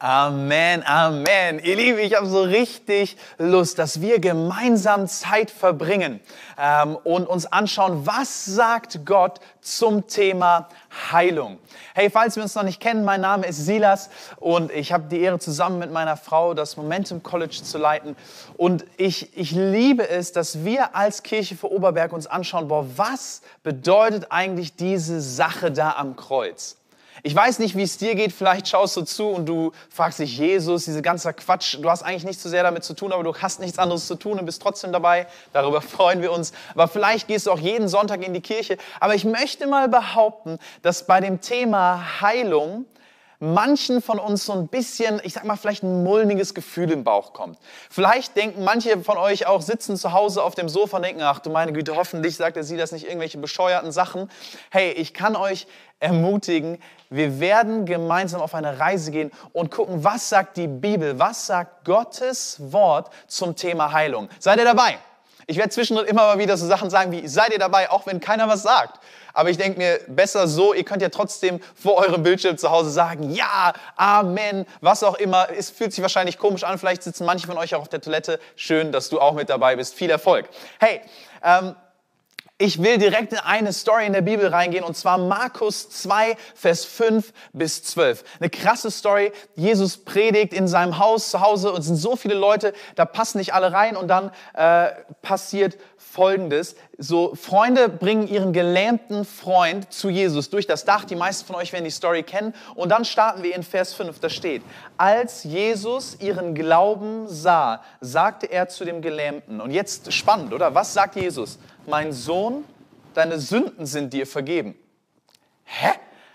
Amen, 0.00 0.86
Amen. 0.86 1.58
Ihr 1.58 1.74
Lieben, 1.74 1.98
ich 1.98 2.14
habe 2.14 2.26
so 2.28 2.42
richtig 2.42 3.16
Lust, 3.36 3.80
dass 3.80 4.00
wir 4.00 4.20
gemeinsam 4.20 5.08
Zeit 5.08 5.50
verbringen 5.50 6.20
ähm, 6.56 6.96
und 7.02 7.26
uns 7.26 7.46
anschauen, 7.46 8.06
was 8.06 8.44
sagt 8.44 9.04
Gott 9.04 9.40
zum 9.60 10.06
Thema 10.06 10.68
Heilung. 11.10 11.58
Hey, 11.94 12.10
falls 12.10 12.36
wir 12.36 12.44
uns 12.44 12.54
noch 12.54 12.62
nicht 12.62 12.80
kennen, 12.80 13.04
mein 13.04 13.22
Name 13.22 13.48
ist 13.48 13.66
Silas 13.66 14.08
und 14.36 14.70
ich 14.70 14.92
habe 14.92 15.08
die 15.10 15.20
Ehre, 15.20 15.40
zusammen 15.40 15.80
mit 15.80 15.90
meiner 15.90 16.16
Frau 16.16 16.54
das 16.54 16.76
Momentum 16.76 17.24
College 17.24 17.60
zu 17.64 17.76
leiten. 17.76 18.14
Und 18.56 18.84
ich, 18.98 19.36
ich 19.36 19.50
liebe 19.50 20.08
es, 20.08 20.30
dass 20.30 20.64
wir 20.64 20.94
als 20.94 21.24
Kirche 21.24 21.56
für 21.56 21.72
Oberberg 21.72 22.12
uns 22.12 22.28
anschauen, 22.28 22.68
boah, 22.68 22.86
was 22.94 23.42
bedeutet 23.64 24.28
eigentlich 24.30 24.76
diese 24.76 25.20
Sache 25.20 25.72
da 25.72 25.96
am 25.96 26.14
Kreuz? 26.14 26.76
Ich 27.22 27.34
weiß 27.34 27.58
nicht, 27.58 27.76
wie 27.76 27.82
es 27.82 27.98
dir 27.98 28.14
geht. 28.14 28.32
Vielleicht 28.32 28.68
schaust 28.68 28.96
du 28.96 29.02
zu 29.02 29.28
und 29.28 29.46
du 29.46 29.72
fragst 29.90 30.18
dich, 30.18 30.38
Jesus, 30.38 30.84
diese 30.84 31.02
ganze 31.02 31.32
Quatsch, 31.32 31.76
du 31.80 31.90
hast 31.90 32.02
eigentlich 32.02 32.24
nichts 32.24 32.42
so 32.42 32.48
sehr 32.48 32.62
damit 32.62 32.84
zu 32.84 32.94
tun, 32.94 33.12
aber 33.12 33.22
du 33.22 33.34
hast 33.34 33.60
nichts 33.60 33.78
anderes 33.78 34.06
zu 34.06 34.14
tun 34.14 34.38
und 34.38 34.46
bist 34.46 34.62
trotzdem 34.62 34.92
dabei. 34.92 35.26
Darüber 35.52 35.80
freuen 35.82 36.22
wir 36.22 36.32
uns. 36.32 36.52
Aber 36.74 36.88
vielleicht 36.88 37.28
gehst 37.28 37.46
du 37.46 37.52
auch 37.52 37.60
jeden 37.60 37.88
Sonntag 37.88 38.24
in 38.24 38.34
die 38.34 38.40
Kirche. 38.40 38.78
Aber 39.00 39.14
ich 39.14 39.24
möchte 39.24 39.66
mal 39.66 39.88
behaupten, 39.88 40.58
dass 40.82 41.06
bei 41.06 41.20
dem 41.20 41.40
Thema 41.40 42.20
Heilung 42.20 42.86
manchen 43.40 44.02
von 44.02 44.18
uns 44.18 44.44
so 44.44 44.52
ein 44.52 44.68
bisschen, 44.68 45.20
ich 45.22 45.34
sag 45.34 45.44
mal, 45.44 45.56
vielleicht 45.56 45.82
ein 45.82 46.02
mulmiges 46.02 46.54
Gefühl 46.54 46.90
im 46.90 47.04
Bauch 47.04 47.32
kommt. 47.32 47.58
Vielleicht 47.90 48.36
denken 48.36 48.64
manche 48.64 48.98
von 49.02 49.16
euch 49.16 49.46
auch, 49.46 49.62
sitzen 49.62 49.96
zu 49.96 50.12
Hause 50.12 50.42
auf 50.42 50.54
dem 50.54 50.68
Sofa 50.68 50.96
und 50.96 51.04
denken, 51.04 51.22
ach 51.22 51.38
du 51.38 51.50
meine 51.50 51.72
Güte, 51.72 51.96
hoffentlich 51.96 52.36
sagt 52.36 52.56
er 52.56 52.64
sie 52.64 52.76
das 52.76 52.92
nicht 52.92 53.06
irgendwelche 53.06 53.38
bescheuerten 53.38 53.92
Sachen. 53.92 54.30
Hey, 54.70 54.92
ich 54.92 55.14
kann 55.14 55.36
euch 55.36 55.66
ermutigen, 56.00 56.78
wir 57.10 57.40
werden 57.40 57.86
gemeinsam 57.86 58.40
auf 58.40 58.54
eine 58.54 58.78
Reise 58.78 59.10
gehen 59.10 59.30
und 59.52 59.70
gucken, 59.70 60.04
was 60.04 60.28
sagt 60.28 60.56
die 60.56 60.68
Bibel, 60.68 61.18
was 61.18 61.46
sagt 61.46 61.84
Gottes 61.84 62.56
Wort 62.72 63.10
zum 63.26 63.56
Thema 63.56 63.92
Heilung. 63.92 64.28
Seid 64.38 64.58
ihr 64.58 64.64
dabei? 64.64 64.98
Ich 65.46 65.56
werde 65.56 65.70
zwischendrin 65.70 66.06
immer 66.06 66.22
mal 66.22 66.38
wieder 66.38 66.58
so 66.58 66.66
Sachen 66.66 66.90
sagen 66.90 67.10
wie, 67.10 67.26
seid 67.26 67.52
ihr 67.52 67.58
dabei, 67.58 67.90
auch 67.90 68.06
wenn 68.06 68.20
keiner 68.20 68.48
was 68.48 68.62
sagt. 68.62 69.00
Aber 69.38 69.50
ich 69.50 69.56
denke 69.56 69.78
mir, 69.78 70.00
besser 70.08 70.48
so, 70.48 70.74
ihr 70.74 70.82
könnt 70.82 71.00
ja 71.00 71.10
trotzdem 71.10 71.60
vor 71.76 71.94
eurem 71.98 72.24
Bildschirm 72.24 72.58
zu 72.58 72.72
Hause 72.72 72.90
sagen, 72.90 73.30
ja, 73.30 73.72
Amen, 73.94 74.66
was 74.80 75.04
auch 75.04 75.14
immer. 75.14 75.46
Es 75.56 75.70
fühlt 75.70 75.92
sich 75.92 76.02
wahrscheinlich 76.02 76.38
komisch 76.38 76.64
an, 76.64 76.76
vielleicht 76.76 77.04
sitzen 77.04 77.24
manche 77.24 77.46
von 77.46 77.56
euch 77.56 77.76
auch 77.76 77.82
auf 77.82 77.88
der 77.88 78.00
Toilette. 78.00 78.40
Schön, 78.56 78.90
dass 78.90 79.10
du 79.10 79.20
auch 79.20 79.34
mit 79.34 79.48
dabei 79.48 79.76
bist. 79.76 79.94
Viel 79.94 80.10
Erfolg. 80.10 80.48
Hey, 80.80 81.02
ähm, 81.44 81.76
ich 82.60 82.82
will 82.82 82.98
direkt 82.98 83.32
in 83.32 83.38
eine 83.38 83.72
Story 83.72 84.04
in 84.04 84.12
der 84.12 84.20
Bibel 84.20 84.48
reingehen 84.48 84.82
und 84.82 84.96
zwar 84.96 85.16
Markus 85.16 85.88
2, 85.90 86.36
Vers 86.56 86.84
5 86.84 87.32
bis 87.52 87.84
12. 87.84 88.24
Eine 88.40 88.50
krasse 88.50 88.90
Story. 88.90 89.30
Jesus 89.54 89.96
predigt 89.98 90.52
in 90.52 90.66
seinem 90.66 90.98
Haus 90.98 91.30
zu 91.30 91.40
Hause 91.40 91.72
und 91.72 91.80
es 91.80 91.86
sind 91.86 91.96
so 91.96 92.16
viele 92.16 92.34
Leute, 92.34 92.72
da 92.96 93.04
passen 93.04 93.38
nicht 93.38 93.54
alle 93.54 93.72
rein 93.72 93.96
und 93.96 94.08
dann 94.08 94.32
äh, 94.54 94.90
passiert 95.22 95.78
Folgendes. 95.96 96.74
So, 96.96 97.36
Freunde 97.36 97.88
bringen 97.88 98.26
ihren 98.26 98.52
gelähmten 98.52 99.24
Freund 99.24 99.92
zu 99.92 100.08
Jesus 100.08 100.50
durch 100.50 100.66
das 100.66 100.84
Dach. 100.84 101.04
Die 101.04 101.14
meisten 101.14 101.46
von 101.46 101.54
euch 101.54 101.72
werden 101.72 101.84
die 101.84 101.92
Story 101.92 102.24
kennen. 102.24 102.54
Und 102.74 102.88
dann 102.88 103.04
starten 103.04 103.44
wir 103.44 103.54
in 103.54 103.62
Vers 103.62 103.94
5. 103.94 104.18
Da 104.18 104.28
steht, 104.28 104.62
als 104.96 105.44
Jesus 105.44 106.16
ihren 106.18 106.56
Glauben 106.56 107.28
sah, 107.28 107.82
sagte 108.00 108.46
er 108.46 108.68
zu 108.68 108.84
dem 108.84 109.00
Gelähmten. 109.00 109.60
Und 109.60 109.70
jetzt 109.70 110.12
spannend, 110.12 110.52
oder? 110.52 110.74
Was 110.74 110.92
sagt 110.92 111.14
Jesus? 111.14 111.60
Mein 111.88 112.12
Sohn, 112.12 112.64
deine 113.14 113.38
Sünden 113.38 113.86
sind 113.86 114.12
dir 114.12 114.26
vergeben. 114.26 114.78
Hä? 115.64 115.90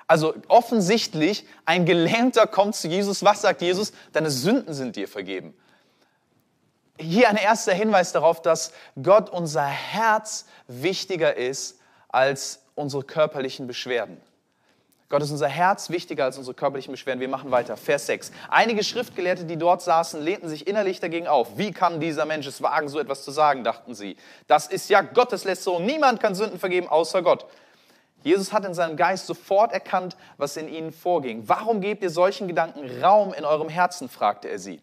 Also 0.07 0.33
offensichtlich, 0.47 1.45
ein 1.65 1.85
Gelähmter 1.85 2.45
kommt 2.45 2.75
zu 2.75 2.87
Jesus. 2.87 3.23
Was 3.23 3.41
sagt 3.41 3.61
Jesus? 3.61 3.93
Deine 4.11 4.29
Sünden 4.29 4.73
sind 4.73 4.95
dir 4.95 5.07
vergeben 5.07 5.53
hier 6.99 7.29
ein 7.29 7.37
erster 7.37 7.73
Hinweis 7.73 8.11
darauf, 8.11 8.41
dass 8.41 8.71
Gott 9.01 9.29
unser 9.29 9.65
Herz 9.65 10.45
wichtiger 10.67 11.35
ist 11.35 11.79
als 12.09 12.63
unsere 12.75 13.03
körperlichen 13.03 13.67
Beschwerden. 13.67 14.21
Gott 15.13 15.21
ist 15.21 15.29
unser 15.29 15.47
Herz 15.47 15.91
wichtiger 15.91 16.23
als 16.23 16.39
unsere 16.39 16.55
körperlichen 16.55 16.91
Beschwerden. 16.91 17.19
Wir 17.19 17.27
machen 17.27 17.51
weiter. 17.51 17.77
Vers 17.77 18.07
6. 18.07 18.31
Einige 18.49 18.83
Schriftgelehrte, 18.83 19.45
die 19.45 19.57
dort 19.57 19.83
saßen, 19.83 20.19
lehnten 20.19 20.49
sich 20.49 20.65
innerlich 20.65 21.01
dagegen 21.01 21.27
auf. 21.27 21.55
Wie 21.55 21.71
kann 21.71 21.99
dieser 21.99 22.25
Mensch 22.25 22.47
es 22.47 22.63
wagen, 22.63 22.89
so 22.89 22.97
etwas 22.97 23.23
zu 23.23 23.29
sagen, 23.29 23.63
dachten 23.63 23.93
sie. 23.93 24.17
Das 24.47 24.65
ist 24.65 24.89
ja 24.89 25.01
Gottes 25.01 25.43
Lästerung. 25.43 25.85
Niemand 25.85 26.19
kann 26.19 26.33
Sünden 26.33 26.57
vergeben, 26.57 26.87
außer 26.87 27.21
Gott. 27.21 27.45
Jesus 28.23 28.51
hat 28.53 28.65
in 28.65 28.73
seinem 28.73 28.97
Geist 28.97 29.27
sofort 29.27 29.71
erkannt, 29.71 30.17
was 30.37 30.57
in 30.57 30.67
ihnen 30.67 30.91
vorging. 30.91 31.43
Warum 31.45 31.79
gebt 31.79 32.01
ihr 32.01 32.09
solchen 32.09 32.47
Gedanken 32.47 33.03
Raum 33.03 33.35
in 33.35 33.45
eurem 33.45 33.69
Herzen? 33.69 34.09
fragte 34.09 34.49
er 34.49 34.57
sie. 34.57 34.81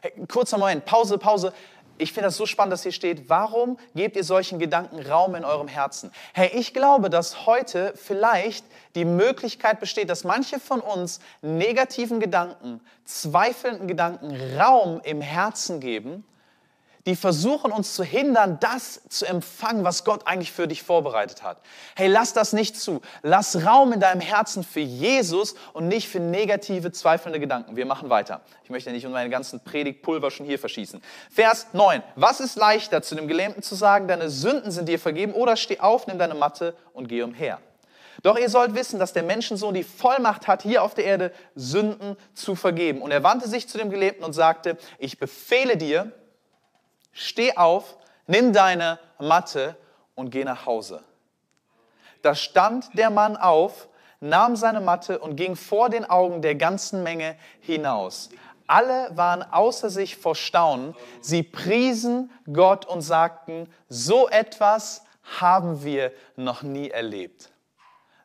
Hey, 0.00 0.12
kurzer 0.26 0.56
Moment, 0.56 0.86
Pause, 0.86 1.18
Pause. 1.18 1.52
Ich 1.98 2.12
finde 2.12 2.28
das 2.28 2.36
so 2.36 2.46
spannend, 2.46 2.72
dass 2.72 2.82
hier 2.82 2.92
steht, 2.92 3.28
warum 3.28 3.78
gebt 3.94 4.16
ihr 4.16 4.24
solchen 4.24 4.58
Gedanken 4.58 5.00
Raum 5.00 5.34
in 5.34 5.44
eurem 5.44 5.68
Herzen? 5.68 6.10
Hey, 6.34 6.50
ich 6.54 6.74
glaube, 6.74 7.08
dass 7.08 7.46
heute 7.46 7.94
vielleicht 7.96 8.64
die 8.94 9.04
Möglichkeit 9.04 9.80
besteht, 9.80 10.10
dass 10.10 10.24
manche 10.24 10.60
von 10.60 10.80
uns 10.80 11.20
negativen 11.40 12.20
Gedanken, 12.20 12.80
zweifelnden 13.04 13.88
Gedanken 13.88 14.36
Raum 14.58 15.00
im 15.04 15.20
Herzen 15.20 15.80
geben 15.80 16.24
die 17.06 17.14
versuchen 17.14 17.70
uns 17.70 17.94
zu 17.94 18.02
hindern, 18.02 18.58
das 18.60 19.00
zu 19.08 19.26
empfangen, 19.26 19.84
was 19.84 20.04
Gott 20.04 20.26
eigentlich 20.26 20.52
für 20.52 20.66
dich 20.66 20.82
vorbereitet 20.82 21.44
hat. 21.44 21.58
Hey, 21.94 22.08
lass 22.08 22.32
das 22.32 22.52
nicht 22.52 22.78
zu. 22.78 23.00
Lass 23.22 23.64
Raum 23.64 23.92
in 23.92 24.00
deinem 24.00 24.20
Herzen 24.20 24.64
für 24.64 24.80
Jesus 24.80 25.54
und 25.72 25.86
nicht 25.86 26.08
für 26.08 26.18
negative, 26.18 26.90
zweifelnde 26.90 27.38
Gedanken. 27.38 27.76
Wir 27.76 27.86
machen 27.86 28.10
weiter. 28.10 28.40
Ich 28.64 28.70
möchte 28.70 28.90
nicht 28.90 29.08
meine 29.08 29.30
ganzen 29.30 29.60
Predigtpulver 29.60 30.32
schon 30.32 30.46
hier 30.46 30.58
verschießen. 30.58 31.00
Vers 31.30 31.68
9. 31.72 32.02
Was 32.16 32.40
ist 32.40 32.56
leichter, 32.56 33.02
zu 33.02 33.14
dem 33.14 33.28
Gelähmten 33.28 33.62
zu 33.62 33.76
sagen, 33.76 34.08
deine 34.08 34.28
Sünden 34.28 34.72
sind 34.72 34.88
dir 34.88 34.98
vergeben 34.98 35.32
oder 35.32 35.56
steh 35.56 35.78
auf, 35.78 36.08
nimm 36.08 36.18
deine 36.18 36.34
Matte 36.34 36.74
und 36.92 37.08
geh 37.08 37.22
umher? 37.22 37.60
Doch 38.22 38.36
ihr 38.36 38.48
sollt 38.48 38.74
wissen, 38.74 38.98
dass 38.98 39.12
der 39.12 39.22
Menschensohn 39.22 39.74
die 39.74 39.84
Vollmacht 39.84 40.48
hat, 40.48 40.62
hier 40.62 40.82
auf 40.82 40.94
der 40.94 41.04
Erde 41.04 41.32
Sünden 41.54 42.16
zu 42.34 42.56
vergeben. 42.56 43.02
Und 43.02 43.12
er 43.12 43.22
wandte 43.22 43.48
sich 43.48 43.68
zu 43.68 43.78
dem 43.78 43.90
Gelähmten 43.90 44.24
und 44.24 44.32
sagte, 44.32 44.76
ich 44.98 45.20
befehle 45.20 45.76
dir, 45.76 46.12
steh 47.16 47.56
auf, 47.56 47.96
nimm 48.26 48.52
deine 48.52 48.98
Matte 49.18 49.76
und 50.14 50.30
geh 50.30 50.44
nach 50.44 50.66
Hause. 50.66 51.02
Da 52.22 52.34
stand 52.34 52.96
der 52.96 53.10
Mann 53.10 53.36
auf, 53.36 53.88
nahm 54.20 54.56
seine 54.56 54.80
Matte 54.80 55.18
und 55.18 55.36
ging 55.36 55.56
vor 55.56 55.88
den 55.88 56.04
Augen 56.04 56.42
der 56.42 56.54
ganzen 56.54 57.02
Menge 57.02 57.36
hinaus. 57.60 58.28
Alle 58.66 59.16
waren 59.16 59.42
außer 59.42 59.90
sich 59.90 60.16
vor 60.16 60.34
Staunen. 60.34 60.94
Sie 61.20 61.42
priesen 61.42 62.30
Gott 62.52 62.84
und 62.84 63.00
sagten, 63.00 63.68
so 63.88 64.28
etwas 64.28 65.04
haben 65.40 65.84
wir 65.84 66.12
noch 66.36 66.62
nie 66.62 66.90
erlebt. 66.90 67.50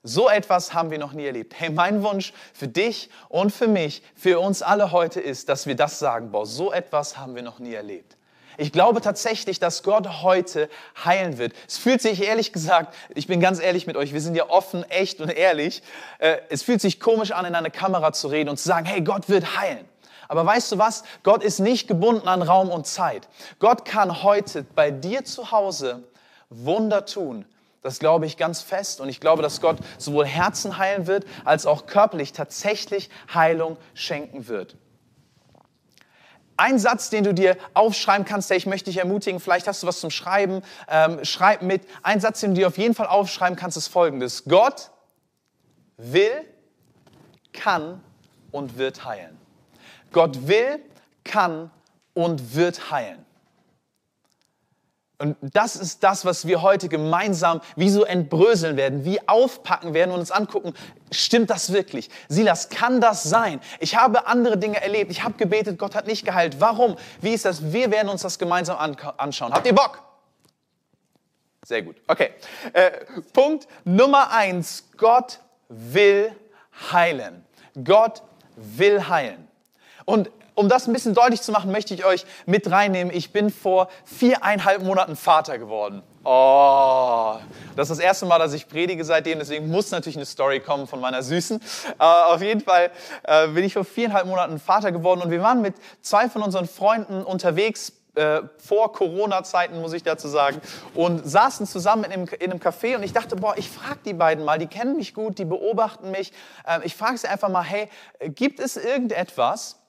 So 0.03 0.30
etwas 0.30 0.74
haben 0.74 0.90
wir 0.90 0.97
noch 0.97 1.13
nie 1.13 1.25
erlebt. 1.25 1.53
Hey, 1.59 1.69
mein 1.69 2.01
Wunsch 2.01 2.34
für 2.53 2.68
dich 2.68 3.12
und 3.30 3.51
für 3.51 3.68
mich, 3.68 4.01
für 4.16 4.40
uns 4.40 4.63
alle 4.63 4.91
heute 4.91 5.22
ist, 5.22 5.47
dass 5.47 5.68
wir 5.68 5.75
das 5.75 6.00
sagen, 6.00 6.31
boah, 6.31 6.46
so 6.46 6.74
etwas 6.74 7.18
haben 7.18 7.35
wir 7.35 7.44
noch 7.44 7.59
nie 7.59 7.75
erlebt. 7.75 8.18
Ich 8.61 8.72
glaube 8.72 9.01
tatsächlich, 9.01 9.59
dass 9.59 9.81
Gott 9.81 10.22
heute 10.22 10.69
heilen 11.03 11.39
wird. 11.39 11.53
Es 11.67 11.79
fühlt 11.79 11.99
sich 11.99 12.22
ehrlich 12.22 12.53
gesagt, 12.53 12.94
ich 13.16 13.25
bin 13.25 13.39
ganz 13.39 13.59
ehrlich 13.59 13.88
mit 13.88 13.97
euch, 13.97 14.13
wir 14.13 14.22
sind 14.22 14.35
ja 14.35 14.51
offen, 14.51 14.88
echt 14.91 15.19
und 15.19 15.29
ehrlich. 15.29 15.81
Äh, 16.19 16.38
es 16.49 16.61
fühlt 16.61 16.79
sich 16.79 17.00
komisch 17.00 17.31
an, 17.31 17.45
in 17.45 17.55
eine 17.55 17.71
Kamera 17.71 18.13
zu 18.13 18.27
reden 18.27 18.50
und 18.50 18.57
zu 18.57 18.67
sagen, 18.67 18.85
hey, 18.85 19.01
Gott 19.01 19.29
wird 19.29 19.59
heilen. 19.59 19.83
Aber 20.27 20.45
weißt 20.45 20.73
du 20.73 20.77
was? 20.77 21.03
Gott 21.23 21.44
ist 21.44 21.57
nicht 21.57 21.88
gebunden 21.88 22.27
an 22.27 22.44
Raum 22.44 22.69
und 22.69 22.85
Zeit. 22.85 23.27
Gott 23.57 23.83
kann 23.83 24.21
heute 24.21 24.63
bei 24.75 24.91
dir 24.91 25.25
zu 25.25 25.50
Hause 25.50 26.03
Wunder 26.51 27.07
tun. 27.07 27.45
Das 27.81 27.97
glaube 27.97 28.27
ich 28.27 28.38
ganz 28.38 28.61
fest 28.61 29.01
und 29.01 29.09
ich 29.09 29.19
glaube, 29.19 29.41
dass 29.41 29.59
Gott 29.59 29.77
sowohl 29.97 30.27
Herzen 30.27 30.77
heilen 30.77 31.07
wird, 31.07 31.25
als 31.45 31.66
auch 31.66 31.88
körperlich 31.88 32.31
tatsächlich 32.31 33.09
Heilung 33.33 33.77
schenken 33.95 34.47
wird. 34.47 34.75
Ein 36.62 36.78
Satz, 36.78 37.10
den 37.10 37.24
du 37.24 37.34
dir 37.34 37.58
aufschreiben 37.74 38.24
kannst, 38.24 38.52
der 38.52 38.58
ich 38.58 38.68
möchte 38.68 38.92
dich 38.92 39.00
ermutigen, 39.00 39.40
vielleicht 39.40 39.68
hast 39.68 39.81
du 39.81 39.88
was 39.88 40.00
zum 40.00 40.12
Schreiben, 40.12 40.62
ähm, 40.88 41.25
schreib 41.25 41.63
mit. 41.63 41.81
Ein 42.04 42.19
Satz, 42.19 42.42
den 42.42 42.52
du 42.54 42.62
dir 42.62 42.68
auf 42.68 42.78
jeden 42.78 42.94
Fall 42.94 43.08
aufschreiben 43.08 43.56
kannst, 43.56 43.78
ist 43.78 43.88
folgendes. 43.88 44.44
Gott 44.44 44.92
will, 45.98 46.46
kann 47.52 48.00
und 48.52 48.78
wird 48.78 49.04
heilen. 49.06 49.40
Gott 50.12 50.48
will, 50.48 50.80
kann 51.24 51.72
und 52.13 52.54
wird 52.54 52.92
heilen. 52.92 53.25
Und 55.21 55.38
das 55.41 55.75
ist 55.75 56.03
das, 56.03 56.25
was 56.25 56.47
wir 56.47 56.63
heute 56.63 56.89
gemeinsam 56.89 57.62
wie 57.75 57.89
so 57.89 58.03
entbröseln 58.03 58.75
werden, 58.75 59.06
wie 59.06 59.27
aufpacken 59.27 59.94
werden 59.94 60.12
und 60.12 60.19
uns 60.19 60.31
angucken, 60.31 60.73
stimmt 61.12 61.51
das 61.51 61.71
wirklich? 61.71 62.09
Silas, 62.27 62.69
kann 62.69 63.01
das 63.01 63.21
sein? 63.21 63.62
Ich 63.79 63.95
habe 63.95 64.25
andere 64.25 64.57
Dinge 64.57 64.81
erlebt, 64.81 65.12
ich 65.12 65.23
habe 65.23 65.35
gebetet, 65.35 65.77
Gott 65.77 65.94
hat 65.94 66.07
nicht 66.07 66.25
geheilt. 66.25 66.59
Warum? 66.59 66.97
Wie 67.21 67.33
ist 67.33 67.45
das? 67.45 67.71
Wir 67.71 67.91
werden 67.91 68.09
uns 68.09 68.23
das 68.23 68.39
gemeinsam 68.39 68.77
anschauen. 69.18 69.53
Habt 69.53 69.68
ihr 69.68 69.75
Bock? 69.75 70.01
Sehr 71.63 71.83
gut. 71.83 71.97
Okay. 72.07 72.31
Äh, 72.74 72.91
Punkt 73.33 73.67
Nummer 73.85 74.31
eins. 74.31 74.85
Gott 74.97 75.39
will 75.69 76.35
heilen. 76.91 77.45
Gott 77.83 78.24
will 78.56 79.07
heilen. 79.07 79.47
Und 80.06 80.31
um 80.62 80.69
das 80.69 80.88
ein 80.88 80.94
bisschen 80.94 81.16
deutlich 81.16 81.42
zu 81.42 81.52
machen, 81.52 81.72
möchte 81.72 81.96
ich 81.96 82.06
euch 82.06 82.24
mit 82.46 82.69
reinnehmen. 82.69 83.12
Ich 83.13 83.34
bin 83.34 83.50
vor 83.50 83.90
viereinhalb 84.06 84.84
Monaten 84.84 85.16
Vater 85.16 85.58
geworden. 85.58 86.04
Oh, 86.24 87.38
das 87.75 87.90
ist 87.90 87.98
das 87.98 88.06
erste 88.06 88.28
Mal, 88.28 88.38
dass 88.38 88.54
ich 88.54 88.68
predige 88.68 89.04
seitdem, 89.04 89.40
deswegen 89.40 89.69
muss 89.69 89.90
natürlich 89.90 90.18
eine 90.18 90.28
Story 90.28 90.60
kommen 90.60 90.86
von 90.86 91.02
meiner 91.02 91.24
Süßen. 91.24 91.60
Äh, 91.98 92.04
auf 92.04 92.44
jeden 92.44 92.62
Fall 92.62 92.92
äh, 93.24 93.48
bin 93.48 93.63
ich 93.63 93.74
vor 93.74 93.86
viereinhalb 93.86 94.28
Monaten 94.28 94.60
Vater 94.60 94.92
geworden 94.92 95.22
und 95.22 95.31
wir 95.31 95.42
waren 95.42 95.62
mit 95.62 95.74
zwei 96.02 96.30
von 96.30 96.44
unseren 96.44 96.68
Freunden 96.68 97.24
unterwegs 97.24 97.94
äh, 98.13 98.42
vor 98.58 98.94
Corona-Zeiten, 98.94 99.81
muss 99.81 99.94
ich 99.94 100.04
dazu 100.04 100.28
sagen, 100.28 100.62
und 100.94 101.28
saßen 101.28 101.66
zusammen 101.66 102.04
in 102.04 102.12
einem, 102.12 102.28
in 102.40 102.52
einem 102.52 102.60
Café 102.60 102.96
und 102.96 103.02
ich 103.02 103.13
dachte, 103.13 103.36
boah, 103.36 103.58
ich 103.58 103.72
frage 103.72 104.02
die 104.06 104.13
beiden 104.13 104.46
mal, 104.46 104.60
die 104.60 104.68
kennen 104.68 104.98
mich 104.98 105.16
gut, 105.16 105.40
die 105.40 105.46
beobachten 105.46 106.12
mich. 106.12 106.34
Äh, 106.68 106.81
ich 106.84 106.96
frage 106.96 107.18
sie 107.18 107.28
einfach 107.28 107.50
mal, 107.50 107.63
hey, 107.63 107.90
gibt 108.19 108.60
es 108.60 108.78
irgendetwas, 108.78 109.81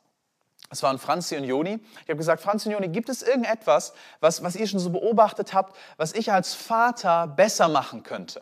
das 0.73 0.83
waren 0.83 0.99
Franzi 0.99 1.37
und 1.37 1.45
Joni. 1.45 1.81
Ich 2.03 2.09
habe 2.09 2.17
gesagt, 2.17 2.41
Franzi 2.41 2.67
und 2.69 2.73
Joni, 2.73 2.89
gibt 2.89 3.11
es 3.11 3.23
irgendetwas, 3.23 3.93
was, 4.21 4.43
was 4.43 4.57
ihr 4.57 4.67
schon 4.67 4.81
so 4.81 4.89
beobachtet 4.89 5.53
habt, 5.53 5.77
was 5.99 6.15
ich 6.15 6.33
als 6.33 6.55
Vater 6.55 7.27
besser 7.27 7.69
machen 7.69 8.05
könnte? 8.05 8.41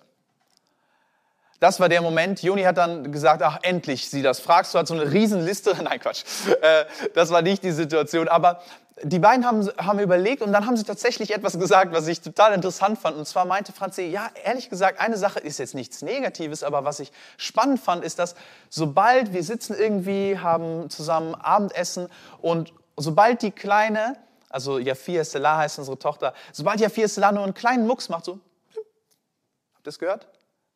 Das 1.59 1.81
war 1.81 1.89
der 1.89 2.03
Moment. 2.03 2.41
Joni 2.41 2.63
hat 2.63 2.79
dann 2.79 3.11
gesagt, 3.11 3.43
ach, 3.43 3.59
endlich 3.63 4.09
sie 4.09 4.23
das 4.23 4.39
fragst. 4.39 4.73
Du 4.73 4.79
hast 4.79 4.87
so 4.87 4.95
eine 4.95 5.11
Riesenliste. 5.11 5.77
Nein, 5.83 5.99
Quatsch. 5.99 6.23
Äh, 6.63 6.85
das 7.15 7.31
war 7.31 7.43
nicht 7.43 7.65
die 7.65 7.73
Situation. 7.73 8.29
Aber 8.29 8.63
die 9.03 9.19
beiden 9.19 9.47
haben, 9.47 9.69
haben 9.79 9.99
überlegt 9.99 10.43
und 10.43 10.53
dann 10.53 10.67
haben 10.67 10.77
sie 10.77 10.85
tatsächlich 10.85 11.33
etwas 11.33 11.59
gesagt, 11.59 11.93
was 11.93 12.07
ich 12.07 12.21
total 12.21 12.53
interessant 12.53 12.99
fand. 12.99 13.17
Und 13.17 13.27
zwar 13.27 13.45
meinte 13.45 13.73
Franzi, 13.73 14.03
ja, 14.03 14.31
ehrlich 14.45 14.69
gesagt, 14.69 15.01
eine 15.01 15.17
Sache 15.17 15.41
ist 15.41 15.59
jetzt 15.59 15.75
nichts 15.75 16.03
Negatives, 16.03 16.63
aber 16.63 16.85
was 16.85 17.01
ich 17.01 17.13
spannend 17.37 17.81
fand, 17.81 18.05
ist, 18.05 18.19
dass 18.19 18.35
sobald 18.69 19.33
wir 19.33 19.43
sitzen 19.43 19.75
irgendwie, 19.75 20.39
haben 20.39 20.91
zusammen 20.91 21.35
Abendessen 21.35 22.09
und 22.41 22.75
sobald 22.97 23.43
die 23.43 23.53
Kleine, 23.53 24.17
also 24.51 24.79
Jafia 24.79 25.25
Selah 25.25 25.59
heißt 25.59 25.79
unsere 25.79 25.99
Tochter, 25.99 26.35
sobald 26.53 26.81
Jafia 26.81 27.09
Selah 27.09 27.33
nur 27.33 27.45
einen 27.45 27.55
kleinen 27.55 27.87
Mucks 27.87 28.09
macht, 28.09 28.27
so, 28.27 28.33
habt 28.33 28.77
ihr 28.77 29.85
das 29.85 29.99
gehört? 29.99 30.29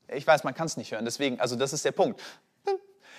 Ich 0.08 0.26
weiß, 0.26 0.44
man 0.44 0.55
kann 0.55 0.67
es 0.67 0.76
nicht 0.76 0.93
hören, 0.93 1.05
deswegen, 1.05 1.40
also 1.40 1.56
das 1.56 1.72
ist 1.72 1.84
der 1.84 1.93
Punkt. 1.93 2.20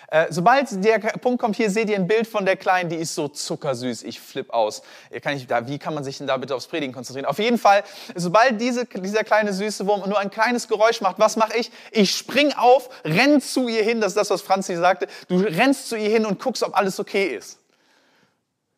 Äh, 0.08 0.28
sobald 0.30 0.84
der 0.84 1.00
Punkt 1.00 1.42
kommt, 1.42 1.56
hier 1.56 1.70
seht 1.70 1.90
ihr 1.90 1.96
ein 1.96 2.08
Bild 2.08 2.28
von 2.28 2.46
der 2.46 2.56
Kleinen, 2.56 2.90
die 2.90 2.96
ist 2.96 3.16
so 3.16 3.28
zuckersüß, 3.28 4.04
ich 4.04 4.20
flipp 4.20 4.52
aus. 4.52 4.82
Kann 5.22 5.36
ich, 5.36 5.48
da, 5.48 5.68
wie 5.68 5.80
kann 5.80 5.94
man 5.94 6.04
sich 6.04 6.18
denn 6.18 6.28
da 6.28 6.38
bitte 6.38 6.56
aufs 6.56 6.68
Predigen 6.68 6.94
konzentrieren? 6.94 7.26
Auf 7.26 7.40
jeden 7.40 7.58
Fall, 7.58 7.84
sobald 8.14 8.62
diese, 8.62 8.86
dieser 8.86 9.24
kleine 9.24 9.54
süße 9.54 9.88
Wurm 9.88 10.08
nur 10.08 10.20
ein 10.20 10.30
kleines 10.30 10.68
Geräusch 10.68 11.02
macht, 11.02 11.20
was 11.20 11.36
mache 11.36 11.58
ich? 11.58 11.72
Ich 11.92 12.12
spring 12.16 12.54
auf, 12.54 12.90
renn 13.04 13.42
zu 13.42 13.68
ihr 13.68 13.84
hin, 13.84 14.02
das 14.02 14.10
ist 14.10 14.18
das, 14.18 14.30
was 14.30 14.42
Franzi 14.42 14.76
sagte. 14.76 15.08
Du 15.28 15.40
rennst 15.40 15.90
zu 15.90 15.98
ihr 15.98 16.10
hin 16.10 16.26
und 16.26 16.40
guckst, 16.40 16.64
ob 16.64 16.78
alles 16.78 17.00
okay 17.00 17.36
ist. 17.36 17.60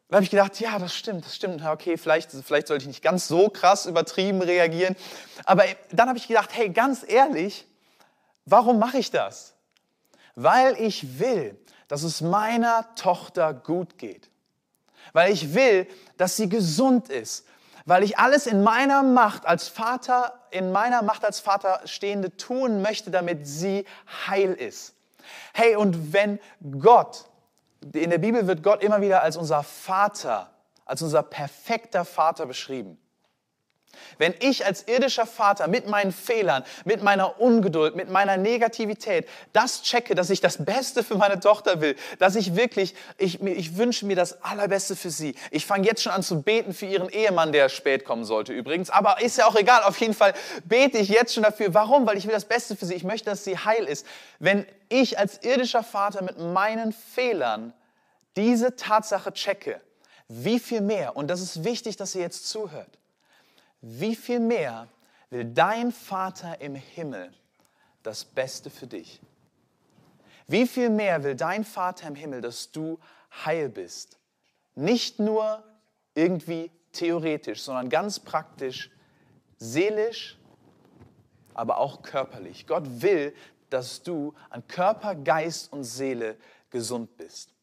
Da 0.10 0.16
habe 0.16 0.24
ich 0.24 0.30
gedacht, 0.30 0.58
ja, 0.62 0.80
das 0.80 0.96
stimmt, 0.96 1.26
das 1.26 1.36
stimmt. 1.36 1.66
Okay, 1.66 1.98
vielleicht, 1.98 2.32
vielleicht 2.32 2.68
sollte 2.68 2.84
ich 2.84 2.88
nicht 2.88 3.04
ganz 3.04 3.28
so 3.28 3.50
krass 3.50 3.86
übertrieben 3.86 4.42
reagieren. 4.42 4.96
Aber 5.44 5.66
dann 5.92 6.08
habe 6.08 6.18
ich 6.18 6.30
gedacht, 6.30 6.52
hey, 6.54 6.70
ganz 6.70 7.04
ehrlich, 7.06 7.66
warum 8.46 8.80
mache 8.80 9.00
ich 9.00 9.12
das? 9.12 9.57
Weil 10.38 10.80
ich 10.80 11.18
will, 11.18 11.60
dass 11.88 12.04
es 12.04 12.22
meiner 12.22 12.94
Tochter 12.94 13.56
gut 13.56 13.98
geht. 13.98 14.30
Weil 15.12 15.34
ich 15.34 15.56
will, 15.56 15.88
dass 16.18 16.38
sie 16.38 16.48
gesund 16.48 17.10
ist. 17.10 17.48
Weil 17.86 18.04
ich 18.04 18.20
alles 18.20 18.46
in 18.46 18.62
meiner 18.64 19.02
Macht 19.02 19.48
als 19.48 19.68
Vater, 19.68 20.40
in 20.52 20.72
meiner 20.72 21.02
Macht 21.02 21.26
als 21.26 21.40
Vater 21.40 21.82
stehende 21.86 22.38
tun 22.38 22.84
möchte, 22.84 23.10
damit 23.10 23.48
sie 23.48 23.86
heil 24.28 24.54
ist. 24.54 24.94
Hey, 25.54 25.76
und 25.76 26.14
wenn 26.14 26.40
Gott, 26.80 27.26
in 27.94 28.12
der 28.12 28.20
Bibel 28.20 28.46
wird 28.46 28.62
Gott 28.62 28.84
immer 28.84 29.02
wieder 29.02 29.24
als 29.24 29.38
unser 29.38 29.64
Vater, 29.64 30.52
als 30.86 31.02
unser 31.02 31.24
perfekter 31.24 32.06
Vater 32.06 32.46
beschrieben. 32.46 33.00
Wenn 34.18 34.34
ich 34.40 34.66
als 34.66 34.88
irdischer 34.88 35.26
Vater 35.26 35.68
mit 35.68 35.88
meinen 35.88 36.12
Fehlern, 36.12 36.64
mit 36.86 37.04
meiner 37.04 37.40
Ungeduld, 37.40 37.96
mit 37.96 38.10
meiner 38.10 38.38
Negativität 38.38 39.28
das 39.54 39.84
checke, 39.84 40.16
dass 40.16 40.30
ich 40.30 40.42
das 40.42 40.64
Beste 40.64 41.04
für 41.04 41.16
meine 41.16 41.40
Tochter 41.40 41.82
will, 41.82 41.96
dass 42.20 42.36
ich 42.36 42.56
wirklich, 42.56 42.96
ich, 43.18 43.42
ich 43.42 43.78
wünsche 43.78 44.06
mir 44.06 44.16
das 44.16 44.44
Allerbeste 44.44 44.96
für 44.96 45.10
sie. 45.10 45.36
Ich 45.52 45.66
fange 45.66 45.86
jetzt 45.86 46.04
schon 46.04 46.12
an 46.12 46.24
zu 46.24 46.42
beten 46.42 46.74
für 46.74 46.86
ihren 46.86 47.10
Ehemann, 47.10 47.52
der 47.52 47.70
spät 47.70 48.06
kommen 48.06 48.26
sollte 48.26 48.54
übrigens. 48.54 48.90
Aber 48.90 49.22
ist 49.22 49.38
ja 49.38 49.48
auch 49.48 49.56
egal, 49.56 49.84
auf 49.84 50.00
jeden 50.00 50.14
Fall 50.14 50.34
bete 50.66 50.98
ich 50.98 51.10
jetzt 51.10 51.34
schon 51.34 51.44
dafür. 51.44 51.74
Warum? 51.74 52.06
Weil 52.08 52.18
ich 52.18 52.26
will 52.26 52.34
das 52.34 52.46
Beste 52.46 52.76
für 52.76 52.86
sie. 52.86 52.96
Ich 52.96 53.04
möchte, 53.04 53.30
dass 53.30 53.44
sie 53.44 53.58
heil 53.58 53.84
ist. 53.84 54.06
Wenn 54.40 54.66
ich 54.90 55.20
als 55.20 55.44
irdischer 55.44 55.84
Vater 55.84 56.24
mit 56.24 56.40
meinen 56.40 56.94
Fehlern 56.94 57.74
diese 58.36 58.76
Tatsache 58.76 59.34
checke, 59.34 59.82
wie 60.28 60.60
viel 60.60 60.82
mehr, 60.82 61.16
und 61.16 61.28
das 61.28 61.42
ist 61.42 61.64
wichtig, 61.64 61.98
dass 61.98 62.16
ihr 62.16 62.22
jetzt 62.22 62.48
zuhört, 62.48 62.98
wie 63.82 64.16
viel 64.16 64.40
mehr 64.40 64.88
will 65.30 65.46
dein 65.46 65.92
Vater 65.92 66.60
im 66.62 66.76
Himmel 66.76 67.32
das 68.04 68.26
Beste 68.26 68.70
für 68.70 68.88
dich? 68.88 69.22
Wie 70.48 70.66
viel 70.66 70.90
mehr 70.90 71.24
will 71.24 71.36
dein 71.36 71.64
Vater 71.66 72.08
im 72.08 72.16
Himmel, 72.16 72.42
dass 72.42 72.72
du 72.72 73.00
heil 73.46 73.70
bist? 73.70 74.18
Nicht 74.76 75.20
nur 75.20 75.64
irgendwie 76.16 76.72
theoretisch, 76.94 77.62
sondern 77.62 77.90
ganz 77.90 78.20
praktisch, 78.20 78.90
seelisch, 79.58 80.38
aber 81.54 81.78
auch 81.78 82.02
körperlich. 82.02 82.66
Gott 82.66 82.84
will, 83.02 83.36
dass 83.70 84.02
du 84.04 84.34
an 84.50 84.66
Körper, 84.68 85.16
Geist 85.16 85.74
und 85.74 85.84
Seele 85.84 86.38
gesund 86.70 87.18
bist. 87.18 87.54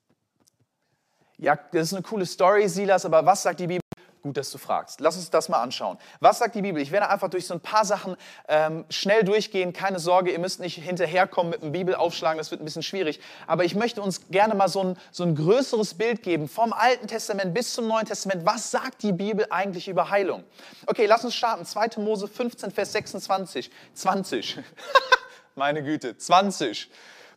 Ja, 1.37 1.57
das 1.57 1.89
ist 1.89 1.95
eine 1.95 2.03
coole 2.03 2.27
Story, 2.27 2.69
Silas, 2.69 3.05
aber 3.05 3.25
was 3.25 3.43
sagt 3.43 3.61
die 3.61 3.67
Bibel? 3.67 3.84
Gut, 4.25 4.39
dass 4.39 4.51
du 4.51 4.57
fragst. 4.57 5.01
Lass 5.01 5.17
uns 5.17 5.29
das 5.29 5.51
mal 5.51 5.61
anschauen. 5.61 5.99
Was 6.19 6.39
sagt 6.39 6.55
die 6.55 6.63
Bibel? 6.63 6.81
Ich 6.81 6.91
werde 6.91 7.11
einfach 7.11 7.29
durch 7.29 7.47
so 7.47 7.53
ein 7.53 7.61
paar 7.61 7.85
Sachen 7.85 8.17
ähm, 8.49 8.87
schnell 8.89 9.23
durchgehen. 9.23 9.75
Keine 9.75 9.99
Sorge, 9.99 10.33
ihr 10.33 10.39
müsst 10.39 10.61
nicht 10.61 10.83
hinterherkommen 10.83 11.51
mit 11.51 11.63
dem 11.63 11.73
Bibelaufschlagen, 11.73 12.39
das 12.39 12.51
wird 12.51 12.63
ein 12.63 12.65
bisschen 12.65 12.83
schwierig. 12.83 13.21
Aber 13.47 13.67
ich 13.67 13.75
möchte 13.75 14.01
uns 14.01 14.23
gerne 14.31 14.55
mal 14.55 14.69
so 14.69 14.83
ein, 14.83 14.97
so 15.11 15.25
ein 15.25 15.35
größeres 15.35 15.93
Bild 15.93 16.23
geben, 16.23 16.49
vom 16.49 16.73
Alten 16.73 17.07
Testament 17.07 17.53
bis 17.53 17.75
zum 17.75 17.87
Neuen 17.87 18.07
Testament. 18.07 18.47
Was 18.47 18.71
sagt 18.71 19.03
die 19.03 19.13
Bibel 19.13 19.47
eigentlich 19.51 19.89
über 19.89 20.09
Heilung? 20.09 20.43
Okay, 20.87 21.05
lass 21.05 21.23
uns 21.23 21.35
starten. 21.35 21.67
2. 21.67 22.01
Mose 22.01 22.27
15, 22.27 22.71
Vers 22.71 22.93
26. 22.93 23.71
20. 23.93 24.59
Meine 25.55 25.83
Güte, 25.83 26.17
20. 26.17 26.91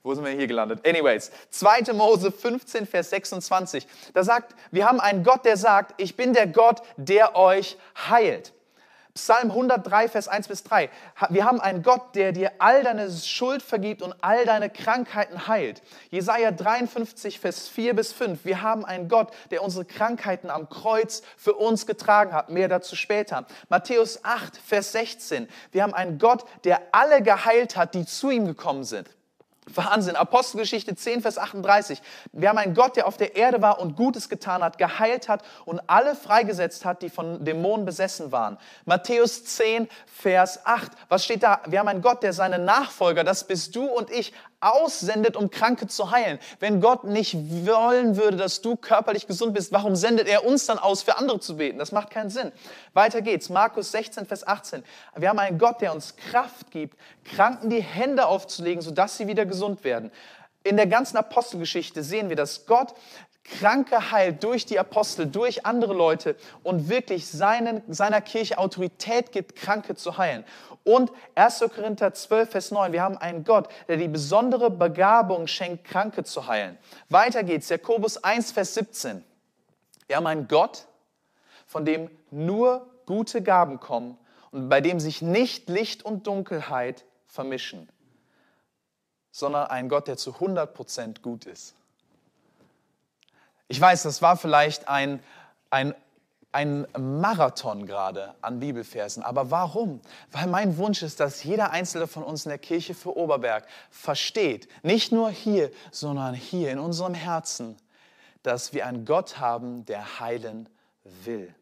Wo 0.08 0.16
sind 0.16 0.24
wir 0.24 0.32
hier 0.32 0.48
gelandet? 0.48 0.88
Anyways, 0.88 1.32
2. 1.50 1.92
Mose 1.92 2.32
15, 2.32 2.88
Vers 2.88 3.10
26. 3.10 3.86
Da 4.14 4.24
sagt, 4.24 4.56
wir 4.72 4.88
haben 4.88 5.02
einen 5.02 5.26
Gott, 5.26 5.44
der 5.44 5.58
sagt, 5.58 6.02
ich 6.02 6.16
bin 6.16 6.32
der 6.32 6.48
Gott, 6.48 6.82
der 6.96 7.36
euch 7.36 7.78
heilt. 8.10 8.54
Psalm 9.16 9.52
103, 9.52 10.08
Vers 10.08 10.30
1 10.30 10.48
bis 10.48 10.64
3. 10.64 10.90
Wir 11.30 11.44
haben 11.44 11.60
einen 11.60 11.84
Gott, 11.84 12.16
der 12.16 12.32
dir 12.32 12.54
all 12.60 12.84
deine 12.84 13.12
Schuld 13.12 13.62
vergibt 13.62 14.02
und 14.02 14.16
all 14.22 14.46
deine 14.46 14.70
Krankheiten 14.70 15.50
heilt. 15.50 15.82
Jesaja 16.10 16.52
53, 16.52 17.42
Vers 17.42 17.68
4 17.68 17.94
bis 17.94 18.14
5. 18.14 18.46
Wir 18.46 18.62
haben 18.62 18.86
einen 18.86 19.10
Gott, 19.10 19.34
der 19.52 19.62
unsere 19.62 19.84
Krankheiten 19.84 20.50
am 20.50 20.70
Kreuz 20.70 21.22
für 21.36 21.56
uns 21.56 21.86
getragen 21.86 22.32
hat. 22.32 22.50
Mehr 22.50 22.70
dazu 22.70 22.96
später. 22.96 23.46
Matthäus 23.68 24.24
8, 24.24 24.56
Vers 24.56 24.94
16. 24.94 25.50
Wir 25.74 25.84
haben 25.84 25.94
einen 25.94 26.18
Gott, 26.18 26.46
der 26.64 26.80
alle 26.94 27.22
geheilt 27.22 27.76
hat, 27.76 27.94
die 27.94 28.06
zu 28.06 28.30
ihm 28.30 28.46
gekommen 28.46 28.86
sind. 28.86 29.10
Wahnsinn. 29.74 30.16
Apostelgeschichte 30.16 30.96
10, 30.96 31.22
Vers 31.22 31.38
38. 31.38 32.02
Wir 32.32 32.50
haben 32.50 32.58
einen 32.58 32.74
Gott, 32.74 32.96
der 32.96 33.08
auf 33.08 33.18
der 33.18 33.36
Erde 33.36 33.62
war 33.62 33.80
und 33.80 33.96
Gutes 33.96 34.30
getan 34.30 34.64
hat, 34.64 34.78
geheilt 34.78 35.30
hat 35.30 35.44
und 35.66 35.82
alle 35.88 36.16
freigesetzt 36.16 36.86
hat, 36.86 37.02
die 37.02 37.10
von 37.10 37.44
Dämonen 37.44 37.86
besessen 37.86 38.32
waren. 38.32 38.58
Matthäus 38.86 39.44
10, 39.46 39.88
Vers 40.06 40.66
8. 40.66 40.92
Was 41.10 41.26
steht 41.26 41.44
da? 41.44 41.62
Wir 41.68 41.80
haben 41.80 41.88
einen 41.88 42.02
Gott, 42.02 42.24
der 42.24 42.34
seine 42.34 42.60
Nachfolger, 42.60 43.24
das 43.24 43.46
bist 43.46 43.76
du 43.76 43.86
und 43.86 44.10
ich, 44.10 44.34
aussendet, 44.60 45.36
um 45.36 45.50
Kranke 45.50 45.88
zu 45.88 46.12
heilen. 46.12 46.40
Wenn 46.60 46.82
Gott 46.82 47.04
nicht 47.04 47.36
wollen 47.66 48.18
würde, 48.18 48.38
dass 48.38 48.62
du 48.62 48.76
körperlich 48.76 49.28
gesund 49.28 49.54
bist, 49.54 49.72
warum 49.72 49.96
sendet 49.96 50.28
er 50.28 50.46
uns 50.46 50.66
dann 50.66 50.80
aus, 50.80 51.04
für 51.04 51.18
andere 51.18 51.40
zu 51.40 51.58
beten? 51.58 51.78
Das 51.78 51.92
macht 51.92 52.10
keinen 52.10 52.30
Sinn. 52.30 52.52
Weiter 52.94 53.22
geht's. 53.22 53.50
Markus 53.50 53.92
16, 53.92 54.26
Vers 54.26 54.46
18. 54.46 54.84
Wir 55.16 55.30
haben 55.30 55.40
einen 55.40 55.60
Gott, 55.60 55.82
der 55.82 55.94
uns 55.94 56.16
Kraft 56.16 56.72
gibt, 56.72 56.98
Kranken 57.24 57.70
die 57.70 57.82
Hände 57.82 58.26
aufzulegen, 58.26 58.82
sodass 58.82 59.18
sie 59.18 59.28
wieder 59.28 59.46
gesund 59.46 59.84
werden. 59.84 60.12
In 60.64 60.76
der 60.76 60.88
ganzen 60.88 61.18
Apostelgeschichte 61.18 62.04
sehen 62.04 62.30
wir, 62.30 62.36
dass 62.36 62.66
Gott 62.66 62.94
Kranke 63.60 64.12
heilt 64.12 64.44
durch 64.44 64.66
die 64.66 64.78
Apostel, 64.78 65.26
durch 65.26 65.66
andere 65.66 65.94
Leute 65.94 66.36
und 66.64 66.90
wirklich 66.90 67.28
seinen, 67.28 67.82
seiner 67.88 68.20
Kirche 68.20 68.58
Autorität 68.58 69.32
gibt, 69.32 69.56
Kranke 69.56 69.96
zu 69.96 70.18
heilen. 70.18 70.44
Und 70.88 71.12
1. 71.36 71.66
Korinther 71.76 72.14
12, 72.14 72.50
Vers 72.50 72.72
9, 72.72 72.94
wir 72.94 73.02
haben 73.02 73.18
einen 73.18 73.44
Gott, 73.44 73.68
der 73.90 73.98
die 73.98 74.08
besondere 74.08 74.72
Begabung 74.72 75.46
schenkt, 75.46 75.84
Kranke 75.84 76.24
zu 76.24 76.48
heilen. 76.48 76.78
Weiter 77.10 77.44
geht's, 77.44 77.68
Jakobus 77.68 78.24
1, 78.24 78.54
Vers 78.54 78.74
17. 78.76 79.22
Wir 80.08 80.16
haben 80.16 80.28
einen 80.28 80.48
Gott, 80.48 80.88
von 81.66 81.84
dem 81.84 82.10
nur 82.32 82.90
gute 83.06 83.44
Gaben 83.44 83.82
kommen 83.82 84.18
und 84.52 84.70
bei 84.70 84.80
dem 84.80 85.02
sich 85.02 85.22
nicht 85.22 85.68
Licht 85.68 86.06
und 86.06 86.26
Dunkelheit 86.26 87.04
vermischen, 87.26 87.90
sondern 89.30 89.68
ein 89.68 89.90
Gott, 89.90 90.08
der 90.08 90.16
zu 90.16 90.36
100% 90.36 91.22
gut 91.22 91.48
ist. 91.48 91.76
Ich 93.68 93.82
weiß, 93.82 94.04
das 94.04 94.22
war 94.22 94.38
vielleicht 94.38 94.88
ein, 94.88 95.22
ein, 95.70 95.94
ein 96.52 96.88
Marathon 96.98 97.86
gerade 97.86 98.34
an 98.42 98.60
Bibelversen. 98.60 99.24
Aber 99.24 99.52
warum? 99.52 100.02
Weil 100.32 100.48
mein 100.48 100.78
Wunsch 100.78 101.04
ist, 101.04 101.20
dass 101.20 101.44
jeder 101.44 101.72
Einzelne 101.72 102.08
von 102.08 102.24
uns 102.24 102.46
in 102.46 102.50
der 102.50 102.58
Kirche 102.58 102.94
für 102.94 103.16
Oberberg 103.16 103.68
versteht, 103.90 104.68
nicht 104.84 105.12
nur 105.12 105.30
hier, 105.30 105.72
sondern 105.92 106.34
hier 106.34 106.72
in 106.72 106.80
unserem 106.80 107.14
Herzen, 107.14 107.78
dass 108.44 108.74
wir 108.74 108.86
einen 108.86 109.06
Gott 109.06 109.40
haben, 109.40 109.86
der 109.86 110.20
heilen 110.20 110.70
will. 111.04 111.54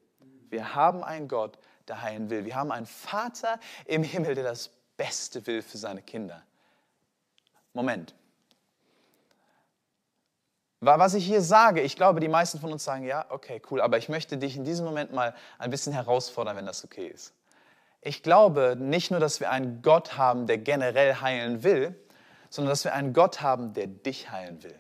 Wir 0.50 0.76
haben 0.76 1.04
einen 1.04 1.28
Gott, 1.28 1.58
der 1.88 2.02
heilen 2.02 2.30
will. 2.30 2.46
Wir 2.46 2.56
haben 2.56 2.72
einen 2.72 2.86
Vater 2.86 3.60
im 3.86 4.04
Himmel, 4.04 4.36
der 4.36 4.44
das 4.44 4.70
Beste 4.98 5.46
will 5.48 5.62
für 5.62 5.78
seine 5.78 6.02
Kinder. 6.02 6.44
Moment. 7.74 8.16
Was 10.86 11.16
ich 11.16 11.26
hier 11.26 11.42
sage, 11.42 11.82
ich 11.82 11.96
glaube, 11.96 12.20
die 12.20 12.28
meisten 12.28 12.60
von 12.60 12.72
uns 12.72 12.84
sagen, 12.84 13.06
ja, 13.06 13.26
okay, 13.30 13.60
cool, 13.72 13.82
aber 13.82 13.98
ich 13.98 14.08
möchte 14.08 14.38
dich 14.38 14.56
in 14.56 14.64
diesem 14.64 14.86
Moment 14.86 15.12
mal 15.12 15.34
ein 15.58 15.72
bisschen 15.72 15.94
herausfordern, 15.94 16.56
wenn 16.56 16.68
das 16.68 16.84
okay 16.84 17.08
ist. 17.08 17.34
Ich 18.02 18.22
glaube 18.22 18.78
nicht 18.80 19.10
nur, 19.10 19.20
dass 19.20 19.40
wir 19.40 19.50
einen 19.50 19.82
Gott 19.82 20.16
haben, 20.16 20.46
der 20.46 20.60
generell 20.60 21.16
heilen 21.16 21.64
will, 21.64 22.00
sondern 22.52 22.70
dass 22.70 22.84
wir 22.84 22.94
einen 22.94 23.14
Gott 23.14 23.42
haben, 23.42 23.74
der 23.74 23.88
dich 23.88 24.30
heilen 24.30 24.62
will. 24.62 24.80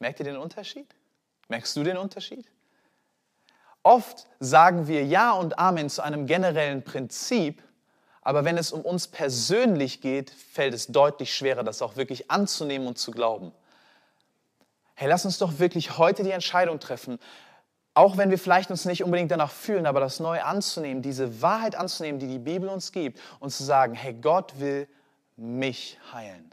Merkt 0.00 0.18
ihr 0.18 0.24
den 0.24 0.36
Unterschied? 0.36 0.92
Merkst 1.46 1.76
du 1.76 1.84
den 1.84 1.96
Unterschied? 1.96 2.50
Oft 3.84 4.26
sagen 4.40 4.88
wir 4.88 5.04
Ja 5.04 5.30
und 5.30 5.60
Amen 5.60 5.88
zu 5.88 6.02
einem 6.02 6.26
generellen 6.26 6.82
Prinzip, 6.82 7.62
aber 8.22 8.44
wenn 8.44 8.58
es 8.58 8.72
um 8.72 8.80
uns 8.82 9.06
persönlich 9.06 10.00
geht, 10.00 10.30
fällt 10.30 10.74
es 10.74 10.88
deutlich 10.88 11.32
schwerer, 11.32 11.62
das 11.62 11.82
auch 11.82 11.94
wirklich 11.94 12.32
anzunehmen 12.32 12.88
und 12.88 12.98
zu 12.98 13.12
glauben 13.12 13.52
hey, 14.98 15.08
lass 15.08 15.24
uns 15.24 15.38
doch 15.38 15.60
wirklich 15.60 15.96
heute 15.96 16.24
die 16.24 16.32
Entscheidung 16.32 16.80
treffen, 16.80 17.20
auch 17.94 18.16
wenn 18.16 18.30
wir 18.30 18.38
vielleicht 18.38 18.72
uns 18.72 18.84
nicht 18.84 19.04
unbedingt 19.04 19.30
danach 19.30 19.52
fühlen, 19.52 19.86
aber 19.86 20.00
das 20.00 20.18
neu 20.18 20.42
anzunehmen, 20.42 21.02
diese 21.02 21.40
Wahrheit 21.40 21.76
anzunehmen, 21.76 22.18
die 22.18 22.26
die 22.26 22.40
Bibel 22.40 22.68
uns 22.68 22.90
gibt 22.90 23.20
und 23.38 23.50
zu 23.50 23.62
sagen, 23.62 23.94
hey, 23.94 24.12
Gott 24.12 24.58
will 24.58 24.88
mich 25.36 25.98
heilen. 26.12 26.52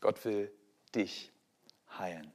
Gott 0.00 0.24
will 0.24 0.52
dich 0.92 1.30
heilen. 2.00 2.32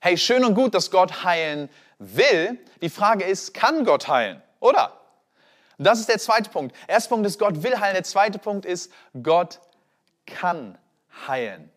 Hey, 0.00 0.18
schön 0.18 0.44
und 0.44 0.54
gut, 0.54 0.74
dass 0.74 0.90
Gott 0.90 1.24
heilen 1.24 1.70
will. 1.98 2.58
Die 2.82 2.90
Frage 2.90 3.24
ist, 3.24 3.54
kann 3.54 3.86
Gott 3.86 4.08
heilen? 4.08 4.42
Oder? 4.60 4.92
das 5.78 6.00
ist 6.00 6.10
der 6.10 6.18
zweite 6.18 6.50
Punkt. 6.50 6.76
Erster 6.86 7.08
Punkt 7.08 7.26
ist, 7.26 7.38
Gott 7.38 7.62
will 7.62 7.80
heilen. 7.80 7.94
Der 7.94 8.04
zweite 8.04 8.38
Punkt 8.38 8.66
ist, 8.66 8.92
Gott 9.22 9.58
kann 10.26 10.76
heilen. 11.26 11.70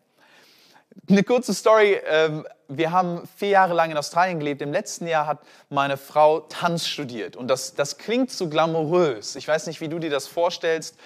Eine 1.08 1.22
kurze 1.22 1.52
Story. 1.52 2.00
Ähm, 2.06 2.46
wir 2.68 2.92
haben 2.92 3.28
vier 3.36 3.48
Jahre 3.48 3.74
lang 3.74 3.90
in 3.90 3.96
Australien 3.96 4.38
gelebt. 4.38 4.62
Im 4.62 4.72
letzten 4.72 5.06
Jahr 5.06 5.26
hat 5.26 5.40
meine 5.68 5.96
Frau 5.96 6.40
Tanz 6.40 6.86
studiert. 6.86 7.36
Und 7.36 7.48
das, 7.48 7.74
das 7.74 7.98
klingt 7.98 8.30
so 8.30 8.48
glamourös. 8.48 9.36
Ich 9.36 9.46
weiß 9.46 9.66
nicht, 9.66 9.80
wie 9.80 9.88
du 9.88 9.98
dir 9.98 10.10
das 10.10 10.26
vorstellst. 10.26 10.96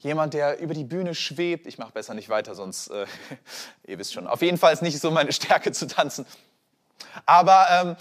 Jemand, 0.00 0.34
der 0.34 0.60
über 0.60 0.74
die 0.74 0.84
Bühne 0.84 1.14
schwebt. 1.14 1.66
Ich 1.66 1.78
mache 1.78 1.92
besser 1.92 2.12
nicht 2.12 2.28
weiter, 2.28 2.54
sonst, 2.54 2.88
äh, 2.88 3.06
ihr 3.86 3.98
wisst 3.98 4.12
schon. 4.12 4.26
Auf 4.26 4.42
jeden 4.42 4.58
Fall 4.58 4.72
ist 4.72 4.82
nicht 4.82 5.00
so 5.00 5.10
meine 5.10 5.32
Stärke 5.32 5.72
zu 5.72 5.86
tanzen. 5.86 6.26
Aber 7.24 7.66
ähm, 7.70 7.96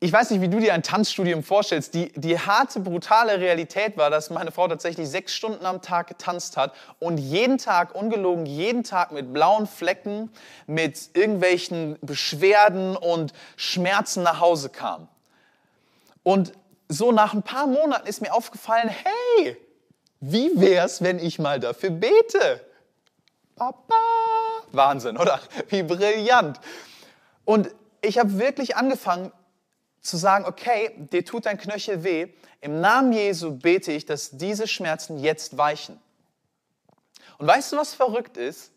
ich 0.00 0.12
weiß 0.12 0.30
nicht, 0.30 0.40
wie 0.40 0.48
du 0.48 0.60
dir 0.60 0.74
ein 0.74 0.84
Tanzstudium 0.84 1.42
vorstellst. 1.42 1.92
Die, 1.92 2.12
die 2.12 2.38
harte, 2.38 2.78
brutale 2.78 3.40
Realität 3.40 3.96
war, 3.96 4.10
dass 4.10 4.30
meine 4.30 4.52
Frau 4.52 4.68
tatsächlich 4.68 5.08
sechs 5.08 5.34
Stunden 5.34 5.66
am 5.66 5.82
Tag 5.82 6.06
getanzt 6.06 6.56
hat 6.56 6.72
und 7.00 7.18
jeden 7.18 7.58
Tag, 7.58 7.96
ungelogen, 7.96 8.46
jeden 8.46 8.84
Tag 8.84 9.10
mit 9.10 9.32
blauen 9.32 9.66
Flecken, 9.66 10.30
mit 10.68 11.10
irgendwelchen 11.14 11.98
Beschwerden 12.00 12.96
und 12.96 13.32
Schmerzen 13.56 14.22
nach 14.22 14.38
Hause 14.38 14.68
kam. 14.68 15.08
Und 16.22 16.52
so 16.88 17.10
nach 17.10 17.34
ein 17.34 17.42
paar 17.42 17.66
Monaten 17.66 18.06
ist 18.06 18.22
mir 18.22 18.32
aufgefallen, 18.32 18.88
hey, 18.88 19.56
wie 20.20 20.50
wär's, 20.54 21.02
wenn 21.02 21.18
ich 21.18 21.40
mal 21.40 21.58
dafür 21.58 21.90
bete? 21.90 22.60
Papa! 23.56 23.94
Wahnsinn, 24.70 25.16
oder? 25.16 25.40
Wie 25.70 25.82
brillant. 25.82 26.60
Und 27.44 27.70
ich 28.00 28.18
habe 28.18 28.38
wirklich 28.38 28.76
angefangen, 28.76 29.32
zu 30.08 30.16
sagen, 30.16 30.44
okay, 30.44 30.94
dir 30.96 31.24
tut 31.24 31.46
dein 31.46 31.58
Knöchel 31.58 32.02
weh, 32.04 32.28
im 32.60 32.80
Namen 32.80 33.12
Jesu 33.12 33.56
bete 33.56 33.92
ich, 33.92 34.06
dass 34.06 34.30
diese 34.30 34.66
Schmerzen 34.66 35.18
jetzt 35.18 35.56
weichen. 35.56 36.00
Und 37.38 37.46
weißt 37.46 37.72
du, 37.72 37.76
was 37.76 37.94
verrückt 37.94 38.36
ist? 38.36 38.72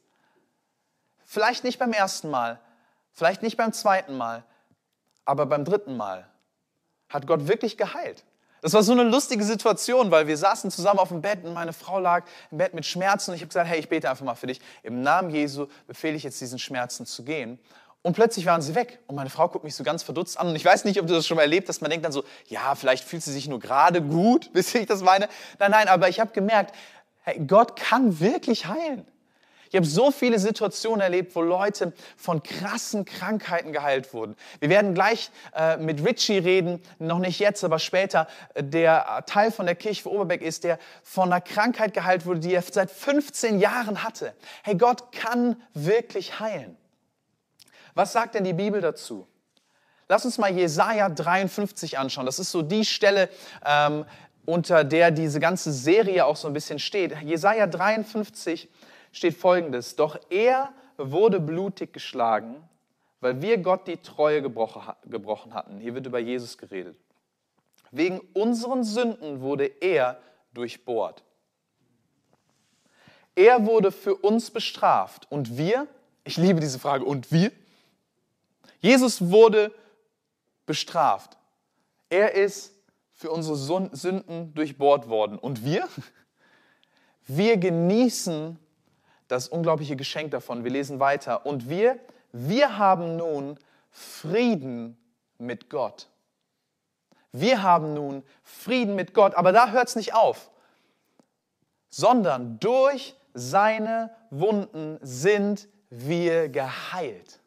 Vielleicht 1.25 1.63
nicht 1.63 1.79
beim 1.79 1.93
ersten 1.93 2.29
Mal, 2.29 2.59
vielleicht 3.11 3.41
nicht 3.41 3.57
beim 3.57 3.73
zweiten 3.73 4.17
Mal, 4.17 4.43
aber 5.25 5.45
beim 5.45 5.65
dritten 5.65 5.97
Mal 5.97 6.27
hat 7.09 7.25
Gott 7.25 7.47
wirklich 7.47 7.77
geheilt. 7.77 8.23
Das 8.61 8.73
war 8.73 8.83
so 8.83 8.91
eine 8.91 9.03
lustige 9.03 9.43
Situation, 9.43 10.11
weil 10.11 10.27
wir 10.27 10.37
saßen 10.37 10.69
zusammen 10.69 10.99
auf 10.99 11.09
dem 11.09 11.21
Bett 11.21 11.43
und 11.43 11.53
meine 11.53 11.73
Frau 11.73 11.99
lag 11.99 12.25
im 12.51 12.59
Bett 12.59 12.75
mit 12.75 12.85
Schmerzen 12.85 13.31
und 13.31 13.35
ich 13.35 13.41
habe 13.41 13.47
gesagt, 13.47 13.67
hey, 13.67 13.79
ich 13.79 13.89
bete 13.89 14.07
einfach 14.07 14.23
mal 14.23 14.35
für 14.35 14.45
dich. 14.47 14.61
Im 14.83 15.01
Namen 15.01 15.31
Jesu 15.31 15.67
befehle 15.87 16.15
ich 16.15 16.23
jetzt 16.23 16.39
diesen 16.39 16.59
Schmerzen 16.59 17.07
zu 17.07 17.23
gehen. 17.23 17.57
Und 18.03 18.13
plötzlich 18.13 18.45
waren 18.45 18.61
sie 18.61 18.73
weg. 18.73 18.99
Und 19.07 19.15
meine 19.15 19.29
Frau 19.29 19.47
guckt 19.47 19.63
mich 19.63 19.75
so 19.75 19.83
ganz 19.83 20.01
verdutzt 20.01 20.39
an. 20.39 20.47
Und 20.47 20.55
ich 20.55 20.65
weiß 20.65 20.85
nicht, 20.85 20.99
ob 20.99 21.07
du 21.07 21.13
das 21.13 21.27
schon 21.27 21.35
mal 21.35 21.43
erlebt 21.43 21.69
hast. 21.69 21.81
Man 21.81 21.91
denkt 21.91 22.03
dann 22.03 22.11
so, 22.11 22.23
ja, 22.47 22.73
vielleicht 22.75 23.03
fühlt 23.03 23.21
sie 23.21 23.31
sich 23.31 23.47
nur 23.47 23.59
gerade 23.59 24.01
gut, 24.01 24.49
ihr, 24.53 24.81
ich 24.81 24.87
das 24.87 25.01
meine? 25.01 25.29
Nein, 25.59 25.71
nein, 25.71 25.87
aber 25.87 26.09
ich 26.09 26.19
habe 26.19 26.31
gemerkt, 26.31 26.75
hey, 27.21 27.39
Gott 27.45 27.75
kann 27.75 28.19
wirklich 28.19 28.65
heilen. 28.65 29.05
Ich 29.69 29.77
habe 29.77 29.85
so 29.85 30.11
viele 30.11 30.37
Situationen 30.37 30.99
erlebt, 30.99 31.33
wo 31.33 31.41
Leute 31.41 31.93
von 32.17 32.43
krassen 32.43 33.05
Krankheiten 33.05 33.71
geheilt 33.71 34.13
wurden. 34.13 34.35
Wir 34.59 34.67
werden 34.67 34.93
gleich 34.93 35.31
äh, 35.55 35.77
mit 35.77 36.05
Richie 36.05 36.39
reden, 36.39 36.81
noch 36.99 37.19
nicht 37.19 37.39
jetzt, 37.39 37.63
aber 37.63 37.79
später, 37.79 38.27
der 38.59 39.23
Teil 39.27 39.49
von 39.49 39.65
der 39.65 39.75
Kirche 39.75 40.03
für 40.03 40.11
Oberbeck 40.11 40.41
ist, 40.41 40.65
der 40.65 40.77
von 41.03 41.31
einer 41.31 41.39
Krankheit 41.39 41.93
geheilt 41.93 42.25
wurde, 42.25 42.41
die 42.41 42.53
er 42.53 42.63
seit 42.63 42.91
15 42.91 43.59
Jahren 43.59 44.03
hatte. 44.03 44.33
Hey, 44.63 44.75
Gott 44.75 45.13
kann 45.13 45.55
wirklich 45.73 46.41
heilen. 46.41 46.75
Was 47.93 48.13
sagt 48.13 48.35
denn 48.35 48.43
die 48.43 48.53
Bibel 48.53 48.81
dazu? 48.81 49.27
Lass 50.07 50.25
uns 50.25 50.37
mal 50.37 50.53
Jesaja 50.53 51.09
53 51.09 51.97
anschauen. 51.97 52.25
Das 52.25 52.39
ist 52.39 52.51
so 52.51 52.61
die 52.61 52.83
Stelle, 52.83 53.29
ähm, 53.65 54.05
unter 54.45 54.83
der 54.83 55.11
diese 55.11 55.39
ganze 55.39 55.71
Serie 55.71 56.25
auch 56.25 56.35
so 56.35 56.47
ein 56.47 56.53
bisschen 56.53 56.79
steht. 56.79 57.15
Jesaja 57.21 57.67
53 57.67 58.69
steht 59.11 59.37
folgendes: 59.37 59.95
Doch 59.95 60.19
er 60.29 60.73
wurde 60.97 61.39
blutig 61.39 61.93
geschlagen, 61.93 62.61
weil 63.19 63.41
wir 63.41 63.57
Gott 63.59 63.87
die 63.87 63.97
Treue 63.97 64.41
gebrochen 64.41 65.53
hatten. 65.53 65.79
Hier 65.79 65.95
wird 65.95 66.05
über 66.05 66.19
Jesus 66.19 66.57
geredet. 66.57 66.97
Wegen 67.91 68.19
unseren 68.33 68.83
Sünden 68.83 69.41
wurde 69.41 69.65
er 69.79 70.19
durchbohrt. 70.53 71.23
Er 73.35 73.65
wurde 73.65 73.91
für 73.91 74.15
uns 74.15 74.51
bestraft. 74.51 75.27
Und 75.29 75.57
wir, 75.57 75.87
ich 76.23 76.37
liebe 76.37 76.59
diese 76.59 76.79
Frage, 76.79 77.05
und 77.05 77.31
wir? 77.31 77.51
Jesus 78.81 79.29
wurde 79.29 79.73
bestraft. 80.65 81.37
Er 82.09 82.33
ist 82.33 82.73
für 83.13 83.31
unsere 83.31 83.55
Sünden 83.55 84.53
durchbohrt 84.53 85.07
worden. 85.07 85.37
Und 85.37 85.63
wir? 85.63 85.87
Wir 87.27 87.57
genießen 87.57 88.57
das 89.27 89.47
unglaubliche 89.47 89.95
Geschenk 89.95 90.31
davon. 90.31 90.63
Wir 90.63 90.71
lesen 90.71 90.99
weiter. 90.99 91.45
Und 91.45 91.69
wir, 91.69 91.99
wir 92.33 92.77
haben 92.77 93.15
nun 93.15 93.57
Frieden 93.91 94.97
mit 95.37 95.69
Gott. 95.69 96.09
Wir 97.31 97.63
haben 97.63 97.93
nun 97.93 98.23
Frieden 98.43 98.95
mit 98.95 99.13
Gott. 99.13 99.35
Aber 99.35 99.51
da 99.53 99.69
hört 99.69 99.87
es 99.87 99.95
nicht 99.95 100.13
auf. 100.13 100.49
Sondern 101.89 102.59
durch 102.59 103.15
seine 103.33 104.13
Wunden 104.31 104.97
sind 105.01 105.69
wir 105.89 106.49
geheilt. 106.49 107.40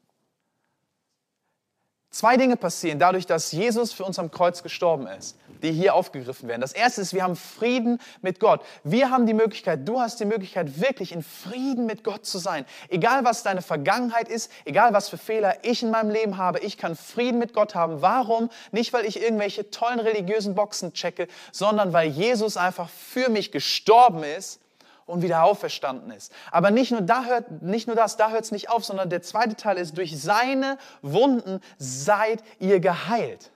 Zwei 2.15 2.37
Dinge 2.37 2.57
passieren 2.57 3.01
dadurch, 3.01 3.27
dass 3.27 3.51
Jesus 3.51 3.93
für 3.93 4.05
uns 4.05 4.21
am 4.21 4.31
Kreuz 4.31 4.63
gestorben 4.63 5.09
ist, 5.09 5.37
die 5.65 5.73
hier 5.73 5.97
aufgegriffen 5.97 6.49
werden. 6.49 6.61
Das 6.61 6.73
erste 6.73 7.01
ist, 7.01 7.13
wir 7.13 7.25
haben 7.25 7.35
Frieden 7.35 7.99
mit 8.23 8.39
Gott. 8.39 8.61
Wir 8.85 9.11
haben 9.11 9.27
die 9.27 9.35
Möglichkeit, 9.35 9.81
du 9.89 9.99
hast 9.99 10.21
die 10.21 10.25
Möglichkeit, 10.25 10.81
wirklich 10.81 11.11
in 11.11 11.25
Frieden 11.25 11.87
mit 11.87 12.05
Gott 12.05 12.25
zu 12.25 12.39
sein. 12.39 12.67
Egal 12.89 13.25
was 13.25 13.43
deine 13.43 13.63
Vergangenheit 13.63 14.29
ist, 14.29 14.49
egal 14.65 14.93
was 14.93 15.09
für 15.09 15.19
Fehler 15.19 15.57
ich 15.65 15.83
in 15.83 15.91
meinem 15.91 16.11
Leben 16.11 16.39
habe, 16.39 16.61
ich 16.61 16.79
kann 16.79 16.95
Frieden 16.95 17.41
mit 17.41 17.53
Gott 17.53 17.75
haben. 17.75 18.01
Warum? 18.01 18.49
Nicht, 18.71 18.93
weil 18.93 19.07
ich 19.07 19.21
irgendwelche 19.21 19.73
tollen 19.73 19.99
religiösen 19.99 20.55
Boxen 20.55 20.93
checke, 20.93 21.27
sondern 21.51 21.93
weil 21.93 22.11
Jesus 22.11 22.57
einfach 22.57 22.89
für 22.91 23.29
mich 23.29 23.51
gestorben 23.51 24.23
ist 24.23 24.61
und 25.07 25.23
wieder 25.23 25.45
auferstanden 25.45 26.11
ist. 26.11 26.33
Aber 26.51 26.71
nicht 26.71 26.91
nur, 26.91 27.03
da 27.03 27.25
hört, 27.25 27.63
nicht 27.63 27.87
nur 27.87 27.97
das, 27.97 28.17
da 28.17 28.31
hört 28.31 28.45
es 28.45 28.53
nicht 28.53 28.71
auf, 28.71 28.85
sondern 28.85 29.11
der 29.11 29.23
zweite 29.23 29.57
Teil 29.57 29.77
ist, 29.77 29.97
durch 29.99 30.21
seine 30.21 30.79
Wunden 31.03 31.61
seid 31.79 32.43
ihr 32.59 32.81
geheilt. 32.81 33.51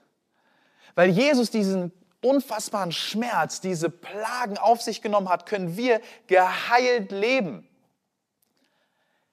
Weil 0.95 1.09
Jesus 1.09 1.49
diesen 1.49 1.91
unfassbaren 2.21 2.91
Schmerz, 2.91 3.61
diese 3.61 3.89
Plagen 3.89 4.57
auf 4.57 4.81
sich 4.81 5.01
genommen 5.01 5.29
hat, 5.29 5.45
können 5.45 5.77
wir 5.77 6.01
geheilt 6.27 7.11
leben. 7.11 7.65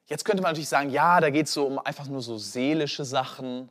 Jetzt 0.07 0.25
könnte 0.25 0.43
man 0.43 0.53
natürlich 0.53 0.69
sagen, 0.69 0.91
ja, 0.91 1.21
da 1.21 1.31
geht 1.31 1.47
es 1.47 1.53
so 1.53 1.67
um 1.67 1.79
einfach 1.81 2.07
nur 2.07 2.23
so 2.23 2.39
seelische 2.39 3.05
Sachen. 3.05 3.69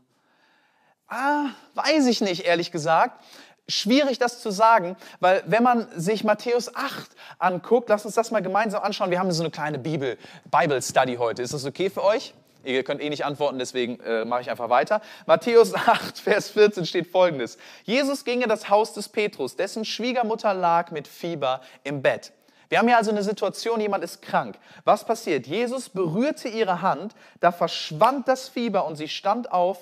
Ah, 1.08 1.46
weiß 1.75 2.08
ich 2.08 2.20
nicht, 2.20 2.46
ehrlich 2.46 2.72
gesagt. 2.72 3.24
Schwierig, 3.67 4.19
das 4.19 4.41
zu 4.41 4.51
sagen, 4.51 4.95
weil 5.19 5.43
wenn 5.48 5.63
man 5.63 5.88
sich 5.95 6.24
Matthäus 6.24 6.75
8 6.75 7.10
anguckt, 7.39 7.89
lasst 7.89 8.05
uns 8.05 8.13
das 8.13 8.29
mal 8.29 8.43
gemeinsam 8.43 8.84
anschauen. 8.84 9.10
Wir 9.10 9.17
haben 9.17 9.31
so 9.31 9.41
eine 9.41 9.50
kleine 9.50 9.79
Bibel, 9.79 10.19
Bible 10.51 10.79
Study 10.84 11.15
heute. 11.15 11.41
Ist 11.41 11.53
das 11.53 11.65
okay 11.65 11.89
für 11.89 12.03
euch? 12.03 12.36
Ihr 12.63 12.84
könnt 12.84 13.01
eh 13.01 13.10
nicht 13.10 13.25
antworten, 13.25 13.57
deswegen 13.57 14.00
äh, 14.01 14.24
mache 14.25 14.41
ich 14.41 14.51
einfach 14.51 14.69
weiter. 14.69 15.01
Matthäus 15.25 15.74
8, 15.75 16.19
Vers 16.19 16.50
14 16.50 16.86
steht 16.86 17.07
folgendes. 17.07 17.57
Jesus 17.84 18.24
ging 18.24 18.41
in 18.41 18.50
das 18.50 18.69
Haus 18.69 18.93
des 18.93 19.10
Petrus, 19.10 19.55
dessen 19.55 19.84
Schwiegermutter 19.84 20.53
lag 20.53 20.91
mit 20.91 21.07
Fieber 21.07 21.62
im 21.84 22.03
Bett. 22.03 22.34
Wir 22.69 22.79
haben 22.79 22.88
hier 22.88 22.98
also 22.98 23.12
eine 23.12 23.24
Situation, 23.24 23.79
jemand 23.79 24.03
ist 24.03 24.22
krank. 24.22 24.57
Was 24.84 25.05
passiert? 25.05 25.48
Jesus 25.48 25.89
berührte 25.89 26.50
ihre 26.50 26.81
Hand, 26.81 27.15
da 27.39 27.51
verschwand 27.51 28.27
das 28.27 28.48
Fieber 28.48 28.86
und 28.86 28.95
sie 28.95 29.07
stand 29.07 29.51
auf 29.51 29.79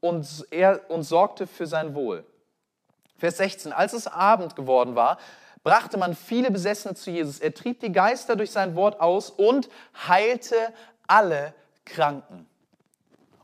und, 0.00 0.46
er, 0.50 0.80
und 0.88 1.02
sorgte 1.02 1.46
für 1.46 1.66
sein 1.66 1.94
Wohl. 1.94 2.24
Vers 3.18 3.38
16. 3.38 3.72
Als 3.72 3.92
es 3.92 4.06
Abend 4.06 4.56
geworden 4.56 4.94
war, 4.94 5.18
brachte 5.62 5.98
man 5.98 6.14
viele 6.14 6.50
Besessene 6.50 6.94
zu 6.94 7.10
Jesus. 7.10 7.40
Er 7.40 7.52
trieb 7.52 7.80
die 7.80 7.92
Geister 7.92 8.36
durch 8.36 8.50
sein 8.50 8.76
Wort 8.76 9.00
aus 9.00 9.30
und 9.30 9.68
heilte 10.06 10.54
alle 11.06 11.54
Kranken. 11.84 12.46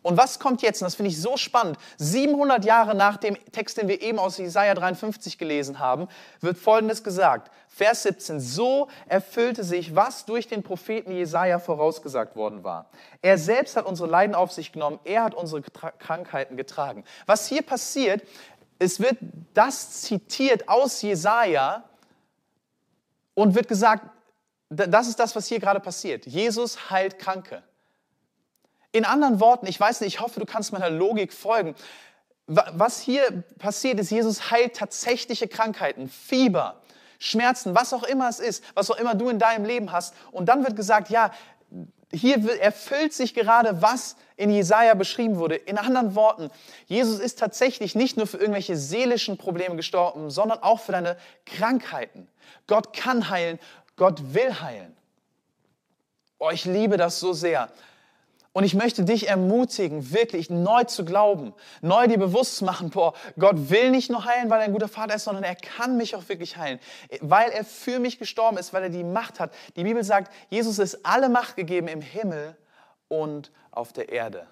Und 0.03 0.17
was 0.17 0.41
kommt 0.41 0.63
jetzt? 0.63 0.83
Und 0.83 0.87
das 0.87 0.97
finde 0.97 1.11
ich 1.11 1.21
so 1.21 1.37
spannend. 1.37 1.79
700 1.99 2.65
Jahre 2.65 2.95
nach 2.95 3.17
dem 3.17 3.37
Text, 3.53 3.79
den 3.79 3.87
wir 3.87 4.03
eben 4.03 4.19
aus 4.19 4.37
Jesaja 4.37 4.75
53 4.75 5.39
gelesen 5.39 5.79
haben, 5.79 6.09
wird 6.41 6.59
Folgendes 6.59 7.05
gesagt. 7.05 7.53
Vers 7.69 8.03
17. 8.03 8.41
So 8.41 8.89
erfüllte 9.07 9.63
sich, 9.65 9.95
was 9.95 10.27
durch 10.27 10.49
den 10.49 10.63
Propheten 10.63 11.13
Jesaja 11.13 11.59
vorausgesagt 11.59 12.37
worden 12.37 12.65
war. 12.65 12.87
Er 13.23 13.39
selbst 13.39 13.77
hat 13.77 13.87
unsere 13.87 14.09
Leiden 14.09 14.35
auf 14.35 14.51
sich 14.51 14.73
genommen. 14.73 14.99
Er 15.05 15.23
hat 15.23 15.35
unsere 15.35 15.63
Krankheiten 15.63 16.57
getragen. 16.57 17.05
Was 17.27 17.47
hier 17.47 17.63
passiert, 17.63 18.23
es 18.83 19.01
wird 19.01 19.17
das 19.55 20.03
zitiert 20.03 20.69
aus 20.69 21.03
Jesaja 21.03 21.85
und 23.35 23.55
wird 23.55 23.69
gesagt, 23.69 24.09
das 24.69 25.09
ist 25.09 25.19
das, 25.19 25.37
was 25.37 25.47
hier 25.47 25.61
gerade 25.61 25.81
passiert. 25.81 26.27
Jesus 26.27 26.91
heilt 26.91 27.19
Kranke. 27.19 27.63
In 28.91 29.05
anderen 29.05 29.41
Worten, 29.41 29.67
ich 29.67 29.79
weiß 29.79 30.01
nicht, 30.01 30.15
ich 30.15 30.21
hoffe, 30.21 30.41
du 30.41 30.47
kannst 30.47 30.73
meiner 30.73 30.91
Logik 30.91 31.33
folgen. 31.33 31.75
Was 32.47 33.01
hier 33.01 33.45
passiert 33.59 34.01
ist, 34.01 34.11
Jesus 34.11 34.51
heilt 34.51 34.77
tatsächliche 34.77 35.49
Krankheiten, 35.49 36.09
Fieber, 36.09 36.81
Schmerzen, 37.19 37.75
was 37.75 37.93
auch 37.93 38.03
immer 38.03 38.29
es 38.29 38.41
ist, 38.41 38.65
was 38.75 38.91
auch 38.91 38.97
immer 38.97 39.15
du 39.15 39.29
in 39.29 39.39
deinem 39.39 39.65
Leben 39.65 39.93
hast. 39.93 40.15
Und 40.33 40.47
dann 40.47 40.65
wird 40.65 40.77
gesagt, 40.77 41.09
ja, 41.09 41.31
hier 42.13 42.61
erfüllt 42.61 43.15
sich 43.15 43.33
gerade, 43.33 43.81
was 43.81 44.17
in 44.43 44.51
Jesaja 44.51 44.95
beschrieben 44.95 45.37
wurde. 45.37 45.55
In 45.55 45.79
anderen 45.79 46.17
Worten, 46.17 46.51
Jesus 46.87 47.21
ist 47.21 47.39
tatsächlich 47.39 47.95
nicht 47.95 48.17
nur 48.17 48.27
für 48.27 48.39
irgendwelche 48.39 48.77
seelischen 48.77 49.39
Probleme 49.39 49.77
gestorben, 49.77 50.31
sondern 50.31 50.59
auch 50.63 50.81
für 50.81 50.91
deine 50.91 51.17
Krankheiten. 51.47 52.27
Gott 52.67 52.93
kann 52.93 53.31
heilen, 53.31 53.61
Gott 53.97 54.35
will 54.35 54.61
heilen. 54.61 54.97
Oh, 56.39 56.51
ich 56.51 56.65
liebe 56.65 56.97
das 56.97 57.21
so 57.21 57.33
sehr. 57.33 57.71
Und 58.53 58.65
ich 58.65 58.75
möchte 58.75 59.05
dich 59.05 59.29
ermutigen, 59.29 60.13
wirklich 60.13 60.51
neu 60.51 60.83
zu 60.85 61.05
glauben, 61.05 61.55
neu 61.81 62.09
dir 62.09 62.19
bewusst 62.19 62.57
zu 62.57 62.65
machen, 62.65 62.91
boah, 62.91 63.15
Gott 63.39 63.71
will 63.71 63.91
nicht 63.91 64.11
nur 64.11 64.25
heilen, 64.25 64.51
weil 64.51 64.59
er 64.59 64.65
ein 64.65 64.73
guter 64.73 64.89
Vater 64.89 65.15
ist, 65.15 65.25
sondern 65.25 65.45
er 65.45 65.55
kann 65.55 65.97
mich 65.97 66.17
auch 66.17 66.29
wirklich 66.29 66.57
heilen, 66.57 66.81
weil 67.21 67.51
er 67.51 67.65
für 67.65 68.01
mich 68.01 68.19
gestorben 68.19 68.59
ist, 68.59 68.73
weil 68.73 68.83
er 68.83 68.91
die 68.91 69.05
Macht 69.05 69.39
hat. 69.39 69.55
Die 69.77 69.85
Bibel 69.85 70.03
sagt, 70.03 70.33
Jesus 70.51 70.81
ist 70.81 71.07
alle 71.07 71.29
Macht 71.29 71.55
gegeben 71.55 71.87
im 71.87 72.03
Himmel 72.03 72.57
und 73.13 73.53
auf 73.73 73.93
der 73.93 74.09
Erde. 74.09 74.47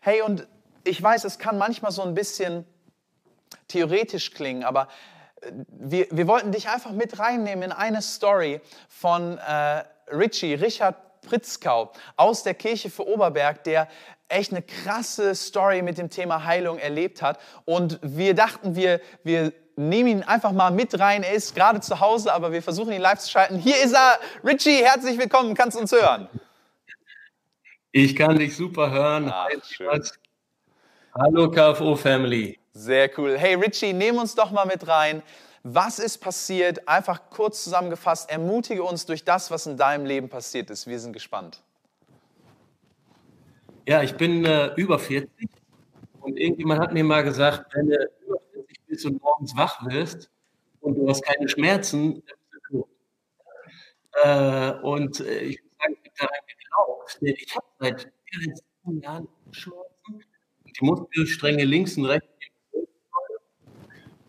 Hey, 0.00 0.20
und 0.22 0.48
ich 0.82 1.00
weiß, 1.00 1.22
es 1.24 1.38
kann 1.38 1.56
manchmal 1.56 1.92
so 1.92 2.02
ein 2.02 2.14
bisschen 2.14 2.66
theoretisch 3.68 4.34
klingen, 4.34 4.64
aber 4.64 4.88
äh, 5.40 5.52
wir, 5.68 6.08
wir 6.10 6.26
wollten 6.26 6.50
dich 6.50 6.68
einfach 6.68 6.90
mit 6.90 7.20
reinnehmen 7.20 7.62
in 7.62 7.72
eine 7.72 8.02
Story 8.02 8.60
von 8.88 9.38
äh, 9.38 9.84
Richie, 10.12 10.54
Richard 10.54 10.96
Pritzkau 11.22 11.92
aus 12.16 12.42
der 12.42 12.54
Kirche 12.54 12.90
für 12.90 13.06
Oberberg, 13.06 13.62
der 13.62 13.86
echt 14.28 14.50
eine 14.50 14.62
krasse 14.62 15.36
Story 15.36 15.82
mit 15.82 15.98
dem 15.98 16.10
Thema 16.10 16.44
Heilung 16.44 16.78
erlebt 16.78 17.22
hat. 17.22 17.38
Und 17.64 18.00
wir 18.02 18.34
dachten, 18.34 18.74
wir, 18.74 19.00
wir 19.22 19.52
nehmen 19.76 20.08
ihn 20.08 20.22
einfach 20.24 20.52
mal 20.52 20.72
mit 20.72 20.98
rein. 20.98 21.22
Er 21.22 21.32
ist 21.32 21.54
gerade 21.54 21.80
zu 21.80 22.00
Hause, 22.00 22.32
aber 22.32 22.50
wir 22.50 22.62
versuchen 22.62 22.92
ihn 22.92 23.00
live 23.00 23.20
zu 23.20 23.30
schalten. 23.30 23.56
Hier 23.56 23.80
ist 23.82 23.94
er. 23.94 24.18
Richie, 24.44 24.82
herzlich 24.84 25.16
willkommen. 25.16 25.54
Kannst 25.54 25.76
uns 25.76 25.92
hören? 25.92 26.28
Ich 27.92 28.14
kann 28.14 28.38
dich 28.38 28.54
super 28.54 28.90
hören. 28.90 29.30
Ach, 29.32 29.48
Hallo 31.14 31.50
KFO 31.50 31.96
Family. 31.96 32.58
Sehr 32.72 33.10
cool. 33.18 33.38
Hey 33.38 33.54
Richie, 33.54 33.94
nehmen 33.94 34.18
uns 34.18 34.34
doch 34.34 34.50
mal 34.50 34.66
mit 34.66 34.86
rein. 34.86 35.22
Was 35.62 35.98
ist 35.98 36.18
passiert? 36.18 36.86
Einfach 36.86 37.30
kurz 37.30 37.64
zusammengefasst, 37.64 38.30
ermutige 38.30 38.82
uns 38.82 39.06
durch 39.06 39.24
das, 39.24 39.50
was 39.50 39.66
in 39.66 39.78
deinem 39.78 40.04
Leben 40.04 40.28
passiert 40.28 40.68
ist. 40.68 40.86
Wir 40.86 41.00
sind 41.00 41.14
gespannt. 41.14 41.62
Ja, 43.86 44.02
ich 44.02 44.14
bin 44.16 44.44
äh, 44.44 44.74
über 44.76 44.98
40 44.98 45.48
und 46.20 46.38
irgendjemand 46.38 46.80
hat 46.80 46.92
mir 46.92 47.04
mal 47.04 47.24
gesagt, 47.24 47.74
wenn 47.74 47.88
du 47.88 47.96
über 48.26 48.40
40 48.52 48.80
bist 48.86 49.06
und 49.06 49.22
morgens 49.22 49.56
wach 49.56 49.84
wirst 49.86 50.30
und 50.80 50.94
du 50.94 51.08
hast 51.08 51.22
keine 51.22 51.48
Schmerzen, 51.48 52.22
dann 52.26 52.36
bist 52.50 52.62
du 52.70 52.80
tot. 52.80 52.88
Äh, 54.22 54.72
und 54.86 55.20
äh, 55.20 55.40
ich 55.40 55.62
muss 55.62 55.72
sagen, 55.78 55.96
ich 56.02 56.20
habe 56.20 56.30
daran 56.30 56.40
geglaubt. 56.68 57.18
Ich 57.20 57.56
habe 57.56 57.66
seit 57.78 58.12
14 58.84 59.00
Jahren 59.02 59.28
Schmerzen. 59.52 60.24
Die 60.64 60.84
Muskelstränge 60.84 61.64
links 61.64 61.96
und 61.96 62.06
rechts 62.06 62.28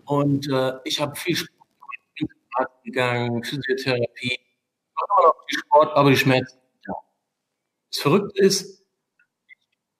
und 0.05 0.49
äh, 0.49 0.73
ich 0.85 0.99
habe 0.99 1.15
viel 1.15 1.35
Sport 1.35 2.83
gegangen, 2.83 3.43
Physiotherapie, 3.43 4.39
Sport, 5.47 5.95
aber 5.95 6.09
die 6.09 6.17
Schmerzen 6.17 6.57
sind 6.57 6.81
da. 6.87 6.93
Das 7.91 8.01
Verrückte 8.01 8.41
ist, 8.41 8.83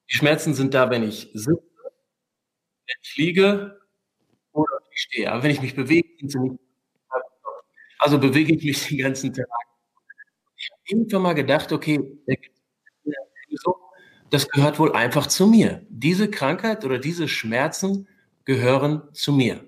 die 0.10 0.16
Schmerzen 0.16 0.56
sind 0.56 0.74
da, 0.74 0.90
wenn 0.90 1.04
ich 1.04 1.30
sitze, 1.36 1.62
wenn 1.62 2.98
ich 3.04 3.18
liege 3.18 3.80
oder 4.52 4.72
wenn 4.72 4.92
ich 4.92 5.02
stehe. 5.02 5.32
Aber 5.32 5.44
wenn 5.44 5.52
ich 5.52 5.62
mich 5.62 5.76
bewege, 5.76 6.10
sind 6.18 6.32
sie 6.32 6.40
nicht. 6.40 6.60
Also 8.00 8.18
bewege 8.18 8.56
ich 8.56 8.64
mich 8.64 8.88
den 8.88 8.98
ganzen 8.98 9.32
Tag. 9.32 9.46
Irgendwann 10.90 11.22
mal 11.22 11.34
gedacht, 11.34 11.72
okay, 11.72 12.00
das 14.30 14.50
gehört 14.50 14.80
wohl 14.80 14.94
einfach 14.94 15.28
zu 15.28 15.48
mir. 15.48 15.86
Diese 15.90 16.30
Krankheit 16.30 16.84
oder 16.84 16.98
diese 16.98 17.28
Schmerzen 17.28 18.08
gehören 18.46 19.04
zu 19.14 19.32
mir. 19.34 19.66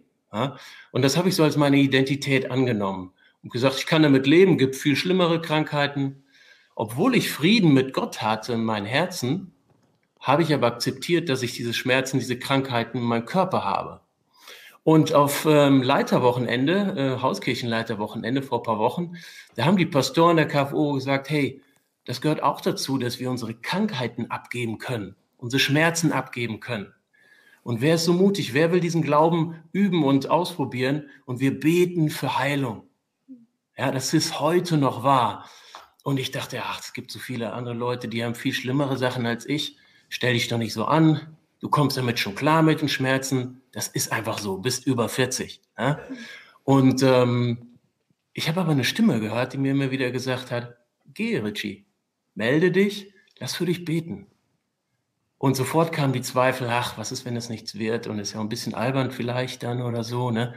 Und 0.91 1.03
das 1.03 1.17
habe 1.17 1.29
ich 1.29 1.35
so 1.35 1.43
als 1.43 1.57
meine 1.57 1.77
Identität 1.77 2.49
angenommen 2.49 3.13
und 3.43 3.51
gesagt, 3.51 3.77
ich 3.77 3.85
kann 3.85 4.03
damit 4.03 4.25
leben, 4.27 4.57
gibt 4.57 4.75
viel 4.75 4.95
schlimmere 4.95 5.41
Krankheiten. 5.41 6.23
Obwohl 6.75 7.15
ich 7.15 7.31
Frieden 7.31 7.73
mit 7.73 7.93
Gott 7.93 8.21
hatte 8.21 8.53
in 8.53 8.63
meinem 8.63 8.85
Herzen, 8.85 9.53
habe 10.19 10.43
ich 10.43 10.53
aber 10.53 10.67
akzeptiert, 10.67 11.29
dass 11.29 11.43
ich 11.43 11.53
diese 11.53 11.73
Schmerzen, 11.73 12.19
diese 12.19 12.39
Krankheiten 12.39 12.97
in 12.97 13.03
meinem 13.03 13.25
Körper 13.25 13.63
habe. 13.63 14.01
Und 14.83 15.13
auf 15.13 15.45
ähm, 15.47 15.83
Leiterwochenende, 15.83 17.17
äh, 17.17 17.21
Hauskirchenleiterwochenende 17.21 18.41
vor 18.41 18.59
ein 18.59 18.63
paar 18.63 18.79
Wochen, 18.79 19.13
da 19.55 19.65
haben 19.65 19.77
die 19.77 19.85
Pastoren 19.85 20.37
der 20.37 20.47
KFO 20.47 20.93
gesagt, 20.93 21.29
hey, 21.29 21.61
das 22.05 22.19
gehört 22.19 22.41
auch 22.41 22.61
dazu, 22.61 22.97
dass 22.97 23.19
wir 23.19 23.29
unsere 23.29 23.53
Krankheiten 23.53 24.31
abgeben 24.31 24.79
können, 24.79 25.15
unsere 25.37 25.59
Schmerzen 25.59 26.11
abgeben 26.11 26.59
können. 26.59 26.93
Und 27.63 27.81
wer 27.81 27.95
ist 27.95 28.05
so 28.05 28.13
mutig? 28.13 28.55
Wer 28.55 28.71
will 28.71 28.79
diesen 28.79 29.03
Glauben 29.03 29.61
üben 29.71 30.03
und 30.03 30.29
ausprobieren? 30.31 31.09
Und 31.25 31.39
wir 31.39 31.59
beten 31.59 32.09
für 32.09 32.39
Heilung. 32.39 32.89
Ja, 33.77 33.91
das 33.91 34.13
ist 34.15 34.39
heute 34.39 34.77
noch 34.77 35.03
wahr. 35.03 35.47
Und 36.03 36.19
ich 36.19 36.31
dachte, 36.31 36.61
ach, 36.63 36.79
es 36.79 36.93
gibt 36.93 37.11
so 37.11 37.19
viele 37.19 37.53
andere 37.53 37.75
Leute, 37.75 38.07
die 38.07 38.23
haben 38.23 38.33
viel 38.33 38.53
schlimmere 38.53 38.97
Sachen 38.97 39.27
als 39.27 39.45
ich. 39.45 39.77
Stell 40.09 40.33
dich 40.33 40.47
doch 40.47 40.57
nicht 40.57 40.73
so 40.73 40.85
an. 40.85 41.37
Du 41.61 41.69
kommst 41.69 41.95
damit 41.95 42.19
schon 42.19 42.35
klar 42.35 42.63
mit 42.63 42.81
den 42.81 42.89
Schmerzen. 42.89 43.61
Das 43.71 43.87
ist 43.87 44.11
einfach 44.11 44.39
so. 44.39 44.57
Bist 44.57 44.85
über 44.87 45.07
40. 45.07 45.61
Ja? 45.77 45.99
Und 46.63 47.03
ähm, 47.03 47.77
ich 48.33 48.49
habe 48.49 48.61
aber 48.61 48.71
eine 48.71 48.83
Stimme 48.83 49.19
gehört, 49.19 49.53
die 49.53 49.57
mir 49.57 49.71
immer 49.71 49.91
wieder 49.91 50.11
gesagt 50.11 50.51
hat: 50.51 50.75
Geh, 51.13 51.37
Richie, 51.37 51.85
melde 52.33 52.71
dich, 52.71 53.13
lass 53.37 53.55
für 53.55 53.65
dich 53.65 53.85
beten. 53.85 54.27
Und 55.37 55.55
sofort 55.55 55.91
kamen 55.91 56.13
die 56.13 56.21
Zweifel, 56.21 56.67
ach, 56.69 56.97
was 56.97 57.11
ist, 57.11 57.25
wenn 57.25 57.35
es 57.35 57.49
nichts 57.49 57.75
wird? 57.75 58.05
Und 58.05 58.19
ist 58.19 58.33
ja 58.33 58.39
ein 58.39 58.49
bisschen 58.49 58.75
albern 58.75 59.09
vielleicht 59.09 59.63
dann 59.63 59.81
oder 59.81 60.03
so, 60.03 60.29
ne? 60.29 60.53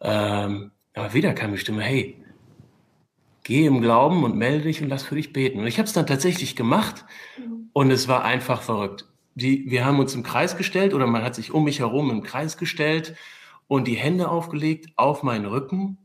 Ähm, 0.00 0.72
aber 0.94 1.14
wieder 1.14 1.34
kam 1.34 1.52
die 1.52 1.58
Stimme, 1.58 1.82
hey, 1.82 2.24
geh 3.44 3.66
im 3.66 3.80
Glauben 3.80 4.24
und 4.24 4.36
melde 4.36 4.64
dich 4.64 4.82
und 4.82 4.88
lass 4.88 5.04
für 5.04 5.14
dich 5.14 5.32
beten. 5.32 5.60
Und 5.60 5.66
ich 5.66 5.78
habe 5.78 5.86
es 5.86 5.92
dann 5.92 6.06
tatsächlich 6.06 6.56
gemacht 6.56 7.04
und 7.72 7.90
es 7.90 8.08
war 8.08 8.24
einfach 8.24 8.62
verrückt. 8.62 9.07
Die, 9.38 9.70
wir 9.70 9.84
haben 9.84 10.00
uns 10.00 10.16
im 10.16 10.24
Kreis 10.24 10.56
gestellt 10.56 10.94
oder 10.94 11.06
man 11.06 11.22
hat 11.22 11.36
sich 11.36 11.52
um 11.52 11.62
mich 11.62 11.78
herum 11.78 12.10
im 12.10 12.24
Kreis 12.24 12.56
gestellt 12.56 13.14
und 13.68 13.86
die 13.86 13.94
Hände 13.94 14.28
aufgelegt 14.28 14.88
auf 14.96 15.22
meinen 15.22 15.46
Rücken. 15.46 15.96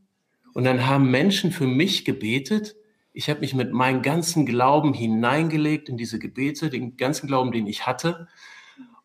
Und 0.53 0.65
dann 0.65 0.85
haben 0.85 1.09
Menschen 1.09 1.51
für 1.51 1.65
mich 1.65 2.05
gebetet, 2.05 2.75
Ich 3.15 3.29
habe 3.29 3.41
mich 3.41 3.53
mit 3.53 3.71
meinem 3.73 4.01
ganzen 4.01 4.45
Glauben 4.45 4.93
hineingelegt 4.93 5.89
in 5.89 5.97
diese 5.97 6.19
Gebete, 6.19 6.69
den 6.69 6.97
ganzen 6.97 7.27
Glauben, 7.27 7.51
den 7.51 7.67
ich 7.67 7.85
hatte. 7.85 8.27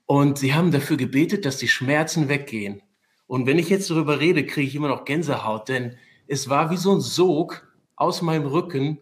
Und 0.06 0.38
sie 0.38 0.54
haben 0.54 0.72
dafür 0.72 0.96
gebetet, 0.96 1.44
dass 1.44 1.58
die 1.58 1.68
Schmerzen 1.68 2.28
weggehen. 2.28 2.82
Und 3.26 3.46
wenn 3.46 3.58
ich 3.58 3.68
jetzt 3.68 3.90
darüber 3.90 4.20
rede, 4.20 4.44
kriege 4.46 4.66
ich 4.66 4.74
immer 4.74 4.88
noch 4.88 5.04
Gänsehaut, 5.04 5.68
denn 5.68 5.96
es 6.26 6.48
war 6.48 6.70
wie 6.70 6.78
so 6.78 6.92
ein 6.94 7.00
Sog 7.00 7.66
aus 7.96 8.22
meinem 8.22 8.46
Rücken, 8.46 8.98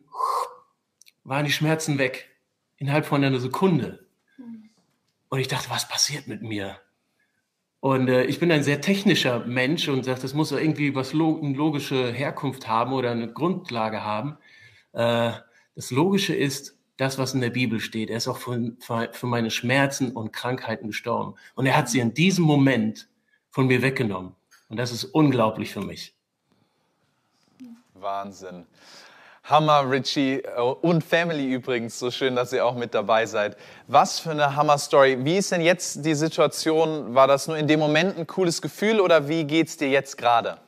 waren 1.24 1.44
die 1.44 1.52
Schmerzen 1.52 1.98
weg. 1.98 2.30
Innerhalb 2.76 3.06
von 3.06 3.24
einer 3.24 3.40
Sekunde. 3.40 4.05
Und 5.36 5.42
ich 5.42 5.48
dachte, 5.48 5.68
was 5.68 5.86
passiert 5.86 6.28
mit 6.28 6.40
mir? 6.40 6.78
Und 7.80 8.08
äh, 8.08 8.24
ich 8.24 8.40
bin 8.40 8.50
ein 8.50 8.62
sehr 8.62 8.80
technischer 8.80 9.40
Mensch 9.40 9.86
und 9.86 10.02
sage, 10.02 10.18
das 10.18 10.32
muss 10.32 10.50
irgendwie 10.50 10.94
was 10.94 11.12
log 11.12 11.42
eine 11.42 11.54
logische 11.54 12.10
Herkunft 12.10 12.68
haben 12.68 12.94
oder 12.94 13.10
eine 13.10 13.30
Grundlage 13.30 14.02
haben. 14.02 14.38
Äh, 14.94 15.32
das 15.74 15.90
Logische 15.90 16.34
ist 16.34 16.78
das, 16.96 17.18
was 17.18 17.34
in 17.34 17.42
der 17.42 17.50
Bibel 17.50 17.80
steht. 17.80 18.08
Er 18.08 18.16
ist 18.16 18.28
auch 18.28 18.38
für, 18.38 18.78
für 19.12 19.26
meine 19.26 19.50
Schmerzen 19.50 20.12
und 20.12 20.32
Krankheiten 20.32 20.86
gestorben. 20.86 21.34
Und 21.54 21.66
er 21.66 21.76
hat 21.76 21.90
sie 21.90 22.00
in 22.00 22.14
diesem 22.14 22.46
Moment 22.46 23.06
von 23.50 23.66
mir 23.66 23.82
weggenommen. 23.82 24.34
Und 24.70 24.78
das 24.78 24.90
ist 24.90 25.04
unglaublich 25.04 25.70
für 25.70 25.82
mich. 25.82 26.14
Wahnsinn. 27.92 28.64
Hammer, 29.48 29.88
Richie 29.88 30.40
äh, 30.42 30.60
und 30.60 31.04
Family 31.04 31.52
übrigens. 31.52 31.98
So 31.98 32.10
schön, 32.10 32.34
dass 32.34 32.52
ihr 32.52 32.66
auch 32.66 32.74
mit 32.74 32.94
dabei 32.94 33.26
seid. 33.26 33.56
Was 33.86 34.18
für 34.18 34.32
eine 34.32 34.56
Hammer-Story. 34.56 35.24
Wie 35.24 35.36
ist 35.36 35.52
denn 35.52 35.60
jetzt 35.60 36.04
die 36.04 36.14
Situation? 36.14 37.14
War 37.14 37.28
das 37.28 37.46
nur 37.46 37.56
in 37.56 37.68
dem 37.68 37.78
Moment 37.78 38.18
ein 38.18 38.26
cooles 38.26 38.60
Gefühl 38.60 39.00
oder 39.00 39.28
wie 39.28 39.44
geht's 39.44 39.76
dir 39.76 39.88
jetzt 39.88 40.18
gerade? 40.18 40.58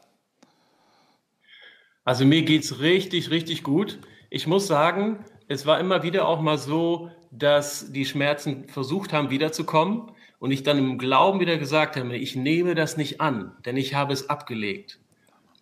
Also 2.04 2.24
mir 2.24 2.42
geht's 2.42 2.78
richtig, 2.80 3.30
richtig 3.30 3.64
gut. 3.64 3.98
Ich 4.30 4.46
muss 4.46 4.66
sagen, 4.66 5.24
es 5.48 5.66
war 5.66 5.80
immer 5.80 6.02
wieder 6.04 6.28
auch 6.28 6.40
mal 6.40 6.56
so, 6.56 7.10
dass 7.30 7.92
die 7.92 8.06
Schmerzen 8.06 8.68
versucht 8.68 9.12
haben, 9.12 9.30
wiederzukommen 9.30 10.12
und 10.38 10.52
ich 10.52 10.62
dann 10.62 10.78
im 10.78 10.98
Glauben 10.98 11.40
wieder 11.40 11.58
gesagt 11.58 11.96
habe, 11.96 12.16
ich 12.16 12.36
nehme 12.36 12.74
das 12.74 12.96
nicht 12.96 13.20
an, 13.20 13.56
denn 13.64 13.76
ich 13.76 13.94
habe 13.94 14.12
es 14.12 14.30
abgelegt. 14.30 15.00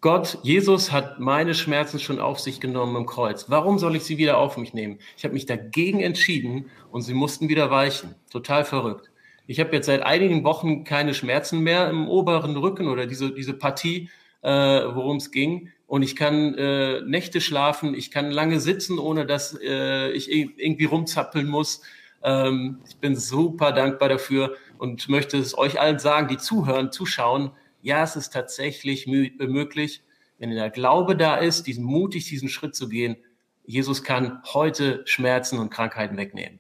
Gott, 0.07 0.39
Jesus 0.45 0.93
hat 0.93 1.19
meine 1.19 1.53
Schmerzen 1.53 1.99
schon 1.99 2.21
auf 2.21 2.39
sich 2.39 2.61
genommen 2.61 2.95
im 2.95 3.07
Kreuz. 3.07 3.47
Warum 3.49 3.81
soll 3.81 3.97
ich 3.97 4.05
sie 4.05 4.19
wieder 4.19 4.39
auf 4.39 4.57
mich 4.57 4.73
nehmen? 4.73 5.01
Ich 5.17 5.25
habe 5.25 5.35
mich 5.35 5.47
dagegen 5.47 5.99
entschieden 5.99 6.71
und 6.93 7.03
sie 7.03 7.13
mussten 7.13 7.49
wieder 7.49 7.73
weichen. 7.73 8.15
Total 8.31 8.65
verrückt. 8.65 9.11
Ich 9.49 9.59
habe 9.59 9.75
jetzt 9.75 9.87
seit 9.87 10.03
einigen 10.03 10.45
Wochen 10.45 10.85
keine 10.85 11.13
Schmerzen 11.13 11.59
mehr 11.59 11.91
im 11.91 12.09
oberen 12.09 12.57
Rücken 12.57 12.87
oder 12.87 13.09
diese, 13.09 13.33
diese 13.33 13.55
Partie, 13.55 14.09
äh, 14.43 14.49
worum 14.49 15.17
es 15.17 15.33
ging. 15.33 15.73
Und 15.89 16.05
ich 16.05 16.15
kann 16.15 16.55
äh, 16.55 17.01
Nächte 17.01 17.41
schlafen, 17.41 17.93
ich 17.93 18.13
kann 18.13 18.31
lange 18.31 18.61
sitzen, 18.61 19.01
ohne 19.01 19.27
dass 19.27 19.59
äh, 19.61 20.13
ich 20.13 20.31
irgendwie 20.31 20.85
rumzappeln 20.85 21.49
muss. 21.49 21.83
Ähm, 22.23 22.79
ich 22.89 22.99
bin 22.99 23.17
super 23.17 23.73
dankbar 23.73 24.09
dafür 24.09 24.55
und 24.79 25.09
möchte 25.09 25.37
es 25.37 25.59
euch 25.59 25.81
allen 25.81 25.99
sagen, 25.99 26.29
die 26.29 26.37
zuhören, 26.37 26.93
zuschauen 26.93 27.51
ja, 27.87 28.03
es 28.03 28.17
ist 28.17 28.33
tatsächlich 28.33 29.07
möglich, 29.07 30.03
wenn 30.39 30.51
der 30.51 30.71
Glaube 30.71 31.15
da 31.15 31.37
ist, 31.37 31.69
diesen 31.69 31.85
mutig 31.85 32.29
diesen 32.29 32.49
Schritt 32.49 32.75
zu 32.75 32.89
gehen. 32.89 33.17
Jesus 33.65 34.03
kann 34.03 34.43
heute 34.53 35.03
Schmerzen 35.07 35.61
und 35.61 35.71
Krankheiten 35.71 36.17
wegnehmen. 36.17 36.59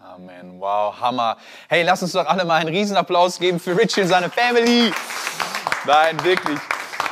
Amen. 0.00 0.58
Wow, 0.58 0.98
Hammer. 0.98 1.36
Hey, 1.68 1.82
lass 1.82 2.02
uns 2.02 2.12
doch 2.12 2.24
alle 2.24 2.46
mal 2.46 2.54
einen 2.54 2.74
Riesenapplaus 2.74 3.38
geben 3.38 3.60
für 3.60 3.76
Richie 3.78 4.00
und 4.00 4.08
seine 4.08 4.30
Family. 4.30 4.92
Nein, 5.84 6.24
wirklich. 6.24 6.58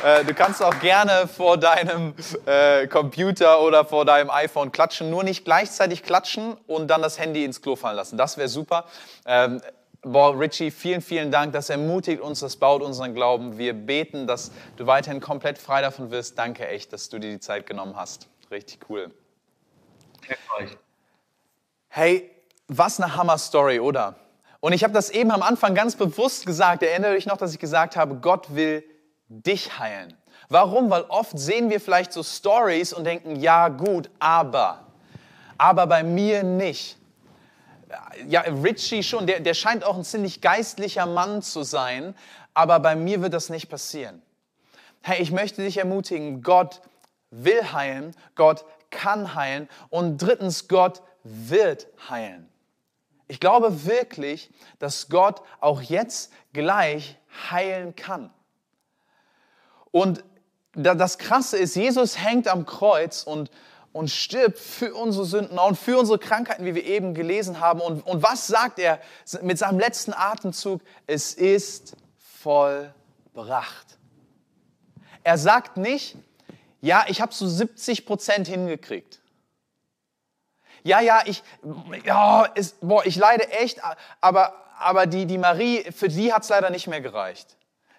Äh, 0.03 0.25
du 0.25 0.33
kannst 0.33 0.63
auch 0.63 0.79
gerne 0.79 1.27
vor 1.27 1.57
deinem 1.57 2.15
äh, 2.47 2.87
Computer 2.87 3.61
oder 3.61 3.85
vor 3.85 4.05
deinem 4.05 4.31
iPhone 4.31 4.71
klatschen, 4.71 5.11
nur 5.11 5.23
nicht 5.23 5.45
gleichzeitig 5.45 6.01
klatschen 6.01 6.57
und 6.65 6.87
dann 6.87 7.03
das 7.03 7.19
Handy 7.19 7.45
ins 7.45 7.61
Klo 7.61 7.75
fallen 7.75 7.95
lassen. 7.95 8.17
Das 8.17 8.37
wäre 8.37 8.47
super. 8.47 8.85
Ähm, 9.27 9.61
Boah, 10.07 10.39
Richie, 10.39 10.69
vielen, 10.69 11.01
vielen 11.01 11.31
Dank. 11.31 11.53
Das 11.53 11.71
ermutigt 11.71 12.21
uns, 12.21 12.39
das 12.39 12.57
baut 12.57 12.83
unseren 12.83 13.15
Glauben. 13.15 13.57
Wir 13.57 13.73
beten, 13.73 14.27
dass 14.27 14.51
du 14.77 14.85
weiterhin 14.85 15.19
komplett 15.19 15.57
frei 15.57 15.81
davon 15.81 16.11
wirst. 16.11 16.37
Danke 16.37 16.67
echt, 16.67 16.93
dass 16.93 17.09
du 17.09 17.17
dir 17.17 17.31
die 17.31 17.39
Zeit 17.39 17.65
genommen 17.65 17.95
hast. 17.95 18.27
Richtig 18.51 18.81
cool. 18.87 19.09
Hey, 21.87 22.29
was 22.67 22.99
eine 23.01 23.15
Hammer-Story, 23.15 23.79
oder? 23.79 24.13
Und 24.59 24.73
ich 24.73 24.83
habe 24.83 24.93
das 24.93 25.09
eben 25.09 25.31
am 25.31 25.41
Anfang 25.41 25.73
ganz 25.73 25.95
bewusst 25.95 26.45
gesagt. 26.45 26.83
Erinnere 26.83 27.15
dich 27.15 27.25
noch, 27.25 27.37
dass 27.37 27.51
ich 27.51 27.59
gesagt 27.59 27.95
habe, 27.95 28.13
Gott 28.13 28.53
will 28.53 28.83
dich 29.27 29.79
heilen. 29.79 30.15
Warum? 30.49 30.91
Weil 30.91 31.05
oft 31.09 31.39
sehen 31.39 31.71
wir 31.71 31.81
vielleicht 31.81 32.13
so 32.13 32.21
Stories 32.21 32.93
und 32.93 33.05
denken, 33.05 33.37
ja 33.37 33.69
gut, 33.69 34.11
aber, 34.19 34.85
aber 35.57 35.87
bei 35.87 36.03
mir 36.03 36.43
nicht 36.43 36.99
ja, 38.27 38.41
Richie 38.41 39.03
schon, 39.03 39.27
der, 39.27 39.39
der 39.39 39.53
scheint 39.53 39.83
auch 39.83 39.97
ein 39.97 40.03
ziemlich 40.03 40.41
geistlicher 40.41 41.05
Mann 41.05 41.41
zu 41.41 41.63
sein, 41.63 42.15
aber 42.53 42.79
bei 42.79 42.95
mir 42.95 43.21
wird 43.21 43.33
das 43.33 43.49
nicht 43.49 43.69
passieren. 43.69 44.21
Hey, 45.01 45.21
ich 45.21 45.31
möchte 45.31 45.63
dich 45.63 45.77
ermutigen, 45.77 46.41
Gott 46.41 46.81
will 47.29 47.71
heilen, 47.71 48.15
Gott 48.35 48.65
kann 48.89 49.35
heilen 49.35 49.69
und 49.89 50.17
drittens, 50.17 50.67
Gott 50.67 51.01
wird 51.23 51.87
heilen. 52.09 52.49
Ich 53.27 53.39
glaube 53.39 53.85
wirklich, 53.85 54.51
dass 54.79 55.09
Gott 55.09 55.41
auch 55.59 55.81
jetzt 55.81 56.31
gleich 56.53 57.17
heilen 57.51 57.95
kann. 57.95 58.31
Und 59.91 60.23
das 60.73 61.17
Krasse 61.17 61.57
ist, 61.57 61.75
Jesus 61.75 62.19
hängt 62.19 62.47
am 62.47 62.65
Kreuz 62.65 63.23
und, 63.23 63.49
und 63.95 64.11
stirbt 64.11 64.59
für 64.59 64.93
unsere 64.93 65.23
Sünden 65.23 65.57
und 65.57 65.77
für 65.77 65.97
unsere 65.97 66.19
Krankheiten, 66.19 66.65
wie 66.65 66.75
wir 66.75 66.83
eben 66.83 67.13
gelesen 67.13 67.61
haben. 67.61 67.79
Und, 67.79 68.05
und 68.05 68.21
was 68.21 68.45
sagt 68.45 68.77
er 68.77 68.99
mit 69.41 69.57
seinem 69.57 69.79
letzten 69.79 70.13
Atemzug? 70.13 70.81
Es 71.07 71.33
ist 71.33 71.95
vollbracht. 72.41 73.97
Er 75.23 75.37
sagt 75.37 75.77
nicht, 75.77 76.17
ja, 76.81 77.05
ich 77.07 77.21
habe 77.21 77.33
so 77.33 77.47
70 77.47 78.05
Prozent 78.05 78.49
hingekriegt. 78.49 79.21
Ja, 80.83 80.99
ja, 80.99 81.21
ich, 81.23 81.41
ja, 82.03 82.43
ist, 82.53 82.81
boah, 82.81 83.05
ich 83.05 83.15
leide 83.15 83.49
echt, 83.49 83.79
aber, 84.19 84.55
aber 84.77 85.05
die, 85.05 85.25
die 85.25 85.37
Marie, 85.37 85.89
für 85.93 86.09
die 86.09 86.33
hat 86.33 86.43
es 86.43 86.49
leider 86.49 86.69
nicht 86.69 86.87
mehr 86.87 86.99
gereicht. 86.99 87.55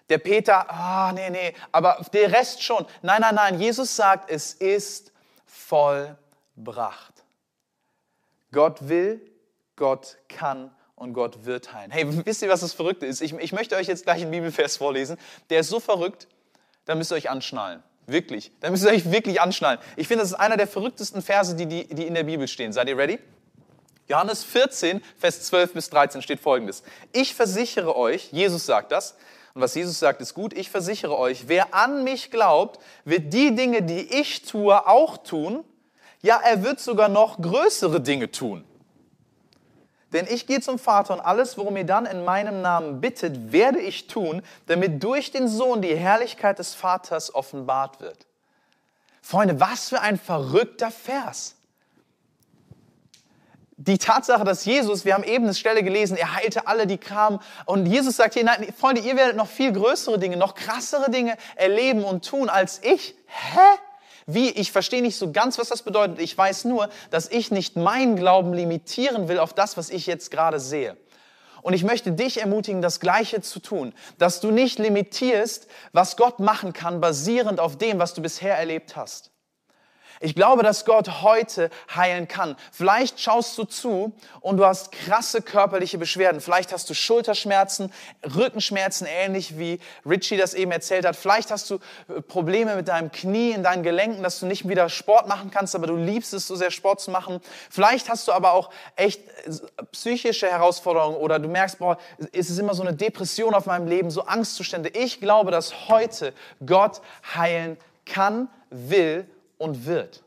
Der 0.09 0.19
Peter, 0.19 0.69
ah, 0.69 1.11
nee, 1.11 1.31
nee, 1.31 1.55
aber 1.71 2.05
der 2.13 2.31
Rest 2.31 2.61
schon. 2.61 2.85
Nein, 3.01 3.21
nein, 3.21 3.33
nein, 3.33 3.59
Jesus 3.59 3.95
sagt, 3.95 4.29
es 4.29 4.53
ist 4.53 5.11
vollbracht. 5.57 7.23
Gott 8.51 8.87
will, 8.87 9.21
Gott 9.75 10.17
kann 10.29 10.71
und 10.95 11.13
Gott 11.13 11.45
wird 11.45 11.73
heilen. 11.73 11.91
Hey, 11.91 12.05
wisst 12.25 12.41
ihr, 12.41 12.49
was 12.49 12.61
das 12.61 12.73
Verrückte 12.73 13.05
ist? 13.05 13.21
Ich, 13.21 13.33
ich 13.33 13.51
möchte 13.51 13.75
euch 13.75 13.87
jetzt 13.87 14.03
gleich 14.03 14.21
einen 14.21 14.31
Bibelvers 14.31 14.77
vorlesen. 14.77 15.17
Der 15.49 15.59
ist 15.59 15.69
so 15.69 15.79
verrückt, 15.79 16.27
da 16.85 16.95
müsst 16.95 17.11
ihr 17.11 17.15
euch 17.15 17.29
anschnallen. 17.29 17.83
Wirklich. 18.05 18.51
Da 18.61 18.69
müsst 18.69 18.85
ihr 18.85 18.91
euch 18.91 19.11
wirklich 19.11 19.41
anschnallen. 19.41 19.79
Ich 19.97 20.07
finde, 20.07 20.23
das 20.23 20.31
ist 20.31 20.37
einer 20.37 20.55
der 20.55 20.67
verrücktesten 20.67 21.21
Verse, 21.21 21.55
die, 21.55 21.65
die, 21.65 21.87
die 21.93 22.07
in 22.07 22.13
der 22.13 22.23
Bibel 22.23 22.47
stehen. 22.47 22.71
Seid 22.71 22.87
ihr 22.87 22.97
ready? 22.97 23.19
Johannes 24.07 24.43
14, 24.45 25.01
Vers 25.17 25.43
12 25.43 25.73
bis 25.73 25.89
13 25.89 26.21
steht 26.21 26.39
folgendes. 26.39 26.83
Ich 27.11 27.35
versichere 27.35 27.97
euch, 27.97 28.31
Jesus 28.31 28.65
sagt 28.65 28.93
das, 28.93 29.17
und 29.57 29.63
was 29.63 29.73
Jesus 29.73 29.97
sagt, 29.97 30.21
ist 30.21 30.35
gut. 30.35 30.53
Ich 30.53 30.69
versichere 30.69 31.17
euch, 31.17 31.47
wer 31.47 31.73
an 31.73 32.03
mich 32.03 32.29
glaubt, 32.29 32.79
wird 33.05 33.33
die 33.33 33.55
Dinge, 33.55 33.81
die 33.81 34.01
ich 34.01 34.43
tue, 34.43 34.85
auch 34.85 35.17
tun. 35.17 35.63
Ja, 36.21 36.39
er 36.43 36.63
wird 36.63 36.79
sogar 36.79 37.09
noch 37.09 37.41
größere 37.41 37.99
Dinge 37.99 38.29
tun. 38.29 38.63
Denn 40.13 40.27
ich 40.29 40.45
gehe 40.45 40.61
zum 40.61 40.77
Vater 40.77 41.15
und 41.15 41.21
alles, 41.21 41.57
worum 41.57 41.75
ihr 41.75 41.85
dann 41.85 42.05
in 42.05 42.23
meinem 42.23 42.61
Namen 42.61 43.01
bittet, 43.01 43.51
werde 43.51 43.79
ich 43.79 44.05
tun, 44.05 44.43
damit 44.67 45.03
durch 45.03 45.31
den 45.31 45.47
Sohn 45.47 45.81
die 45.81 45.95
Herrlichkeit 45.95 46.59
des 46.59 46.75
Vaters 46.75 47.33
offenbart 47.33 47.99
wird. 47.99 48.27
Freunde, 49.23 49.59
was 49.59 49.89
für 49.89 50.01
ein 50.01 50.19
verrückter 50.19 50.91
Vers 50.91 51.55
die 53.79 53.99
Tatsache, 53.99 54.43
dass 54.43 54.65
Jesus, 54.65 55.05
wir 55.05 55.13
haben 55.13 55.23
eben 55.23 55.43
eine 55.43 55.53
Stelle 55.53 55.83
gelesen, 55.83 56.17
er 56.17 56.35
heilte 56.35 56.65
alle, 56.67 56.87
die 56.87 56.97
kamen. 56.97 57.39
Und 57.65 57.85
Jesus 57.85 58.17
sagt 58.17 58.33
hier, 58.33 58.43
nein, 58.43 58.73
Freunde, 58.75 59.01
ihr 59.01 59.15
werdet 59.15 59.37
noch 59.37 59.47
viel 59.47 59.71
größere 59.71 60.17
Dinge, 60.17 60.35
noch 60.35 60.55
krassere 60.55 61.11
Dinge 61.11 61.37
erleben 61.55 62.03
und 62.03 62.27
tun 62.27 62.49
als 62.49 62.81
ich. 62.83 63.15
Hä? 63.27 63.59
Wie? 64.25 64.49
Ich 64.49 64.71
verstehe 64.71 65.03
nicht 65.03 65.15
so 65.15 65.31
ganz, 65.31 65.59
was 65.59 65.69
das 65.69 65.83
bedeutet. 65.83 66.19
Ich 66.19 66.35
weiß 66.35 66.65
nur, 66.65 66.89
dass 67.11 67.29
ich 67.29 67.51
nicht 67.51 67.75
meinen 67.75 68.15
Glauben 68.15 68.51
limitieren 68.51 69.27
will 69.27 69.37
auf 69.37 69.53
das, 69.53 69.77
was 69.77 69.91
ich 69.91 70.07
jetzt 70.07 70.31
gerade 70.31 70.59
sehe. 70.59 70.97
Und 71.61 71.73
ich 71.73 71.83
möchte 71.83 72.11
dich 72.11 72.41
ermutigen, 72.41 72.81
das 72.81 72.99
Gleiche 72.99 73.41
zu 73.41 73.59
tun, 73.59 73.93
dass 74.17 74.41
du 74.41 74.49
nicht 74.49 74.79
limitierst, 74.79 75.67
was 75.91 76.17
Gott 76.17 76.39
machen 76.39 76.73
kann, 76.73 76.99
basierend 76.99 77.59
auf 77.59 77.77
dem, 77.77 77.99
was 77.99 78.15
du 78.15 78.23
bisher 78.23 78.57
erlebt 78.57 78.95
hast. 78.95 79.31
Ich 80.19 80.35
glaube, 80.35 80.63
dass 80.63 80.85
Gott 80.85 81.21
heute 81.21 81.69
heilen 81.95 82.27
kann. 82.27 82.55
Vielleicht 82.71 83.19
schaust 83.19 83.57
du 83.57 83.63
zu 83.65 84.13
und 84.41 84.57
du 84.57 84.65
hast 84.65 84.91
krasse 84.91 85.41
körperliche 85.41 85.97
Beschwerden. 85.97 86.41
Vielleicht 86.41 86.73
hast 86.73 86.89
du 86.89 86.93
Schulterschmerzen, 86.93 87.93
Rückenschmerzen, 88.35 89.07
ähnlich 89.07 89.57
wie 89.57 89.79
Richie 90.05 90.37
das 90.37 90.53
eben 90.53 90.71
erzählt 90.71 91.05
hat. 91.05 91.15
Vielleicht 91.15 91.51
hast 91.51 91.69
du 91.69 91.75
äh, 92.07 92.21
Probleme 92.21 92.75
mit 92.75 92.87
deinem 92.87 93.11
Knie, 93.11 93.51
in 93.51 93.63
deinen 93.63 93.83
Gelenken, 93.83 94.23
dass 94.23 94.39
du 94.39 94.45
nicht 94.45 94.67
wieder 94.67 94.89
Sport 94.89 95.27
machen 95.27 95.51
kannst, 95.51 95.75
aber 95.75 95.87
du 95.87 95.95
liebst 95.95 96.33
es 96.33 96.47
so 96.47 96.55
sehr, 96.55 96.71
Sport 96.71 96.99
zu 96.99 97.11
machen. 97.11 97.39
Vielleicht 97.69 98.09
hast 98.09 98.27
du 98.27 98.31
aber 98.31 98.53
auch 98.53 98.69
echt 98.95 99.21
äh, 99.45 99.51
psychische 99.91 100.47
Herausforderungen 100.47 101.17
oder 101.17 101.39
du 101.39 101.47
merkst, 101.47 101.79
boah, 101.79 101.97
es 102.31 102.49
ist 102.49 102.57
immer 102.57 102.73
so 102.73 102.83
eine 102.83 102.93
Depression 102.93 103.53
auf 103.53 103.65
meinem 103.65 103.87
Leben, 103.87 104.09
so 104.09 104.23
Angstzustände. 104.23 104.89
Ich 104.89 105.19
glaube, 105.19 105.51
dass 105.51 105.89
heute 105.89 106.33
Gott 106.65 107.01
heilen 107.35 107.77
kann, 108.05 108.49
will 108.69 109.27
und 109.57 109.85
wird. 109.85 110.23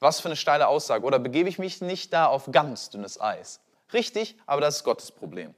Was 0.00 0.20
für 0.20 0.28
eine 0.28 0.36
steile 0.36 0.68
Aussage. 0.68 1.04
Oder 1.04 1.18
begebe 1.18 1.48
ich 1.48 1.58
mich 1.58 1.80
nicht 1.80 2.12
da 2.12 2.26
auf 2.26 2.50
ganz 2.50 2.90
dünnes 2.90 3.20
Eis? 3.20 3.60
Richtig, 3.92 4.36
aber 4.46 4.60
das 4.60 4.76
ist 4.76 4.84
Gottes 4.84 5.12
Problem. 5.12 5.54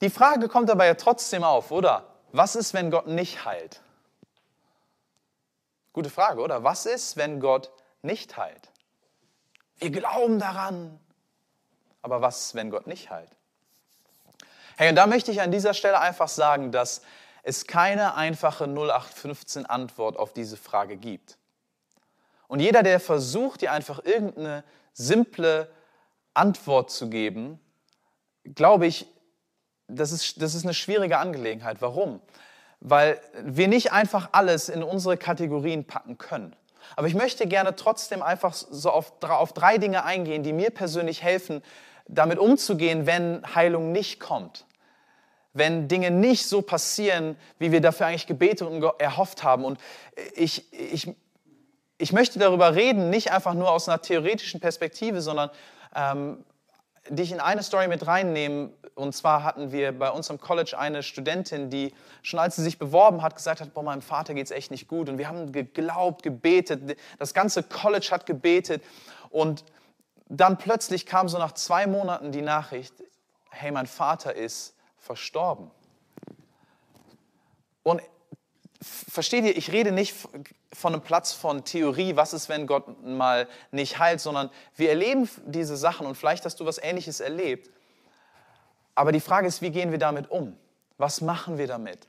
Die 0.00 0.10
Frage 0.10 0.48
kommt 0.48 0.70
aber 0.70 0.84
ja 0.84 0.94
trotzdem 0.94 1.42
auf, 1.42 1.70
oder? 1.70 2.06
Was 2.32 2.54
ist, 2.54 2.74
wenn 2.74 2.90
Gott 2.90 3.06
nicht 3.06 3.44
heilt? 3.44 3.80
Gute 5.92 6.10
Frage, 6.10 6.42
oder? 6.42 6.64
Was 6.64 6.84
ist, 6.84 7.16
wenn 7.16 7.40
Gott 7.40 7.70
nicht 8.02 8.36
heilt? 8.36 8.70
Wir 9.78 9.90
glauben 9.90 10.38
daran. 10.38 11.00
Aber 12.02 12.20
was, 12.20 12.54
wenn 12.54 12.70
Gott 12.70 12.86
nicht 12.86 13.10
heilt? 13.10 13.30
Hey, 14.76 14.90
und 14.90 14.96
da 14.96 15.06
möchte 15.06 15.32
ich 15.32 15.40
an 15.40 15.50
dieser 15.50 15.72
Stelle 15.72 15.98
einfach 15.98 16.28
sagen, 16.28 16.70
dass 16.70 17.00
es 17.46 17.68
keine 17.68 18.16
einfache 18.16 18.64
0815 18.64 19.66
Antwort 19.66 20.16
auf 20.16 20.32
diese 20.32 20.56
Frage 20.56 20.96
gibt. 20.96 21.38
Und 22.48 22.58
jeder, 22.58 22.82
der 22.82 22.98
versucht, 22.98 23.60
dir 23.60 23.70
einfach 23.70 24.04
irgendeine 24.04 24.64
simple 24.92 25.70
Antwort 26.34 26.90
zu 26.90 27.08
geben, 27.08 27.60
glaube 28.42 28.88
ich, 28.88 29.06
das 29.86 30.10
ist, 30.10 30.42
das 30.42 30.56
ist 30.56 30.64
eine 30.64 30.74
schwierige 30.74 31.18
Angelegenheit. 31.18 31.76
Warum? 31.80 32.20
Weil 32.80 33.20
wir 33.44 33.68
nicht 33.68 33.92
einfach 33.92 34.30
alles 34.32 34.68
in 34.68 34.82
unsere 34.82 35.16
Kategorien 35.16 35.86
packen 35.86 36.18
können. 36.18 36.56
Aber 36.96 37.06
ich 37.06 37.14
möchte 37.14 37.46
gerne 37.46 37.76
trotzdem 37.76 38.22
einfach 38.22 38.54
so 38.54 38.90
auf, 38.90 39.12
auf 39.22 39.52
drei 39.52 39.78
Dinge 39.78 40.04
eingehen, 40.04 40.42
die 40.42 40.52
mir 40.52 40.70
persönlich 40.70 41.22
helfen, 41.22 41.62
damit 42.08 42.40
umzugehen, 42.40 43.06
wenn 43.06 43.42
Heilung 43.54 43.92
nicht 43.92 44.18
kommt 44.18 44.65
wenn 45.56 45.88
Dinge 45.88 46.10
nicht 46.10 46.46
so 46.46 46.62
passieren, 46.62 47.36
wie 47.58 47.72
wir 47.72 47.80
dafür 47.80 48.06
eigentlich 48.06 48.26
gebetet 48.26 48.68
und 48.68 48.82
erhofft 48.98 49.42
haben. 49.42 49.64
Und 49.64 49.78
ich, 50.34 50.72
ich, 50.72 51.14
ich 51.98 52.12
möchte 52.12 52.38
darüber 52.38 52.74
reden, 52.74 53.10
nicht 53.10 53.32
einfach 53.32 53.54
nur 53.54 53.70
aus 53.70 53.88
einer 53.88 54.02
theoretischen 54.02 54.60
Perspektive, 54.60 55.20
sondern 55.22 55.50
ähm, 55.94 56.44
dich 57.08 57.32
in 57.32 57.40
eine 57.40 57.62
Story 57.62 57.88
mit 57.88 58.06
reinnehmen. 58.06 58.72
Und 58.94 59.14
zwar 59.14 59.44
hatten 59.44 59.72
wir 59.72 59.92
bei 59.96 60.10
uns 60.10 60.30
am 60.30 60.40
College 60.40 60.78
eine 60.78 61.02
Studentin, 61.02 61.70
die 61.70 61.92
schon 62.22 62.40
als 62.40 62.56
sie 62.56 62.62
sich 62.62 62.78
beworben 62.78 63.22
hat, 63.22 63.36
gesagt 63.36 63.60
hat, 63.60 63.74
boah, 63.74 63.82
meinem 63.82 64.02
Vater 64.02 64.34
geht 64.34 64.46
es 64.46 64.50
echt 64.50 64.70
nicht 64.70 64.88
gut. 64.88 65.08
Und 65.08 65.18
wir 65.18 65.28
haben 65.28 65.52
geglaubt, 65.52 66.22
gebetet, 66.22 66.98
das 67.18 67.34
ganze 67.34 67.62
College 67.62 68.08
hat 68.10 68.26
gebetet. 68.26 68.82
Und 69.30 69.64
dann 70.28 70.58
plötzlich 70.58 71.06
kam 71.06 71.28
so 71.28 71.38
nach 71.38 71.52
zwei 71.52 71.86
Monaten 71.86 72.32
die 72.32 72.42
Nachricht, 72.42 72.94
hey, 73.50 73.70
mein 73.70 73.86
Vater 73.86 74.34
ist 74.34 74.75
verstorben. 75.06 75.70
Und 77.82 78.02
versteht 78.82 79.44
ihr, 79.44 79.56
ich 79.56 79.72
rede 79.72 79.92
nicht 79.92 80.14
von 80.72 80.92
einem 80.92 81.02
Platz 81.02 81.32
von 81.32 81.64
Theorie, 81.64 82.16
was 82.16 82.34
ist, 82.34 82.48
wenn 82.48 82.66
Gott 82.66 83.02
mal 83.04 83.48
nicht 83.70 83.98
heilt, 83.98 84.20
sondern 84.20 84.50
wir 84.74 84.90
erleben 84.90 85.28
diese 85.46 85.76
Sachen 85.76 86.06
und 86.06 86.16
vielleicht 86.16 86.44
hast 86.44 86.60
du 86.60 86.66
was 86.66 86.78
Ähnliches 86.78 87.20
erlebt. 87.20 87.70
Aber 88.94 89.12
die 89.12 89.20
Frage 89.20 89.46
ist, 89.46 89.62
wie 89.62 89.70
gehen 89.70 89.90
wir 89.90 89.98
damit 89.98 90.30
um? 90.30 90.56
Was 90.98 91.20
machen 91.20 91.58
wir 91.58 91.66
damit? 91.66 92.08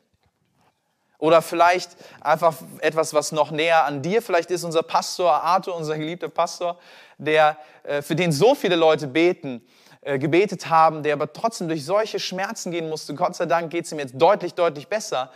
Oder 1.20 1.42
vielleicht 1.42 1.96
einfach 2.22 2.56
etwas, 2.80 3.14
was 3.14 3.32
noch 3.32 3.52
näher 3.52 3.86
an 3.86 4.02
dir 4.02 4.22
vielleicht 4.22 4.52
ist, 4.52 4.64
unser 4.64 4.84
Pastor 4.84 5.44
Arthur, 5.44 5.76
unser 5.76 5.98
geliebter 5.98 6.30
Pastor, 6.30 6.78
der, 7.18 7.58
äh, 7.84 8.02
für 8.02 8.16
den 8.16 8.32
so 8.32 8.54
viele 8.56 8.76
Leute 8.76 9.08
beten 9.08 9.66
äh, 10.08 10.20
gebetet 10.20 10.70
haben, 10.70 11.04
der 11.04 11.12
aber 11.12 11.34
trotzdem 11.34 11.68
durch 11.68 11.84
solche 11.84 12.18
Schmerzen 12.18 12.72
gehen 12.72 12.88
musste. 12.88 13.14
Gott 13.14 13.36
sei 13.36 13.46
Dank 13.46 13.70
geht 13.70 13.84
es 13.84 13.92
ihm 13.92 14.00
jetzt 14.00 14.14
deutlich, 14.16 14.54
deutlich 14.54 14.88
besser. 14.88 15.32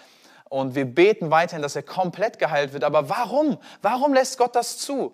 Und 0.48 0.76
wir 0.76 0.86
beten 0.86 1.30
weiterhin, 1.30 1.62
dass 1.62 1.76
er 1.76 1.84
komplett 1.84 2.40
geheilt 2.40 2.72
wird. 2.72 2.86
Aber 2.86 3.10
warum? 3.10 3.58
Warum 3.82 4.14
lässt 4.14 4.38
Gott 4.38 4.56
das 4.56 4.78
zu? 4.78 5.14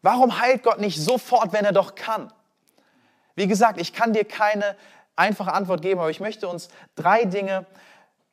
Warum 0.00 0.40
heilt 0.40 0.62
Gott 0.62 0.80
nicht 0.80 0.98
sofort, 0.98 1.52
wenn 1.52 1.66
er 1.66 1.72
doch 1.72 1.94
kann? 1.94 2.32
Wie 3.34 3.46
gesagt, 3.46 3.78
ich 3.78 3.92
kann 3.92 4.14
dir 4.14 4.24
keine 4.24 4.76
einfache 5.14 5.52
Antwort 5.52 5.82
geben, 5.82 6.00
aber 6.00 6.08
ich 6.08 6.20
möchte 6.20 6.48
uns 6.48 6.68
drei 6.96 7.26
Dinge 7.26 7.66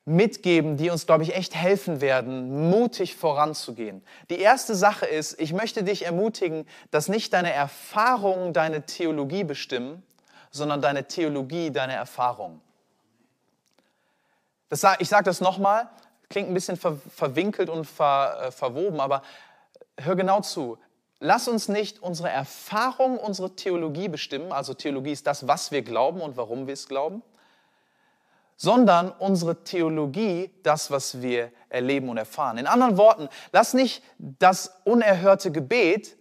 mitgeben, 0.06 0.78
die 0.78 0.92
uns, 0.92 1.06
glaube 1.06 1.24
ich, 1.24 1.36
echt 1.36 1.56
helfen 1.56 2.00
werden, 2.00 2.70
mutig 2.70 3.18
voranzugehen. 3.18 4.02
Die 4.30 4.40
erste 4.40 4.76
Sache 4.76 5.06
ist, 5.06 5.42
ich 5.42 5.52
möchte 5.52 5.84
dich 5.84 6.06
ermutigen, 6.06 6.66
dass 6.90 7.10
nicht 7.10 7.34
deine 7.34 7.52
Erfahrungen 7.52 8.54
deine 8.54 8.86
Theologie 8.86 9.44
bestimmen, 9.44 10.04
sondern 10.52 10.82
deine 10.82 11.08
Theologie, 11.08 11.72
deine 11.72 11.94
Erfahrung. 11.94 12.62
Das, 14.70 14.86
ich 15.00 15.10
sage 15.10 15.26
das 15.26 15.42
nochmal, 15.42 15.90
klingt 16.30 16.50
ein 16.50 16.54
bisschen 16.54 16.78
ver, 16.78 16.98
verwinkelt 17.14 17.70
und 17.70 17.86
ver, 17.86 18.44
äh, 18.44 18.52
verwoben, 18.52 19.00
aber 19.00 19.22
hör 19.98 20.16
genau 20.16 20.42
zu. 20.42 20.78
Lass 21.20 21.48
uns 21.48 21.68
nicht 21.68 22.02
unsere 22.02 22.30
Erfahrung, 22.30 23.18
unsere 23.18 23.56
Theologie 23.56 24.08
bestimmen, 24.08 24.52
also 24.52 24.74
Theologie 24.74 25.12
ist 25.12 25.28
das, 25.28 25.48
was 25.48 25.72
wir 25.72 25.82
glauben 25.82 26.22
und 26.22 26.38
warum 26.38 26.68
wir 26.68 26.74
es 26.74 26.88
glauben, 26.88 27.22
sondern 28.56 29.12
unsere 29.12 29.64
Theologie 29.64 30.52
das, 30.64 30.90
was 30.90 31.22
wir 31.22 31.52
erleben 31.70 32.10
und 32.10 32.18
erfahren. 32.18 32.58
In 32.58 32.68
anderen 32.68 32.98
Worten, 32.98 33.30
lass 33.52 33.74
nicht 33.74 34.04
das 34.18 34.80
unerhörte 34.84 35.52
Gebet 35.52 36.18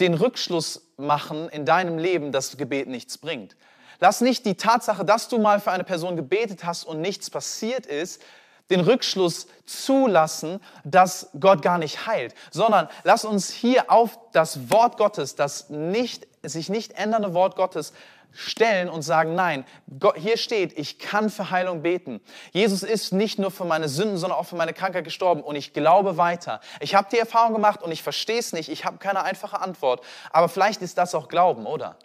den 0.00 0.14
Rückschluss 0.14 0.91
machen 1.02 1.48
in 1.50 1.66
deinem 1.66 1.98
Leben, 1.98 2.32
dass 2.32 2.56
Gebet 2.56 2.88
nichts 2.88 3.18
bringt. 3.18 3.56
Lass 4.00 4.20
nicht 4.20 4.46
die 4.46 4.56
Tatsache, 4.56 5.04
dass 5.04 5.28
du 5.28 5.38
mal 5.38 5.60
für 5.60 5.70
eine 5.70 5.84
Person 5.84 6.16
gebetet 6.16 6.64
hast 6.64 6.84
und 6.84 7.00
nichts 7.00 7.30
passiert 7.30 7.86
ist, 7.86 8.22
den 8.70 8.80
Rückschluss 8.80 9.46
zulassen, 9.66 10.60
dass 10.82 11.28
Gott 11.38 11.62
gar 11.62 11.78
nicht 11.78 12.06
heilt, 12.06 12.34
sondern 12.50 12.88
lass 13.04 13.24
uns 13.24 13.50
hier 13.50 13.90
auf 13.90 14.18
das 14.32 14.70
Wort 14.70 14.96
Gottes, 14.96 15.36
das 15.36 15.68
nicht, 15.68 16.26
sich 16.42 16.68
nicht 16.68 16.92
ändernde 16.92 17.34
Wort 17.34 17.54
Gottes 17.54 17.92
stellen 18.34 18.88
und 18.88 19.02
sagen, 19.02 19.34
nein, 19.34 19.64
Gott, 19.98 20.16
hier 20.16 20.36
steht, 20.36 20.78
ich 20.78 20.98
kann 20.98 21.30
für 21.30 21.50
Heilung 21.50 21.82
beten. 21.82 22.20
Jesus 22.52 22.82
ist 22.82 23.12
nicht 23.12 23.38
nur 23.38 23.50
für 23.50 23.64
meine 23.64 23.88
Sünden, 23.88 24.18
sondern 24.18 24.38
auch 24.38 24.46
für 24.46 24.56
meine 24.56 24.72
Krankheit 24.72 25.04
gestorben 25.04 25.42
und 25.42 25.56
ich 25.56 25.72
glaube 25.72 26.16
weiter. 26.16 26.60
Ich 26.80 26.94
habe 26.94 27.08
die 27.10 27.18
Erfahrung 27.18 27.52
gemacht 27.52 27.82
und 27.82 27.92
ich 27.92 28.02
verstehe 28.02 28.38
es 28.38 28.52
nicht, 28.52 28.68
ich 28.68 28.84
habe 28.84 28.98
keine 28.98 29.22
einfache 29.22 29.60
Antwort, 29.60 30.04
aber 30.30 30.48
vielleicht 30.48 30.82
ist 30.82 30.98
das 30.98 31.14
auch 31.14 31.28
Glauben, 31.28 31.66
oder? 31.66 31.96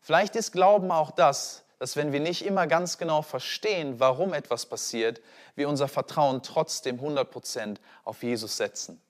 Vielleicht 0.00 0.36
ist 0.36 0.52
Glauben 0.52 0.90
auch 0.90 1.10
das, 1.10 1.64
dass 1.78 1.96
wenn 1.96 2.12
wir 2.12 2.20
nicht 2.20 2.44
immer 2.44 2.66
ganz 2.66 2.98
genau 2.98 3.22
verstehen, 3.22 4.00
warum 4.00 4.34
etwas 4.34 4.66
passiert, 4.66 5.20
wir 5.54 5.68
unser 5.68 5.88
Vertrauen 5.88 6.42
trotzdem 6.42 6.98
100% 7.00 7.76
auf 8.04 8.22
Jesus 8.22 8.56
setzen. 8.56 9.00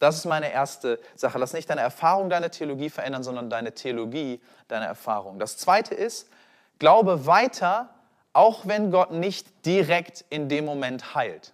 Das 0.00 0.16
ist 0.16 0.24
meine 0.24 0.50
erste 0.50 0.98
Sache. 1.14 1.38
Lass 1.38 1.52
nicht 1.52 1.70
deine 1.70 1.82
Erfahrung 1.82 2.30
deine 2.30 2.50
Theologie 2.50 2.90
verändern, 2.90 3.22
sondern 3.22 3.50
deine 3.50 3.72
Theologie 3.72 4.40
deine 4.66 4.86
Erfahrung. 4.86 5.38
Das 5.38 5.58
zweite 5.58 5.94
ist, 5.94 6.28
glaube 6.78 7.26
weiter, 7.26 7.90
auch 8.32 8.66
wenn 8.66 8.90
Gott 8.90 9.12
nicht 9.12 9.66
direkt 9.66 10.24
in 10.30 10.48
dem 10.48 10.64
Moment 10.64 11.14
heilt. 11.14 11.52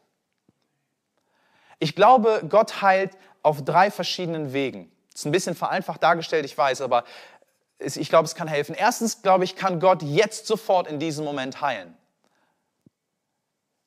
Ich 1.81 1.97
glaube, 1.97 2.45
Gott 2.49 2.83
heilt 2.83 3.19
auf 3.43 3.65
drei 3.65 3.91
verschiedenen 3.91 4.53
Wegen. 4.53 4.93
Das 5.11 5.23
ist 5.23 5.27
ein 5.27 5.33
bisschen 5.33 5.57
vereinfacht 5.57 6.03
dargestellt, 6.03 6.45
ich 6.45 6.57
weiß, 6.57 6.83
aber 6.83 7.05
ich 7.79 8.09
glaube, 8.09 8.27
es 8.27 8.37
kann 8.37 8.49
helfen. 8.49 8.77
Erstens, 8.77 9.23
glaube 9.23 9.45
ich, 9.45 9.57
kann 9.57 9.81
Gott 9.81 10.03
jetzt 10.03 10.47
sofort 10.47 10.87
in 10.87 11.01
diesem 11.01 11.25
Moment 11.25 11.61
heilen. 11.61 11.97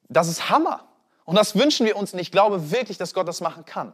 Das 0.10 0.28
ist 0.28 0.50
Hammer. 0.50 0.86
Und 1.24 1.36
das 1.36 1.56
wünschen 1.56 1.86
wir 1.86 1.96
uns 1.96 2.14
und 2.14 2.20
ich 2.20 2.32
glaube 2.32 2.72
wirklich, 2.72 2.98
dass 2.98 3.14
Gott 3.14 3.28
das 3.28 3.40
machen 3.40 3.64
kann. 3.64 3.94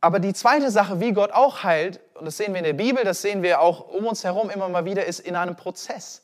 Aber 0.00 0.20
die 0.20 0.32
zweite 0.32 0.70
Sache, 0.70 1.00
wie 1.00 1.12
Gott 1.12 1.32
auch 1.32 1.64
heilt, 1.64 2.00
und 2.14 2.24
das 2.24 2.36
sehen 2.36 2.52
wir 2.52 2.58
in 2.58 2.64
der 2.64 2.72
Bibel, 2.72 3.02
das 3.04 3.20
sehen 3.20 3.42
wir 3.42 3.60
auch 3.60 3.88
um 3.88 4.06
uns 4.06 4.22
herum 4.22 4.50
immer 4.50 4.68
mal 4.68 4.84
wieder, 4.84 5.04
ist 5.06 5.20
in 5.20 5.34
einem 5.34 5.56
Prozess. 5.56 6.22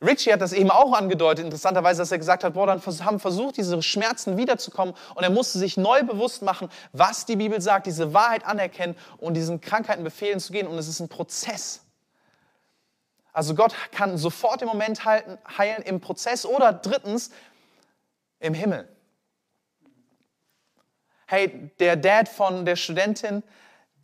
Richie 0.00 0.32
hat 0.32 0.40
das 0.40 0.52
eben 0.52 0.70
auch 0.70 0.92
angedeutet, 0.92 1.44
interessanterweise, 1.44 2.02
dass 2.02 2.12
er 2.12 2.18
gesagt 2.18 2.44
hat, 2.44 2.54
boah, 2.54 2.66
dann 2.66 2.82
haben 2.82 3.20
versucht, 3.20 3.56
diese 3.56 3.80
Schmerzen 3.82 4.36
wiederzukommen 4.36 4.94
und 5.14 5.22
er 5.22 5.30
musste 5.30 5.58
sich 5.58 5.76
neu 5.76 6.02
bewusst 6.02 6.42
machen, 6.42 6.68
was 6.92 7.26
die 7.26 7.36
Bibel 7.36 7.60
sagt, 7.60 7.86
diese 7.86 8.12
Wahrheit 8.12 8.44
anerkennen 8.44 8.96
und 9.18 9.34
diesen 9.34 9.60
Krankheiten 9.60 10.04
befehlen 10.04 10.40
zu 10.40 10.52
gehen 10.52 10.66
und 10.66 10.76
es 10.78 10.88
ist 10.88 11.00
ein 11.00 11.08
Prozess. 11.08 11.82
Also 13.32 13.54
Gott 13.54 13.74
kann 13.92 14.16
sofort 14.16 14.62
im 14.62 14.68
Moment 14.68 15.04
heilen 15.04 15.82
im 15.84 16.00
Prozess 16.00 16.46
oder 16.46 16.72
drittens 16.72 17.30
im 18.40 18.54
Himmel. 18.54 18.88
Hey, 21.26 21.70
der 21.78 21.96
Dad 21.96 22.28
von 22.28 22.64
der 22.64 22.76
Studentin, 22.76 23.42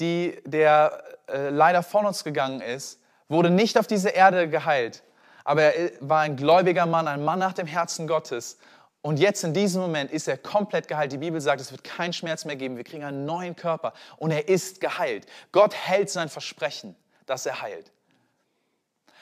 die, 0.01 0.41
der 0.45 1.03
äh, 1.29 1.51
leider 1.51 1.83
von 1.83 2.07
uns 2.07 2.25
gegangen 2.25 2.61
ist, 2.61 3.01
wurde 3.29 3.51
nicht 3.51 3.79
auf 3.79 3.87
diese 3.87 4.11
Erde 4.11 4.49
geheilt. 4.49 5.03
Aber 5.45 5.63
er 5.63 5.91
war 6.01 6.21
ein 6.21 6.37
gläubiger 6.37 6.87
Mann, 6.87 7.09
ein 7.09 7.25
Mann 7.25 7.39
nach 7.39 7.53
dem 7.53 7.67
Herzen 7.67 8.07
Gottes. 8.07 8.59
Und 9.03 9.19
jetzt 9.19 9.45
in 9.45 9.55
diesem 9.55 9.81
Moment 9.81 10.11
ist 10.11 10.29
er 10.29 10.37
komplett 10.37 10.89
geheilt. 10.89 11.13
Die 11.13 11.19
Bibel 11.19 11.41
sagt, 11.41 11.61
es 11.61 11.73
wird 11.73 11.85
keinen 11.85 12.13
Schmerz 12.13 12.45
mehr 12.45 12.57
geben. 12.57 12.77
Wir 12.77 12.85
kriegen 12.85 13.05
einen 13.05 13.25
neuen 13.25 13.57
Körper 13.57 13.95
und 14.19 14.31
er 14.31 14.49
ist 14.49 14.81
geheilt. 14.81 15.27
Gott 15.53 15.75
hält 15.75 16.11
sein 16.11 16.29
Versprechen, 16.29 16.95
dass 17.27 17.47
er 17.47 17.63
heilt. 17.63 17.91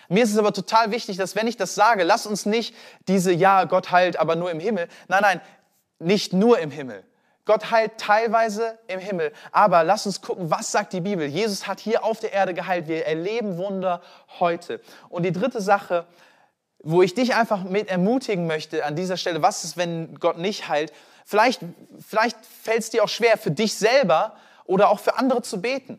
Mir 0.09 0.25
ist 0.25 0.33
es 0.33 0.39
aber 0.39 0.53
total 0.53 0.91
wichtig, 0.91 1.19
dass 1.19 1.37
wenn 1.37 1.47
ich 1.47 1.57
das 1.57 1.75
sage, 1.75 2.03
lass 2.03 2.27
uns 2.27 2.47
nicht 2.47 2.75
diese, 3.07 3.31
ja, 3.31 3.65
Gott 3.65 3.91
heilt, 3.91 4.19
aber 4.19 4.37
nur 4.37 4.51
im 4.51 4.59
Himmel. 4.59 4.89
Nein, 5.07 5.21
nein, 5.23 5.41
nicht 5.99 6.33
nur 6.33 6.59
im 6.59 6.71
Himmel. 6.71 7.05
Gott 7.49 7.71
heilt 7.71 7.97
teilweise 7.97 8.79
im 8.89 9.01
Himmel. 9.01 9.33
Aber 9.53 9.83
lass 9.83 10.05
uns 10.05 10.21
gucken, 10.21 10.51
was 10.51 10.71
sagt 10.71 10.93
die 10.93 11.01
Bibel? 11.01 11.27
Jesus 11.27 11.67
hat 11.67 11.81
hier 11.81 12.05
auf 12.05 12.21
der 12.21 12.35
Erde 12.35 12.53
geheilt. 12.53 12.89
Wir 12.89 13.07
erleben 13.07 13.57
Wunder 13.57 14.03
heute. 14.39 14.83
Und 15.09 15.23
die 15.23 15.33
dritte 15.33 15.63
Sache, 15.63 16.05
wo 16.81 17.01
ich 17.01 17.15
dich 17.15 17.35
einfach 17.35 17.65
mit 17.65 17.89
ermutigen 17.89 18.47
möchte 18.47 18.85
an 18.85 18.97
dieser 18.97 19.17
Stelle, 19.17 19.41
was 19.41 19.65
ist, 19.65 19.79
wenn 19.79 20.17
Gott 20.17 20.37
nicht 20.37 20.69
heilt? 20.69 20.93
Vielleicht, 21.25 21.63
vielleicht 22.07 22.37
fällt 22.45 22.81
es 22.81 22.91
dir 22.91 23.03
auch 23.03 23.09
schwer, 23.09 23.39
für 23.39 23.51
dich 23.51 23.75
selber 23.75 24.37
oder 24.67 24.91
auch 24.91 25.01
für 25.01 25.17
andere 25.17 25.41
zu 25.41 25.63
beten. 25.63 25.99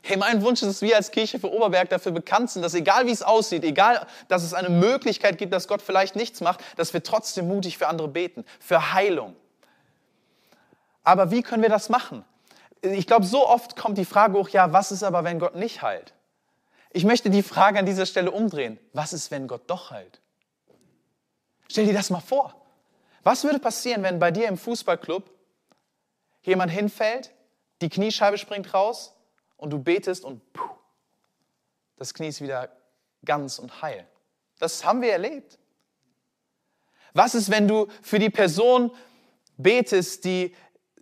Hey, 0.00 0.16
mein 0.16 0.40
Wunsch 0.40 0.62
ist, 0.62 0.68
dass 0.68 0.80
wir 0.80 0.96
als 0.96 1.10
Kirche 1.10 1.38
für 1.38 1.52
Oberberg 1.52 1.90
dafür 1.90 2.12
bekannt 2.12 2.50
sind, 2.50 2.62
dass 2.62 2.72
egal 2.72 3.04
wie 3.04 3.10
es 3.10 3.22
aussieht, 3.22 3.62
egal, 3.62 4.06
dass 4.28 4.42
es 4.42 4.54
eine 4.54 4.70
Möglichkeit 4.70 5.36
gibt, 5.36 5.52
dass 5.52 5.68
Gott 5.68 5.82
vielleicht 5.82 6.16
nichts 6.16 6.40
macht, 6.40 6.60
dass 6.78 6.94
wir 6.94 7.02
trotzdem 7.02 7.46
mutig 7.46 7.76
für 7.76 7.88
andere 7.88 8.08
beten, 8.08 8.46
für 8.58 8.94
Heilung. 8.94 9.36
Aber 11.06 11.30
wie 11.30 11.42
können 11.42 11.62
wir 11.62 11.68
das 11.68 11.88
machen? 11.88 12.24
Ich 12.82 13.06
glaube, 13.06 13.24
so 13.24 13.46
oft 13.46 13.76
kommt 13.76 13.96
die 13.96 14.04
Frage 14.04 14.36
hoch, 14.36 14.48
ja, 14.48 14.72
was 14.72 14.90
ist 14.90 15.04
aber, 15.04 15.22
wenn 15.22 15.38
Gott 15.38 15.54
nicht 15.54 15.80
heilt? 15.80 16.12
Ich 16.90 17.04
möchte 17.04 17.30
die 17.30 17.44
Frage 17.44 17.78
an 17.78 17.86
dieser 17.86 18.06
Stelle 18.06 18.32
umdrehen. 18.32 18.80
Was 18.92 19.12
ist, 19.12 19.30
wenn 19.30 19.46
Gott 19.46 19.62
doch 19.68 19.92
heilt? 19.92 20.20
Stell 21.70 21.86
dir 21.86 21.94
das 21.94 22.10
mal 22.10 22.20
vor. 22.20 22.60
Was 23.22 23.44
würde 23.44 23.60
passieren, 23.60 24.02
wenn 24.02 24.18
bei 24.18 24.32
dir 24.32 24.48
im 24.48 24.58
Fußballclub 24.58 25.30
jemand 26.42 26.72
hinfällt, 26.72 27.30
die 27.82 27.88
Kniescheibe 27.88 28.36
springt 28.36 28.74
raus 28.74 29.14
und 29.56 29.70
du 29.70 29.78
betest 29.78 30.24
und 30.24 30.52
puh, 30.52 30.68
das 31.98 32.14
Knie 32.14 32.28
ist 32.28 32.40
wieder 32.40 32.68
ganz 33.24 33.60
und 33.60 33.80
heil? 33.80 34.08
Das 34.58 34.84
haben 34.84 35.02
wir 35.02 35.12
erlebt. 35.12 35.56
Was 37.14 37.36
ist, 37.36 37.48
wenn 37.48 37.68
du 37.68 37.86
für 38.02 38.18
die 38.18 38.30
Person 38.30 38.90
betest, 39.56 40.24
die 40.24 40.54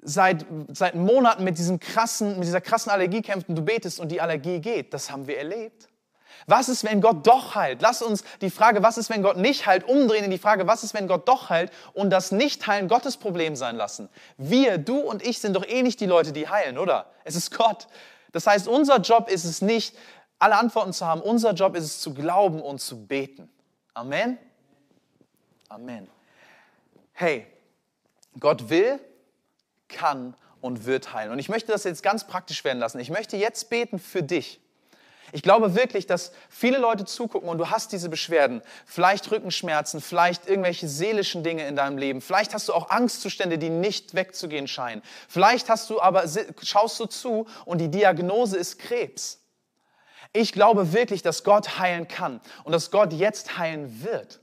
seit, 0.05 0.47
seit 0.73 0.95
Monaten 0.95 1.43
mit, 1.43 1.59
diesem 1.59 1.81
krassen, 1.81 2.39
mit 2.39 2.45
dieser 2.45 2.61
krassen 2.61 2.93
Allergie 2.93 3.23
kämpft 3.23 3.49
und 3.49 3.57
du 3.57 3.63
betest 3.63 3.99
und 3.99 4.13
die 4.13 4.21
Allergie 4.21 4.61
geht. 4.61 4.95
Das 4.95 5.11
haben 5.11 5.27
wir 5.27 5.39
erlebt. 5.39 5.89
Was 6.47 6.69
ist, 6.69 6.85
wenn 6.85 7.01
Gott 7.01 7.27
doch 7.27 7.55
heilt? 7.55 7.81
Lass 7.81 8.03
uns 8.03 8.23
die 8.41 8.51
Frage, 8.51 8.83
was 8.83 8.99
ist, 8.99 9.09
wenn 9.09 9.23
Gott 9.23 9.39
nicht 9.39 9.67
heilt, 9.67 9.89
umdrehen 9.89 10.25
in 10.25 10.31
die 10.31 10.39
Frage, 10.39 10.67
was 10.67 10.85
ist, 10.85 10.93
wenn 10.93 11.09
Gott 11.09 11.27
doch 11.27 11.49
heilt 11.49 11.73
und 11.95 12.11
das 12.11 12.33
Nicht-Heilen 12.33 12.89
Gottes 12.89 13.17
Problem 13.17 13.57
sein 13.57 13.77
lassen. 13.77 14.09
Wir, 14.37 14.79
du 14.79 14.99
und 14.99 15.27
ich 15.27 15.39
sind 15.39 15.55
doch 15.55 15.67
eh 15.67 15.83
nicht 15.83 16.01
die 16.01 16.07
Leute, 16.07 16.33
die 16.33 16.49
heilen, 16.49 16.77
oder? 16.77 17.07
Es 17.25 17.35
ist 17.35 17.57
Gott. 17.57 17.87
Das 18.33 18.47
heißt, 18.47 18.69
unser 18.69 18.99
Job 18.99 19.31
ist 19.31 19.45
es 19.45 19.63
nicht, 19.63 19.97
alle 20.39 20.57
Antworten 20.57 20.93
zu 20.93 21.07
haben. 21.07 21.23
Unser 21.23 21.53
Job 21.53 21.77
ist 21.77 21.85
es 21.85 22.01
zu 22.01 22.13
glauben 22.13 22.61
und 22.61 22.81
zu 22.81 23.07
beten. 23.07 23.49
Amen? 23.95 24.37
Amen. 25.69 26.09
Hey, 27.13 27.47
Gott 28.39 28.69
will, 28.69 29.01
kann 29.89 30.35
und 30.61 30.87
wird 30.87 31.13
heilen. 31.13 31.31
Und 31.31 31.39
ich 31.39 31.49
möchte 31.49 31.73
das 31.73 31.85
jetzt 31.85 32.03
ganz 32.03 32.27
praktisch 32.27 32.65
werden 32.65 32.79
lassen. 32.79 32.99
Ich 32.99 33.11
möchte 33.11 33.37
jetzt 33.37 33.69
beten 33.71 33.99
für 33.99 34.23
dich. 34.23 34.61
Ich 35.35 35.43
glaube 35.43 35.75
wirklich, 35.75 36.07
dass 36.07 36.31
viele 36.49 36.79
Leute 36.79 37.05
zugucken 37.05 37.49
und 37.49 37.59
du 37.59 37.69
hast 37.69 37.91
diese 37.91 38.09
Beschwerden, 38.09 38.63
vielleicht 38.87 39.31
Rückenschmerzen, 39.33 40.01
vielleicht 40.01 40.49
irgendwelche 40.49 40.87
seelischen 40.87 41.43
Dinge 41.43 41.67
in 41.67 41.75
deinem 41.75 41.99
Leben, 41.99 42.21
vielleicht 42.21 42.55
hast 42.55 42.69
du 42.69 42.73
auch 42.73 42.91
Angstzustände, 42.91 43.59
die 43.59 43.69
nicht 43.69 44.15
wegzugehen 44.15 44.69
scheinen. 44.69 45.03
Vielleicht 45.29 45.69
hast 45.71 45.91
du 45.91 46.01
aber 46.01 46.25
schaust 46.63 47.01
du 47.01 47.07
zu 47.07 47.47
und 47.65 47.79
die 47.79 47.91
Diagnose 47.91 48.57
ist 48.57 48.79
Krebs. 48.79 49.41
Ich 50.33 50.53
glaube 50.53 50.93
wirklich, 50.93 51.23
dass 51.23 51.43
Gott 51.43 51.79
heilen 51.81 52.07
kann 52.07 52.41
und 52.63 52.71
dass 52.71 52.93
Gott 52.93 53.13
jetzt 53.13 53.59
heilen 53.59 54.05
wird. 54.05 54.41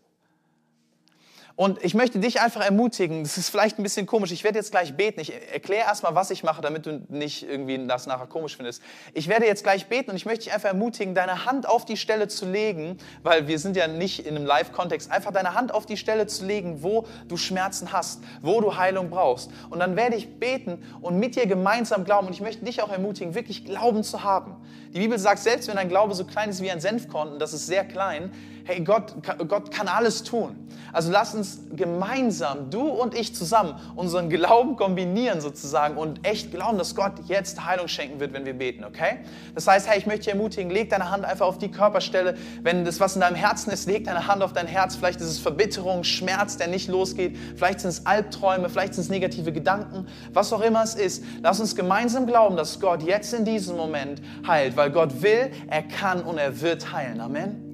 Und 1.62 1.84
ich 1.84 1.94
möchte 1.94 2.18
dich 2.18 2.42
einfach 2.42 2.66
ermutigen, 2.66 3.22
das 3.22 3.38
ist 3.38 3.52
vielleicht 3.52 3.78
ein 3.78 3.84
bisschen 3.84 4.08
komisch, 4.08 4.32
ich 4.32 4.44
werde 4.44 4.58
jetzt 4.58 4.72
gleich 4.72 4.96
beten. 4.96 5.20
Ich 5.20 5.32
erkläre 5.54 5.86
erstmal, 5.86 6.16
was 6.16 6.32
ich 6.32 6.42
mache, 6.42 6.60
damit 6.60 6.88
du 6.88 7.04
nicht 7.10 7.48
irgendwie 7.48 7.86
das 7.86 8.08
nachher 8.08 8.26
komisch 8.26 8.58
findest. 8.58 8.82
Ich 9.14 9.28
werde 9.28 9.46
jetzt 9.46 9.62
gleich 9.62 9.86
beten 9.86 10.10
und 10.10 10.16
ich 10.16 10.26
möchte 10.26 10.46
dich 10.46 10.54
einfach 10.56 10.70
ermutigen, 10.70 11.14
deine 11.14 11.46
Hand 11.46 11.70
auf 11.70 11.86
die 11.86 11.98
Stelle 11.98 12.28
zu 12.28 12.50
legen, 12.50 12.98
weil 13.22 13.48
wir 13.48 13.60
sind 13.60 13.78
ja 13.78 13.88
nicht 13.88 14.26
in 14.26 14.36
einem 14.36 14.48
Live-Kontext, 14.48 15.12
einfach 15.12 15.32
deine 15.32 15.54
Hand 15.54 15.72
auf 15.72 15.86
die 15.86 15.98
Stelle 15.98 16.26
zu 16.26 16.48
legen, 16.48 16.82
wo 16.82 17.06
du 17.28 17.38
Schmerzen 17.38 17.94
hast, 17.94 18.24
wo 18.42 18.60
du 18.60 18.78
Heilung 18.78 19.12
brauchst. 19.12 19.52
Und 19.70 19.78
dann 19.78 19.96
werde 19.96 20.16
ich 20.16 20.40
beten 20.40 20.82
und 21.02 21.20
mit 21.20 21.36
dir 21.36 21.46
gemeinsam 21.46 22.06
glauben. 22.06 22.26
Und 22.26 22.34
ich 22.34 22.42
möchte 22.42 22.66
dich 22.66 22.82
auch 22.82 22.92
ermutigen, 22.92 23.36
wirklich 23.36 23.66
Glauben 23.66 24.04
zu 24.04 24.24
haben. 24.24 24.56
Die 24.96 25.00
Bibel 25.00 25.20
sagt, 25.20 25.44
selbst 25.44 25.68
wenn 25.68 25.76
dein 25.76 25.90
Glaube 25.90 26.16
so 26.16 26.26
klein 26.26 26.50
ist 26.50 26.64
wie 26.64 26.72
ein 26.72 26.82
Senfkorn, 26.82 27.34
und 27.34 27.40
das 27.40 27.54
ist 27.54 27.68
sehr 27.68 27.86
klein, 27.86 28.32
hey, 28.72 28.82
Gott, 28.82 29.14
Gott 29.48 29.70
kann 29.72 29.88
alles 29.88 30.24
tun. 30.24 30.56
Also 30.94 31.12
lass 31.12 31.36
uns 31.36 31.60
gemeinsam, 31.76 32.70
du 32.70 32.82
und 32.82 33.16
ich 33.16 33.36
zusammen, 33.36 33.76
unseren 33.96 34.30
Glauben 34.30 34.76
kombinieren 34.76 35.42
sozusagen 35.42 35.98
und 35.98 36.26
echt 36.26 36.52
glauben, 36.52 36.78
dass 36.78 36.96
Gott 36.96 37.14
jetzt 37.28 37.66
Heilung 37.66 37.88
schenken 37.88 38.20
wird, 38.20 38.34
wenn 38.34 38.46
wir 38.46 38.54
beten, 38.54 38.84
okay? 38.84 39.20
Das 39.56 39.68
heißt, 39.68 39.90
hey, 39.90 40.00
ich 40.00 40.06
möchte 40.06 40.26
dich 40.26 40.34
ermutigen, 40.34 40.70
leg 40.70 40.90
deine 40.90 41.10
Hand 41.10 41.26
einfach 41.26 41.46
auf 41.46 41.58
die 41.58 41.70
Körperstelle. 41.70 42.36
Wenn 42.62 42.84
das, 42.86 43.00
was 43.00 43.16
in 43.16 43.22
deinem 43.22 43.36
Herzen 43.36 43.72
ist, 43.72 43.88
leg 43.88 44.06
deine 44.06 44.28
Hand 44.28 44.44
auf 44.44 44.54
dein 44.54 44.68
Herz. 44.68 44.96
Vielleicht 44.96 45.22
ist 45.22 45.28
es 45.28 45.40
Verbitterung, 45.40 46.04
Schmerz, 46.04 46.58
der 46.58 46.68
nicht 46.68 46.90
losgeht. 46.90 47.38
Vielleicht 47.56 47.82
sind 47.82 47.90
es 47.90 48.06
Albträume, 48.06 48.70
vielleicht 48.70 48.94
sind 48.94 49.04
es 49.04 49.10
negative 49.10 49.52
Gedanken, 49.52 50.08
was 50.34 50.52
auch 50.52 50.62
immer 50.62 50.84
es 50.84 50.96
ist. 50.96 51.24
Lass 51.42 51.60
uns 51.60 51.76
gemeinsam 51.76 52.26
glauben, 52.26 52.56
dass 52.56 52.80
Gott 52.80 53.04
jetzt 53.04 53.34
in 53.34 53.46
diesem 53.46 53.76
Moment 53.76 54.22
heilt, 54.48 54.78
weil 54.78 54.92
Gott 54.92 55.22
will, 55.22 55.52
er 55.68 55.84
kann 55.84 56.22
und 56.22 56.38
er 56.38 56.62
wird 56.62 56.92
heilen. 56.92 57.20
Amen 57.20 57.71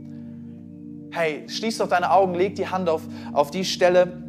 hey, 1.17 1.43
schließ 1.47 1.79
doch 1.79 1.89
deine 1.89 2.11
Augen, 2.11 2.35
leg 2.35 2.55
die 2.55 2.67
Hand 2.67 2.87
auf, 2.89 3.01
auf 3.33 3.49
die 3.51 3.65
Stelle 3.65 4.21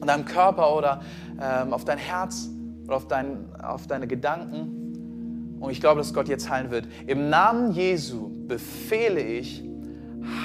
an 0.00 0.06
deinem 0.06 0.24
Körper 0.26 0.76
oder 0.76 1.00
ähm, 1.40 1.72
auf 1.72 1.84
dein 1.84 1.98
Herz 1.98 2.50
oder 2.84 2.96
auf, 2.96 3.08
dein, 3.08 3.54
auf 3.62 3.86
deine 3.86 4.06
Gedanken. 4.06 5.56
Und 5.58 5.70
ich 5.70 5.80
glaube, 5.80 5.98
dass 5.98 6.12
Gott 6.12 6.28
jetzt 6.28 6.50
heilen 6.50 6.70
wird. 6.70 6.86
Im 7.06 7.30
Namen 7.30 7.72
Jesu 7.72 8.30
befehle 8.46 9.20
ich 9.20 9.64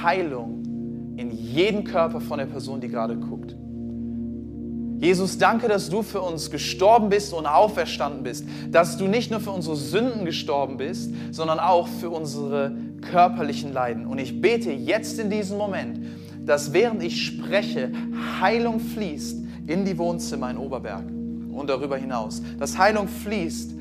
Heilung 0.01 0.63
in 1.17 1.31
jeden 1.31 1.83
Körper 1.83 2.21
von 2.21 2.39
der 2.39 2.45
Person, 2.45 2.79
die 2.79 2.87
gerade 2.87 3.17
guckt. 3.17 3.55
Jesus, 4.99 5.39
danke, 5.39 5.67
dass 5.67 5.89
du 5.89 6.03
für 6.03 6.21
uns 6.21 6.51
gestorben 6.51 7.09
bist 7.09 7.33
und 7.33 7.47
auferstanden 7.47 8.21
bist, 8.21 8.45
dass 8.69 8.97
du 8.97 9.07
nicht 9.07 9.31
nur 9.31 9.39
für 9.39 9.49
unsere 9.49 9.75
Sünden 9.75 10.25
gestorben 10.25 10.77
bist, 10.77 11.11
sondern 11.31 11.59
auch 11.59 11.87
für 11.87 12.11
unsere 12.11 12.75
körperlichen 13.01 13.73
Leiden. 13.73 14.05
Und 14.05 14.19
ich 14.19 14.41
bete 14.41 14.71
jetzt 14.71 15.19
in 15.19 15.29
diesem 15.29 15.57
Moment, 15.57 15.99
dass 16.45 16.73
während 16.73 17.03
ich 17.03 17.25
spreche, 17.25 17.91
Heilung 18.39 18.79
fließt 18.79 19.37
in 19.67 19.85
die 19.85 19.97
Wohnzimmer 19.97 20.49
in 20.49 20.57
Oberberg 20.57 21.03
und 21.51 21.69
darüber 21.69 21.97
hinaus. 21.97 22.41
Dass 22.59 22.77
Heilung 22.77 23.07
fließt 23.07 23.73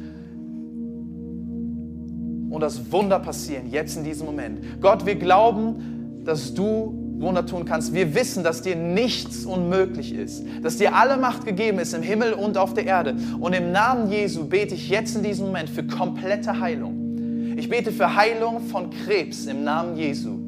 und 2.51 2.61
das 2.61 2.93
Wunder 2.93 3.19
passieren 3.21 3.71
jetzt 3.71 3.97
in 3.97 4.05
diesem 4.05 4.27
Moment. 4.27 4.61
Gott, 4.81 5.07
wir 5.07 5.15
glauben, 5.15 6.23
dass 6.25 6.53
du 6.53 6.95
Wunder 7.21 7.45
tun 7.45 7.65
kannst. 7.65 7.93
Wir 7.95 8.15
wissen, 8.15 8.43
dass 8.43 8.63
dir 8.63 8.77
nichts 8.77 9.45
unmöglich 9.45 10.15
ist, 10.15 10.45
dass 10.63 10.79
dir 10.79 10.95
alle 10.95 11.17
Macht 11.17 11.45
gegeben 11.45 11.79
ist 11.79 11.93
im 11.93 12.03
Himmel 12.03 12.33
und 12.33 12.57
auf 12.57 12.75
der 12.75 12.87
Erde. 12.87 13.17
Und 13.39 13.53
im 13.53 13.73
Namen 13.73 14.11
Jesu 14.11 14.47
bete 14.47 14.75
ich 14.75 14.89
jetzt 14.89 15.17
in 15.17 15.23
diesem 15.23 15.47
Moment 15.47 15.69
für 15.69 15.85
komplette 15.85 16.61
Heilung. 16.61 17.00
Ich 17.61 17.69
bete 17.69 17.93
für 17.93 18.17
Heilung 18.17 18.63
von 18.63 18.89
Krebs 18.89 19.45
im 19.45 19.65
Namen 19.65 19.95
Jesu. 19.95 20.39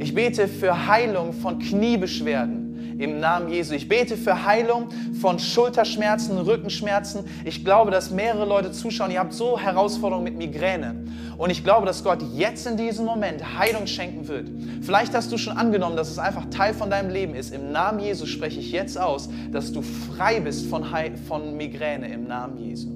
Ich 0.00 0.12
bete 0.12 0.48
für 0.48 0.88
Heilung 0.88 1.32
von 1.32 1.60
Kniebeschwerden 1.60 2.96
im 2.98 3.20
Namen 3.20 3.48
Jesu. 3.48 3.74
Ich 3.74 3.86
bete 3.86 4.16
für 4.16 4.44
Heilung 4.44 4.88
von 5.20 5.38
Schulterschmerzen, 5.38 6.36
Rückenschmerzen. 6.36 7.26
Ich 7.44 7.64
glaube, 7.64 7.92
dass 7.92 8.10
mehrere 8.10 8.44
Leute 8.44 8.72
zuschauen. 8.72 9.12
Ihr 9.12 9.20
habt 9.20 9.34
so 9.34 9.56
Herausforderungen 9.56 10.24
mit 10.24 10.36
Migräne. 10.36 11.04
Und 11.38 11.50
ich 11.50 11.62
glaube, 11.62 11.86
dass 11.86 12.02
Gott 12.02 12.18
jetzt 12.34 12.66
in 12.66 12.76
diesem 12.76 13.04
Moment 13.04 13.56
Heilung 13.56 13.86
schenken 13.86 14.26
wird. 14.26 14.50
Vielleicht 14.82 15.14
hast 15.14 15.30
du 15.30 15.38
schon 15.38 15.56
angenommen, 15.56 15.96
dass 15.96 16.10
es 16.10 16.18
einfach 16.18 16.46
Teil 16.50 16.74
von 16.74 16.90
deinem 16.90 17.10
Leben 17.10 17.36
ist. 17.36 17.54
Im 17.54 17.70
Namen 17.70 18.00
Jesu 18.00 18.26
spreche 18.26 18.58
ich 18.58 18.72
jetzt 18.72 18.98
aus, 18.98 19.30
dass 19.52 19.70
du 19.70 19.80
frei 19.80 20.40
bist 20.40 20.66
von, 20.66 20.92
He 20.92 21.12
von 21.28 21.56
Migräne 21.56 22.12
im 22.12 22.26
Namen 22.26 22.58
Jesu. 22.58 22.88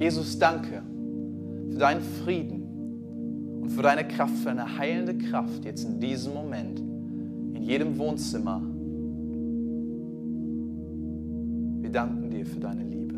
Jesus, 0.00 0.38
danke 0.38 0.82
für 1.78 1.84
deinen 1.84 2.02
Frieden 2.24 3.60
und 3.62 3.70
für 3.70 3.82
deine 3.82 4.08
Kraft, 4.08 4.34
für 4.38 4.50
eine 4.50 4.78
heilende 4.78 5.16
Kraft 5.16 5.64
jetzt 5.64 5.84
in 5.84 6.00
diesem 6.00 6.34
Moment, 6.34 6.80
in 6.80 7.62
jedem 7.62 7.96
Wohnzimmer. 7.98 8.60
Wir 11.80 11.90
danken 11.92 12.30
dir 12.30 12.44
für 12.44 12.58
deine 12.58 12.82
Liebe. 12.82 13.14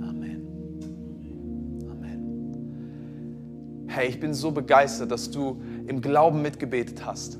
Amen. 0.00 0.46
Amen. 1.90 3.84
Hey, 3.86 4.08
ich 4.08 4.18
bin 4.18 4.32
so 4.32 4.50
begeistert, 4.50 5.10
dass 5.10 5.30
du 5.30 5.60
im 5.86 6.00
Glauben 6.00 6.40
mitgebetet 6.40 7.04
hast. 7.04 7.38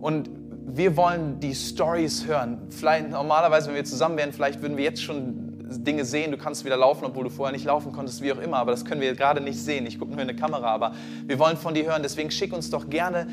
Und 0.00 0.30
wir 0.64 0.96
wollen 0.96 1.38
die 1.38 1.54
Stories 1.54 2.26
hören. 2.26 2.62
Vielleicht 2.70 3.10
normalerweise, 3.10 3.68
wenn 3.68 3.74
wir 3.74 3.84
zusammen 3.84 4.16
wären, 4.16 4.32
vielleicht 4.32 4.62
würden 4.62 4.78
wir 4.78 4.84
jetzt 4.84 5.02
schon 5.02 5.49
Dinge 5.70 6.04
sehen. 6.04 6.30
Du 6.30 6.38
kannst 6.38 6.64
wieder 6.64 6.76
laufen, 6.76 7.04
obwohl 7.04 7.24
du 7.24 7.30
vorher 7.30 7.52
nicht 7.52 7.64
laufen 7.64 7.92
konntest, 7.92 8.22
wie 8.22 8.32
auch 8.32 8.38
immer. 8.38 8.58
Aber 8.58 8.70
das 8.70 8.84
können 8.84 9.00
wir 9.00 9.14
gerade 9.14 9.40
nicht 9.40 9.58
sehen. 9.58 9.86
Ich 9.86 9.98
gucke 9.98 10.12
nur 10.12 10.20
in 10.20 10.28
eine 10.28 10.38
Kamera, 10.38 10.66
aber 10.66 10.92
wir 11.26 11.38
wollen 11.38 11.56
von 11.56 11.74
dir 11.74 11.84
hören. 11.86 12.02
Deswegen 12.02 12.30
schick 12.30 12.52
uns 12.52 12.70
doch 12.70 12.90
gerne 12.90 13.26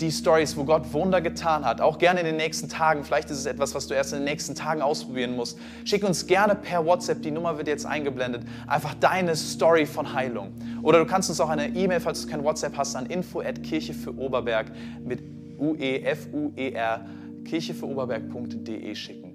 die 0.00 0.12
Stories, 0.12 0.56
wo 0.56 0.64
Gott 0.64 0.92
Wunder 0.92 1.20
getan 1.20 1.64
hat. 1.64 1.80
Auch 1.80 1.98
gerne 1.98 2.20
in 2.20 2.26
den 2.26 2.36
nächsten 2.36 2.68
Tagen. 2.68 3.04
Vielleicht 3.04 3.30
ist 3.30 3.38
es 3.38 3.46
etwas, 3.46 3.74
was 3.74 3.88
du 3.88 3.94
erst 3.94 4.12
in 4.12 4.20
den 4.20 4.24
nächsten 4.24 4.54
Tagen 4.54 4.80
ausprobieren 4.80 5.34
musst. 5.34 5.58
Schick 5.84 6.04
uns 6.04 6.26
gerne 6.26 6.54
per 6.54 6.86
WhatsApp, 6.86 7.22
die 7.22 7.30
Nummer 7.30 7.58
wird 7.58 7.68
jetzt 7.68 7.84
eingeblendet, 7.84 8.42
einfach 8.66 8.94
deine 8.94 9.34
Story 9.34 9.86
von 9.86 10.12
Heilung. 10.12 10.52
Oder 10.82 11.00
du 11.00 11.06
kannst 11.06 11.28
uns 11.28 11.40
auch 11.40 11.48
eine 11.48 11.68
E-Mail, 11.68 12.00
falls 12.00 12.22
du 12.22 12.28
kein 12.28 12.44
WhatsApp 12.44 12.76
hast, 12.76 12.94
an 12.94 13.06
info 13.06 13.40
at 13.40 13.62
Kirche 13.62 13.92
für 13.92 14.16
Oberberg 14.16 14.66
mit 15.04 15.20
U-E-F-U-E-R, 15.58 17.06
kirchefürOberberg.de 17.44 18.94
schicken. 18.94 19.34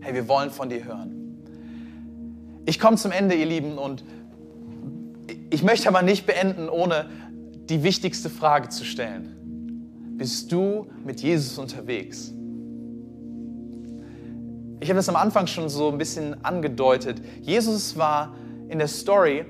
Hey, 0.00 0.14
wir 0.14 0.28
wollen 0.28 0.50
von 0.50 0.68
dir 0.68 0.84
hören. 0.84 1.21
Ich 2.64 2.78
komme 2.78 2.96
zum 2.96 3.10
Ende, 3.10 3.34
ihr 3.34 3.46
Lieben, 3.46 3.76
und 3.76 4.04
ich 5.50 5.62
möchte 5.62 5.88
aber 5.88 6.02
nicht 6.02 6.26
beenden, 6.26 6.68
ohne 6.68 7.06
die 7.68 7.82
wichtigste 7.82 8.30
Frage 8.30 8.68
zu 8.68 8.84
stellen. 8.84 10.14
Bist 10.16 10.52
du 10.52 10.86
mit 11.04 11.20
Jesus 11.20 11.58
unterwegs? 11.58 12.32
Ich 14.80 14.88
habe 14.88 14.96
das 14.96 15.08
am 15.08 15.16
Anfang 15.16 15.46
schon 15.46 15.68
so 15.68 15.90
ein 15.90 15.98
bisschen 15.98 16.44
angedeutet. 16.44 17.20
Jesus 17.40 17.96
war 17.96 18.34
in 18.68 18.78
der 18.78 18.88
Story, 18.88 19.44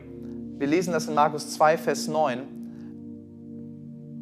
wir 0.59 0.67
lesen 0.67 0.93
das 0.93 1.09
in 1.09 1.15
Markus 1.15 1.51
2, 1.51 1.79
Vers 1.79 2.09
9, 2.09 2.41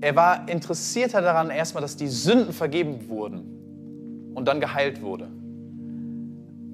er 0.00 0.16
war 0.16 0.48
interessierter 0.48 1.20
daran 1.20 1.50
erstmal, 1.50 1.82
dass 1.82 1.96
die 1.96 2.08
Sünden 2.08 2.52
vergeben 2.52 3.08
wurden 3.08 4.32
und 4.34 4.48
dann 4.48 4.60
geheilt 4.60 5.02
wurde 5.02 5.28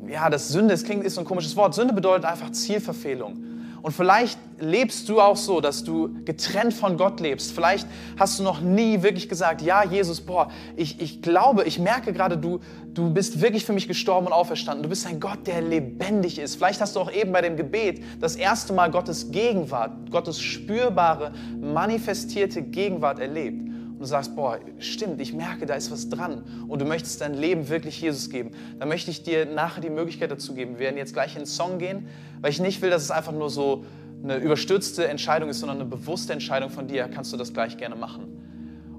ja, 0.09 0.31
das 0.31 0.49
Sünde, 0.49 0.75
es 0.75 0.85
klingt, 0.85 1.05
ist 1.05 1.15
so 1.15 1.21
ein 1.21 1.27
komisches 1.27 1.57
Wort. 1.57 1.75
Sünde 1.75 1.95
bedeutet 1.95 2.25
einfach 2.25 2.51
Zielverfehlung. 2.53 3.45
Und 3.83 3.93
vielleicht 3.93 4.39
lebst 4.59 5.09
du 5.09 5.21
auch 5.21 5.37
so, 5.37 5.61
dass 5.61 5.85
du 5.85 6.13
getrennt 6.25 6.75
von 6.75 6.97
Gott 6.97 7.21
lebst. 7.21 7.53
Vielleicht 7.53 7.87
hast 8.19 8.39
du 8.39 8.43
noch 8.43 8.61
nie 8.61 9.03
wirklich 9.03 9.29
gesagt, 9.29 9.63
ja, 9.63 9.85
Jesus, 9.85 10.21
boah, 10.23 10.51
ich, 10.75 11.01
ich 11.01 11.23
glaube, 11.23 11.63
ich 11.65 11.79
merke 11.79 12.13
gerade, 12.13 12.37
du, 12.37 12.59
du 12.93 13.13
bist 13.13 13.41
wirklich 13.41 13.65
für 13.65 13.73
mich 13.73 13.87
gestorben 13.87 14.27
und 14.27 14.33
auferstanden. 14.33 14.83
Du 14.83 14.89
bist 14.89 15.07
ein 15.07 15.21
Gott, 15.21 15.47
der 15.47 15.61
lebendig 15.61 16.41
ist. 16.41 16.57
Vielleicht 16.57 16.81
hast 16.81 16.97
du 16.97 17.01
auch 17.01 17.13
eben 17.13 17.31
bei 17.31 17.43
dem 17.43 17.57
Gebet 17.57 18.03
das 18.21 18.35
erste 18.35 18.73
Mal 18.73 18.91
Gottes 18.91 19.31
Gegenwart, 19.31 19.93
Gottes 20.11 20.41
spürbare, 20.41 21.33
manifestierte 21.61 22.63
Gegenwart 22.63 23.21
erlebt 23.21 23.66
und 23.97 24.03
du 24.03 24.07
sagst, 24.07 24.36
boah, 24.36 24.59
stimmt, 24.78 25.22
ich 25.22 25.32
merke, 25.32 25.64
da 25.64 25.74
ist 25.74 25.90
was 25.90 26.11
dran 26.11 26.44
und 26.68 26.82
du 26.82 26.84
möchtest 26.84 27.22
dein 27.22 27.32
Leben 27.32 27.70
wirklich 27.70 27.99
Jesus 28.03 28.28
geben, 28.28 28.51
dann 28.78 28.88
möchte 28.88 29.11
ich 29.11 29.22
dir 29.22 29.47
nachher 29.47 29.80
die 29.80 29.88
Möglichkeit 29.88 30.30
dazu 30.30 30.53
geben. 30.53 30.74
Wir 30.74 30.80
werden 30.80 30.99
jetzt 30.99 31.14
gleich 31.14 31.34
in 31.34 31.40
den 31.42 31.47
Song 31.47 31.78
gehen, 31.78 32.09
weil 32.42 32.51
ich 32.51 32.61
nicht 32.61 32.82
will, 32.82 32.90
dass 32.90 33.03
es 33.03 33.11
einfach 33.11 33.32
nur 33.32 33.49
so 33.49 33.86
eine 34.22 34.36
überstürzte 34.36 35.09
Entscheidung 35.09 35.49
ist, 35.49 35.61
sondern 35.61 35.80
eine 35.80 35.88
bewusste 35.88 36.34
Entscheidung 36.34 36.68
von 36.68 36.88
dir. 36.88 37.09
Kannst 37.09 37.32
du 37.32 37.38
das 37.38 37.55
gleich 37.55 37.78
gerne 37.78 37.97
machen. 37.97 38.36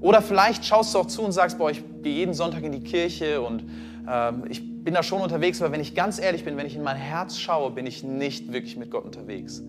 Oder 0.01 0.23
vielleicht 0.23 0.65
schaust 0.65 0.95
du 0.95 0.99
auch 0.99 1.05
zu 1.05 1.21
und 1.21 1.31
sagst, 1.31 1.59
boah, 1.59 1.69
ich 1.69 1.83
gehe 2.01 2.15
jeden 2.15 2.33
Sonntag 2.33 2.63
in 2.63 2.71
die 2.71 2.81
Kirche 2.81 3.41
und 3.41 3.65
äh, 4.07 4.31
ich 4.49 4.83
bin 4.83 4.95
da 4.95 5.03
schon 5.03 5.21
unterwegs, 5.21 5.61
aber 5.61 5.71
wenn 5.73 5.81
ich 5.81 5.93
ganz 5.93 6.19
ehrlich 6.19 6.43
bin, 6.43 6.57
wenn 6.57 6.65
ich 6.65 6.75
in 6.75 6.83
mein 6.83 6.97
Herz 6.97 7.37
schaue, 7.37 7.71
bin 7.71 7.85
ich 7.85 8.03
nicht 8.03 8.51
wirklich 8.51 8.77
mit 8.77 8.89
Gott 8.89 9.05
unterwegs. 9.05 9.61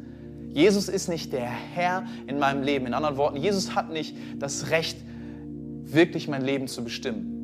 Jesus 0.48 0.88
ist 0.88 1.08
nicht 1.08 1.32
der 1.32 1.48
Herr 1.48 2.04
in 2.26 2.38
meinem 2.38 2.62
Leben. 2.62 2.86
In 2.86 2.94
anderen 2.94 3.16
Worten, 3.16 3.36
Jesus 3.36 3.74
hat 3.74 3.90
nicht 3.90 4.16
das 4.38 4.70
Recht, 4.70 4.96
wirklich 5.92 6.28
mein 6.28 6.42
Leben 6.42 6.68
zu 6.68 6.84
bestimmen. 6.84 7.38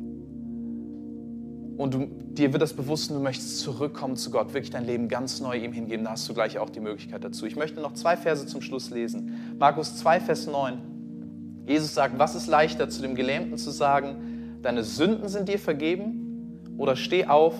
Und 1.77 1.93
du, 1.93 2.07
dir 2.07 2.53
wird 2.53 2.61
das 2.61 2.73
bewusst, 2.73 3.09
du 3.09 3.19
möchtest 3.19 3.59
zurückkommen 3.59 4.15
zu 4.15 4.31
Gott, 4.31 4.53
wirklich 4.53 4.69
dein 4.69 4.85
Leben 4.85 5.09
ganz 5.09 5.41
neu 5.41 5.57
ihm 5.57 5.73
hingeben. 5.73 6.05
Da 6.05 6.11
hast 6.11 6.27
du 6.29 6.33
gleich 6.33 6.57
auch 6.57 6.69
die 6.69 6.79
Möglichkeit 6.79 7.23
dazu. 7.23 7.45
Ich 7.45 7.55
möchte 7.55 7.81
noch 7.81 7.93
zwei 7.93 8.15
Verse 8.15 8.45
zum 8.47 8.61
Schluss 8.61 8.89
lesen. 8.91 9.55
Markus 9.59 9.97
2, 9.97 10.21
Vers 10.21 10.47
9. 10.47 11.65
Jesus 11.67 11.93
sagt, 11.93 12.17
was 12.17 12.35
ist 12.35 12.47
leichter 12.47 12.89
zu 12.89 13.01
dem 13.01 13.15
Gelähmten 13.15 13.57
zu 13.57 13.71
sagen, 13.71 14.59
deine 14.61 14.83
Sünden 14.83 15.27
sind 15.27 15.49
dir 15.49 15.59
vergeben? 15.59 16.61
Oder 16.77 16.95
steh 16.95 17.25
auf, 17.25 17.55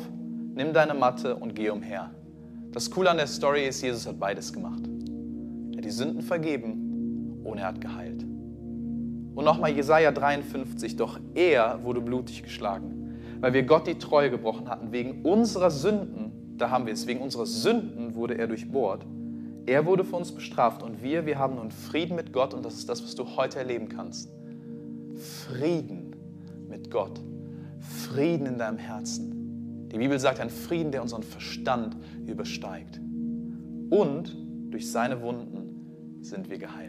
nimm 0.54 0.74
deine 0.74 0.94
Matte 0.94 1.36
und 1.36 1.56
geh 1.56 1.70
umher. 1.70 2.12
Das 2.72 2.92
Coole 2.92 3.10
an 3.10 3.18
der 3.18 3.28
Story 3.28 3.68
ist, 3.68 3.82
Jesus 3.82 4.06
hat 4.06 4.20
beides 4.20 4.52
gemacht. 4.52 4.84
Er 5.72 5.78
hat 5.78 5.86
die 5.86 5.90
Sünden 5.90 6.22
vergeben 6.22 7.42
und 7.44 7.58
er 7.58 7.68
hat 7.68 7.82
geheilt. 7.82 8.24
Und 9.36 9.44
nochmal 9.44 9.72
Jesaja 9.72 10.12
53, 10.12 10.96
doch 10.96 11.20
er 11.34 11.84
wurde 11.84 12.02
blutig 12.02 12.44
geschlagen, 12.44 13.20
weil 13.42 13.54
wir 13.54 13.64
Gott 13.64 13.86
die 13.86 14.00
Treue 14.00 14.32
gebrochen 14.32 14.70
hatten. 14.70 14.92
Wegen 14.94 15.24
unserer 15.24 15.70
Sünden, 15.70 16.56
da 16.58 16.70
haben 16.70 16.86
wir 16.86 16.94
es, 16.94 17.06
wegen 17.06 17.20
unserer 17.20 17.46
Sünden 17.46 18.16
wurde 18.16 18.38
er 18.38 18.48
durchbohrt. 18.48 19.06
Er 19.66 19.86
wurde 19.86 20.06
für 20.06 20.16
uns 20.16 20.32
bestraft 20.32 20.84
und 20.84 21.04
wir, 21.04 21.26
wir 21.26 21.38
haben 21.38 21.56
nun 21.56 21.72
Frieden 21.72 22.16
mit 22.16 22.32
Gott 22.32 22.54
und 22.54 22.64
das 22.64 22.76
ist 22.76 22.88
das, 22.88 23.04
was 23.04 23.16
du 23.16 23.26
heute 23.36 23.60
erleben 23.60 23.90
kannst. 23.90 24.30
Frieden 25.16 26.16
mit 26.70 26.90
Gott. 26.92 27.20
Frieden 27.80 28.46
in 28.46 28.58
deinem 28.58 28.78
Herzen. 28.78 29.90
Die 29.92 29.98
Bibel 29.98 30.20
sagt, 30.20 30.40
ein 30.40 30.50
Frieden, 30.50 30.92
der 30.92 31.02
unseren 31.02 31.24
Verstand 31.24 31.98
übersteigt. 32.26 33.00
Und 33.90 34.36
durch 34.70 34.92
seine 34.92 35.22
Wunden 35.22 36.20
sind 36.22 36.50
wir 36.50 36.58
geheilt. 36.58 36.85